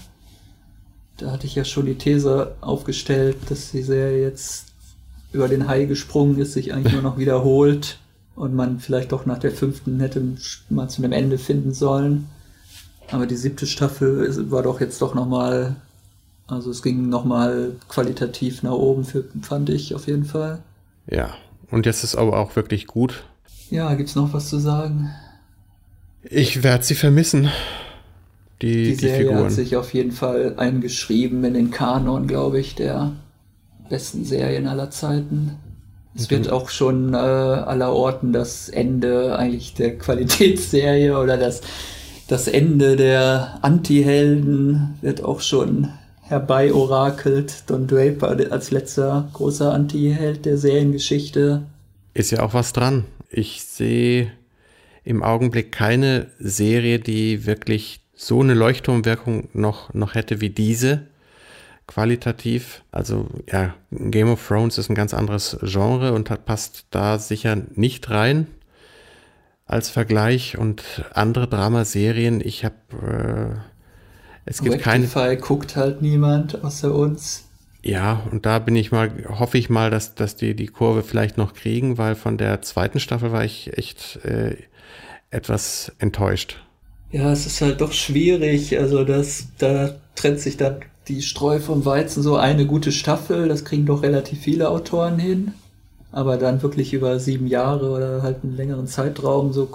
Da 1.18 1.32
hatte 1.32 1.48
ich 1.48 1.56
ja 1.56 1.64
schon 1.64 1.86
die 1.86 1.96
These 1.96 2.56
aufgestellt, 2.62 3.38
dass 3.50 3.72
die 3.72 3.84
Serie 3.84 4.22
jetzt 4.22 4.66
über 5.32 5.48
den 5.48 5.68
Hai 5.68 5.86
gesprungen 5.86 6.38
ist, 6.40 6.54
sich 6.54 6.74
eigentlich 6.74 6.94
nur 6.94 7.02
noch 7.02 7.18
wiederholt 7.18 7.98
und 8.36 8.56
man 8.56 8.80
vielleicht 8.80 9.12
doch 9.12 9.26
nach 9.26 9.40
der 9.40 9.52
fünften 9.52 10.00
hätte 10.00 10.22
mal 10.70 10.90
zu 10.90 11.04
einem 11.04 11.12
Ende 11.12 11.38
finden 11.38 11.74
sollen. 11.74 12.28
Aber 13.12 13.26
die 13.26 13.36
siebte 13.36 13.68
Staffel 13.68 14.52
war 14.52 14.64
doch 14.64 14.80
jetzt 14.80 15.02
doch 15.02 15.14
nochmal, 15.14 15.76
also 16.48 16.72
es 16.72 16.82
ging 16.82 17.10
nochmal 17.10 17.74
qualitativ 17.90 18.64
nach 18.64 18.72
oben, 18.72 19.06
für, 19.06 19.26
fand 19.42 19.70
ich 19.70 19.94
auf 19.94 20.08
jeden 20.08 20.26
Fall. 20.26 20.60
Ja, 21.08 21.36
und 21.72 21.86
jetzt 21.86 22.04
ist 22.04 22.16
aber 22.16 22.38
auch 22.40 22.56
wirklich 22.56 22.88
gut. 22.88 23.24
Ja, 23.70 23.94
gibt's 23.96 24.16
noch 24.16 24.34
was 24.34 24.50
zu 24.50 24.60
sagen? 24.60 25.10
Ich 26.24 26.64
werde 26.64 26.84
sie 26.84 26.96
vermissen. 26.96 27.50
Die, 28.62 28.84
Die 28.84 28.90
die, 28.92 28.96
Serie 28.96 29.28
Figuren. 29.28 29.46
hat 29.46 29.52
sich 29.52 29.76
auf 29.76 29.94
jeden 29.94 30.12
Fall 30.12 30.54
eingeschrieben 30.58 31.44
in 31.44 31.54
den 31.54 31.72
Kanon, 31.72 32.28
glaube 32.28 32.60
ich, 32.60 32.76
der 32.76 33.12
besten 33.90 34.24
Serien 34.24 34.68
aller 34.68 34.90
Zeiten. 34.90 35.58
Es 36.16 36.30
wird 36.30 36.50
auch 36.52 36.70
schon 36.70 37.14
äh, 37.14 37.18
aller 37.18 37.92
Orten 37.92 38.34
das 38.34 38.70
Ende 38.70 39.38
eigentlich 39.38 39.74
der 39.74 39.98
Qualitätsserie 39.98 41.18
oder 41.18 41.38
das, 41.38 41.62
das 42.28 42.48
Ende 42.48 42.96
der 42.96 43.58
Anti-Helden 43.64 44.96
wird 45.02 45.24
auch 45.26 45.42
schon 45.42 45.90
herbei 46.34 46.74
orakelt. 46.74 47.70
Don 47.70 47.86
Draper 47.86 48.36
als 48.50 48.72
letzter 48.72 49.30
großer 49.34 49.72
Anti-Held 49.72 50.46
der 50.46 50.58
Seriengeschichte. 50.58 51.64
Ist 52.16 52.32
ja 52.32 52.42
auch 52.42 52.56
was 52.56 52.74
dran. 52.74 53.06
Ich 53.30 53.64
sehe 53.64 54.32
im 55.04 55.22
Augenblick 55.22 55.72
keine 55.72 56.28
Serie, 56.40 56.98
die 57.00 57.46
wirklich 57.46 58.02
so 58.16 58.42
eine 58.42 58.56
Leuchtturmwirkung 58.56 59.50
noch, 59.54 59.94
noch 59.94 60.16
hätte 60.16 60.42
wie 60.42 60.50
diese. 60.50 61.08
Qualitativ. 61.86 62.84
Also 62.92 63.28
ja, 63.52 63.76
Game 63.92 64.30
of 64.30 64.48
Thrones 64.48 64.78
ist 64.78 64.90
ein 64.90 64.96
ganz 64.96 65.14
anderes 65.14 65.58
Genre 65.62 66.14
und 66.14 66.30
hat, 66.30 66.46
passt 66.46 66.88
da 66.90 67.20
sicher 67.20 67.58
nicht 67.76 68.10
rein 68.10 68.48
als 69.66 69.90
Vergleich. 69.90 70.58
Und 70.58 70.84
andere 71.14 71.48
Dramaserien, 71.48 72.42
ich 72.44 72.66
habe... 72.66 73.62
Es 74.46 74.62
gibt 74.62 74.80
keine... 74.80 75.06
Rectify 75.06 75.38
guckt 75.38 75.76
halt 75.76 76.02
niemand 76.02 76.64
außer 76.64 76.94
uns. 76.94 77.46
Ja, 77.82 78.24
und 78.32 78.46
da 78.46 78.60
bin 78.60 78.76
ich 78.76 78.92
mal, 78.92 79.12
hoffe 79.28 79.58
ich 79.58 79.70
mal, 79.70 79.90
dass, 79.90 80.16
dass 80.16 80.36
die 80.38 80.56
die 80.56 80.68
Kurve 80.68 81.04
vielleicht 81.04 81.38
noch 81.38 81.54
kriegen, 81.54 81.98
weil 81.98 82.16
von 82.16 82.38
der 82.38 82.62
zweiten 82.62 83.00
Staffel 83.00 83.32
war 83.32 83.44
ich 83.44 83.78
echt 83.78 84.20
äh, 84.24 84.56
etwas 85.32 85.92
enttäuscht. 86.00 86.64
Ja, 87.12 87.32
es 87.32 87.46
ist 87.46 87.62
halt 87.62 87.82
doch 87.82 87.92
schwierig. 87.92 88.80
Also 88.80 89.04
das, 89.04 89.48
da 89.58 89.96
trennt 90.16 90.40
sich 90.40 90.58
dann 90.58 90.78
die 91.10 91.22
Streu 91.22 91.60
vom 91.60 91.86
Weizen 91.86 92.24
so 92.24 92.38
eine 92.38 92.66
gute 92.66 92.92
Staffel. 92.92 93.50
Das 93.50 93.66
kriegen 93.66 93.86
doch 93.86 94.02
relativ 94.02 94.40
viele 94.40 94.70
Autoren 94.70 95.20
hin. 95.20 95.54
Aber 96.12 96.38
dann 96.38 96.62
wirklich 96.62 96.94
über 96.94 97.20
sieben 97.20 97.48
Jahre 97.48 97.90
oder 97.90 98.22
halt 98.22 98.44
einen 98.44 98.56
längeren 98.56 98.88
Zeitraum 98.88 99.52
so 99.52 99.70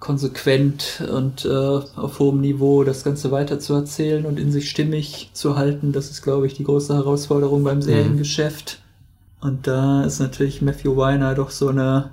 konsequent 0.00 1.04
und 1.12 1.44
äh, 1.44 1.48
auf 1.48 2.18
hohem 2.18 2.40
Niveau 2.40 2.84
das 2.84 3.04
Ganze 3.04 3.30
weiter 3.30 3.60
zu 3.60 3.74
erzählen 3.74 4.24
und 4.24 4.40
in 4.40 4.50
sich 4.50 4.70
stimmig 4.70 5.30
zu 5.34 5.56
halten, 5.56 5.92
das 5.92 6.10
ist, 6.10 6.22
glaube 6.22 6.46
ich, 6.46 6.54
die 6.54 6.64
große 6.64 6.94
Herausforderung 6.94 7.62
beim 7.62 7.82
Seriengeschäft. 7.82 8.80
Mhm. 8.80 9.48
Und 9.48 9.66
da 9.66 10.04
ist 10.04 10.18
natürlich 10.18 10.62
Matthew 10.62 10.96
Weiner 10.96 11.34
doch 11.34 11.50
so 11.50 11.68
eine 11.68 12.10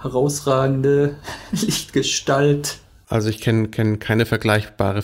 herausragende 0.00 1.16
Lichtgestalt. 1.52 2.78
Also 3.08 3.28
ich 3.28 3.40
kenne 3.40 3.68
kenn 3.68 3.98
keine 3.98 4.24
vergleichbare, 4.24 5.02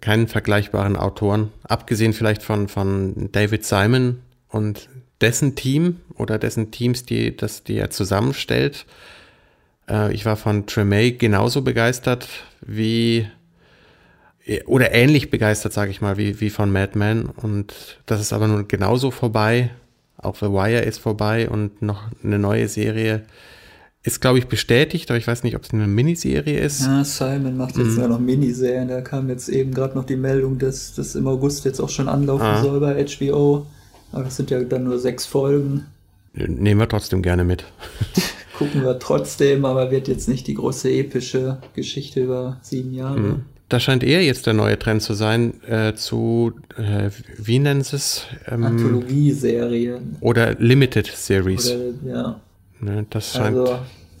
keinen 0.00 0.28
vergleichbaren 0.28 0.96
Autoren, 0.96 1.50
abgesehen 1.62 2.14
vielleicht 2.14 2.42
von, 2.42 2.68
von 2.68 3.30
David 3.32 3.64
Simon 3.64 4.20
und 4.48 4.88
dessen 5.20 5.54
Team 5.54 6.00
oder 6.16 6.38
dessen 6.38 6.70
Teams, 6.70 7.04
die, 7.04 7.36
das, 7.36 7.64
die 7.64 7.76
er 7.76 7.90
zusammenstellt. 7.90 8.86
Äh, 9.92 10.12
ich 10.12 10.24
war 10.24 10.36
von 10.36 10.66
Tremay 10.66 11.12
genauso 11.12 11.62
begeistert 11.62 12.28
wie 12.64 13.26
oder 14.66 14.92
ähnlich 14.92 15.30
begeistert, 15.30 15.72
sage 15.72 15.92
ich 15.92 16.00
mal, 16.00 16.16
wie, 16.16 16.40
wie 16.40 16.50
von 16.50 16.72
Mad 16.72 16.98
Men. 16.98 17.26
Und 17.26 17.98
das 18.06 18.20
ist 18.20 18.32
aber 18.32 18.48
nun 18.48 18.66
genauso 18.66 19.12
vorbei. 19.12 19.70
Auch 20.16 20.34
The 20.34 20.46
Wire 20.46 20.80
ist 20.80 20.98
vorbei 20.98 21.48
und 21.48 21.80
noch 21.80 22.02
eine 22.24 22.40
neue 22.40 22.66
Serie 22.66 23.22
ist, 24.04 24.20
glaube 24.20 24.38
ich, 24.38 24.48
bestätigt, 24.48 25.10
aber 25.10 25.18
ich 25.18 25.28
weiß 25.28 25.44
nicht, 25.44 25.54
ob 25.54 25.62
es 25.62 25.72
eine 25.72 25.86
Miniserie 25.86 26.58
ist. 26.58 26.82
Ja, 26.82 27.04
Simon 27.04 27.56
macht 27.56 27.76
jetzt 27.76 27.96
mhm. 27.96 28.00
ja 28.00 28.08
noch 28.08 28.18
Miniserien. 28.18 28.88
Da 28.88 29.00
kam 29.00 29.28
jetzt 29.28 29.48
eben 29.48 29.72
gerade 29.72 29.94
noch 29.94 30.04
die 30.04 30.16
Meldung, 30.16 30.58
dass 30.58 30.94
das 30.94 31.14
im 31.14 31.28
August 31.28 31.64
jetzt 31.64 31.78
auch 31.78 31.88
schon 31.88 32.08
anlaufen 32.08 32.44
ah. 32.44 32.62
soll 32.62 32.80
bei 32.80 33.04
HBO. 33.04 33.66
Aber 34.10 34.24
das 34.24 34.36
sind 34.36 34.50
ja 34.50 34.60
dann 34.64 34.84
nur 34.84 34.98
sechs 34.98 35.24
Folgen. 35.24 35.86
Nehmen 36.34 36.80
wir 36.80 36.88
trotzdem 36.88 37.22
gerne 37.22 37.44
mit. 37.44 37.64
Gucken 38.62 38.82
wir 38.82 38.98
trotzdem, 38.98 39.64
aber 39.64 39.90
wird 39.90 40.08
jetzt 40.08 40.28
nicht 40.28 40.46
die 40.46 40.54
große 40.54 40.90
epische 40.90 41.58
Geschichte 41.74 42.22
über 42.22 42.58
sieben 42.62 42.94
Jahre. 42.94 43.18
Mhm. 43.18 43.42
Das 43.68 43.82
scheint 43.82 44.04
eher 44.04 44.22
jetzt 44.22 44.46
der 44.46 44.52
neue 44.52 44.78
Trend 44.78 45.00
zu 45.00 45.14
sein, 45.14 45.62
äh, 45.64 45.94
zu, 45.94 46.52
äh, 46.76 47.08
wie 47.38 47.58
nennen 47.58 47.82
sie 47.82 47.96
es? 47.96 48.26
Ähm, 48.46 48.64
Anthologieserien. 48.64 50.16
Oder 50.20 50.54
Limited 50.58 51.06
Series. 51.06 51.70
Oder, 51.70 52.12
ja. 52.12 52.40
Ne, 52.80 53.06
das 53.08 53.32
scheint. 53.32 53.56
Also, 53.56 53.78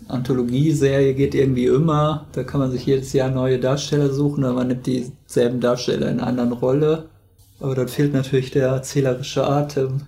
Anthologieserie 0.08 1.14
geht 1.14 1.34
irgendwie 1.34 1.66
immer. 1.66 2.26
Da 2.32 2.44
kann 2.44 2.60
man 2.60 2.70
sich 2.70 2.86
jedes 2.86 3.12
Jahr 3.12 3.30
neue 3.30 3.58
Darsteller 3.58 4.10
suchen, 4.10 4.44
aber 4.44 4.54
man 4.54 4.68
nimmt 4.68 4.86
dieselben 4.86 5.60
Darsteller 5.60 6.10
in 6.10 6.20
einer 6.20 6.28
anderen 6.28 6.52
Rolle. 6.52 7.10
Aber 7.60 7.74
dann 7.74 7.88
fehlt 7.88 8.12
natürlich 8.12 8.50
der 8.50 8.68
erzählerische 8.68 9.46
Atem. 9.46 10.02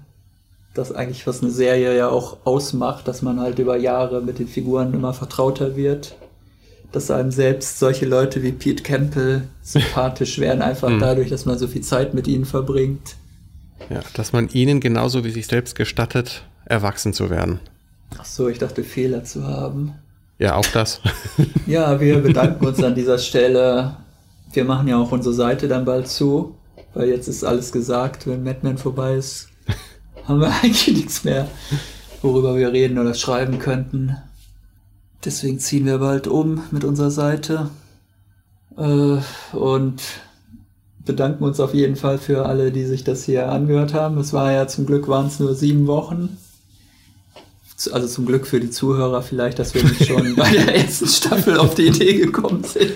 Das 0.75 0.93
eigentlich, 0.93 1.27
was 1.27 1.41
eine 1.41 1.51
Serie 1.51 1.97
ja 1.97 2.09
auch 2.09 2.39
ausmacht, 2.45 3.07
dass 3.07 3.23
man 3.23 3.41
halt 3.41 3.59
über 3.59 3.77
Jahre 3.77 4.21
mit 4.21 4.39
den 4.39 4.49
Figuren 4.49 4.93
immer 4.93 5.15
vertrauter 5.15 5.77
wird. 5.77 6.17
Dass 6.91 7.11
einem 7.11 7.31
selbst 7.31 7.79
solche 7.79 8.07
Leute 8.07 8.43
wie 8.43 8.53
Pete 8.53 8.83
Campbell 8.83 9.49
sympathisch 9.63 10.39
werden, 10.39 10.63
einfach 10.63 10.89
hm. 10.89 11.01
dadurch, 11.01 11.31
dass 11.31 11.45
man 11.45 11.59
so 11.59 11.67
viel 11.67 11.83
Zeit 11.83 12.15
mit 12.15 12.27
ihnen 12.27 12.45
verbringt. 12.45 13.17
Ja, 13.91 14.01
dass 14.15 14.33
man 14.33 14.49
ihnen 14.49 14.81
genauso 14.81 15.25
wie 15.25 15.31
sich 15.31 15.47
selbst 15.47 15.75
gestattet, 15.75 16.45
erwachsen 16.65 17.13
zu 17.13 17.31
werden. 17.31 17.61
Ach 18.19 18.25
so, 18.25 18.49
ich 18.49 18.59
dachte 18.59 18.85
Fehler 18.85 19.25
zu 19.25 19.47
haben. 19.47 19.95
Ja, 20.39 20.57
auch 20.57 20.67
das. 20.67 21.01
ja, 21.67 22.01
wir 22.01 22.19
bedanken 22.19 22.65
uns 22.67 22.83
an 22.83 22.95
dieser 22.95 23.19
Stelle. 23.19 23.97
Wir 24.53 24.65
machen 24.65 24.89
ja 24.89 24.99
auch 24.99 25.11
unsere 25.11 25.35
Seite 25.35 25.69
dann 25.69 25.85
bald 25.85 26.09
zu 26.09 26.57
weil 26.95 27.09
jetzt 27.09 27.29
ist 27.29 27.45
alles 27.45 27.73
gesagt. 27.73 28.27
Wenn 28.27 28.43
Madman 28.43 28.79
vorbei 28.79 29.15
ist, 29.15 29.49
haben 30.27 30.41
wir 30.41 30.53
eigentlich 30.63 30.97
nichts 30.97 31.25
mehr, 31.25 31.49
worüber 32.23 32.57
wir 32.57 32.73
reden 32.73 32.99
oder 32.99 33.15
schreiben 33.15 33.59
könnten. 33.59 34.17
Deswegen 35.25 35.59
ziehen 35.59 35.87
wir 35.87 35.99
bald 35.99 36.27
um 36.27 36.63
mit 36.71 36.85
unserer 36.85 37.11
Seite 37.11 37.71
äh, 38.77 39.19
und 39.57 40.03
bedanken 41.05 41.45
uns 41.45 41.61
auf 41.61 41.75
jeden 41.75 41.97
Fall 41.97 42.19
für 42.19 42.47
alle, 42.47 42.73
die 42.73 42.85
sich 42.85 43.05
das 43.05 43.25
hier 43.25 43.51
angehört 43.51 43.95
haben. 43.95 44.19
Es 44.19 44.33
war 44.33 44.53
ja 44.53 44.67
zum 44.67 44.87
Glück 44.87 45.09
waren 45.09 45.27
es 45.27 45.39
nur 45.39 45.55
sieben 45.55 45.87
Wochen. 45.87 46.37
Also 47.93 48.07
zum 48.07 48.25
Glück 48.25 48.47
für 48.47 48.61
die 48.61 48.71
Zuhörer 48.71 49.23
vielleicht, 49.23 49.59
dass 49.59 49.75
wir 49.75 49.83
nicht 49.83 50.07
schon 50.07 50.35
bei 50.37 50.51
der 50.51 50.75
ersten 50.75 51.09
Staffel 51.09 51.59
auf 51.59 51.75
die 51.75 51.89
Idee 51.89 52.15
gekommen 52.15 52.65
sind. 52.65 52.93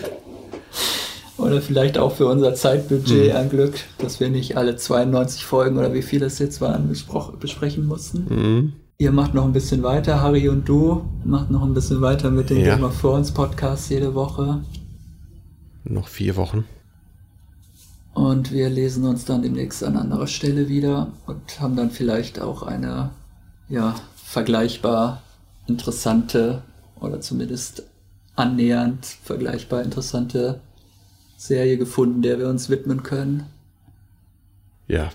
Oder 1.38 1.62
vielleicht 1.62 1.98
auch 1.98 2.16
für 2.16 2.26
unser 2.26 2.54
Zeitbudget 2.54 3.30
mhm. 3.30 3.36
ein 3.36 3.48
Glück, 3.48 3.74
dass 3.98 4.18
wir 4.18 4.28
nicht 4.28 4.56
alle 4.56 4.76
92 4.76 5.44
Folgen 5.44 5.78
oder 5.78 5.94
wie 5.94 6.02
viele 6.02 6.26
es 6.26 6.40
jetzt 6.40 6.60
waren 6.60 6.88
besprechen 6.88 7.86
mussten. 7.86 8.26
Mhm. 8.28 8.72
Ihr 8.98 9.12
macht 9.12 9.32
noch 9.32 9.44
ein 9.44 9.52
bisschen 9.52 9.84
weiter, 9.84 10.20
Harry 10.20 10.48
und 10.48 10.68
du 10.68 11.04
macht 11.24 11.52
noch 11.52 11.62
ein 11.62 11.72
bisschen 11.72 12.00
weiter 12.00 12.32
mit 12.32 12.50
dem 12.50 12.58
ja. 12.58 12.74
Game 12.74 12.84
of 12.84 13.00
Thrones 13.00 13.30
Podcast 13.30 13.88
jede 13.90 14.16
Woche. 14.16 14.60
Noch 15.84 16.08
vier 16.08 16.34
Wochen. 16.34 16.64
Und 18.12 18.50
wir 18.50 18.68
lesen 18.68 19.04
uns 19.04 19.24
dann 19.24 19.42
demnächst 19.42 19.84
an 19.84 19.96
anderer 19.96 20.26
Stelle 20.26 20.68
wieder 20.68 21.12
und 21.26 21.60
haben 21.60 21.76
dann 21.76 21.92
vielleicht 21.92 22.40
auch 22.40 22.64
eine, 22.64 23.10
ja, 23.68 23.94
vergleichbar 24.16 25.22
interessante 25.68 26.62
oder 26.98 27.20
zumindest 27.20 27.84
annähernd 28.34 29.06
vergleichbar 29.22 29.82
interessante 29.82 30.60
Serie 31.38 31.78
gefunden, 31.78 32.20
der 32.20 32.38
wir 32.40 32.48
uns 32.48 32.68
widmen 32.68 33.04
können. 33.04 33.46
Ja, 34.88 35.10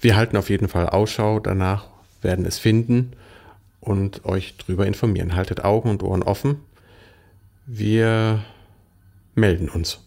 wir 0.00 0.16
halten 0.16 0.36
auf 0.36 0.50
jeden 0.50 0.68
Fall 0.68 0.88
Ausschau 0.88 1.38
danach, 1.38 1.86
werden 2.20 2.44
es 2.44 2.58
finden 2.58 3.12
und 3.80 4.24
euch 4.24 4.56
darüber 4.58 4.86
informieren. 4.86 5.36
Haltet 5.36 5.64
Augen 5.64 5.88
und 5.88 6.02
Ohren 6.02 6.24
offen. 6.24 6.56
Wir 7.64 8.44
melden 9.36 9.68
uns. 9.68 10.00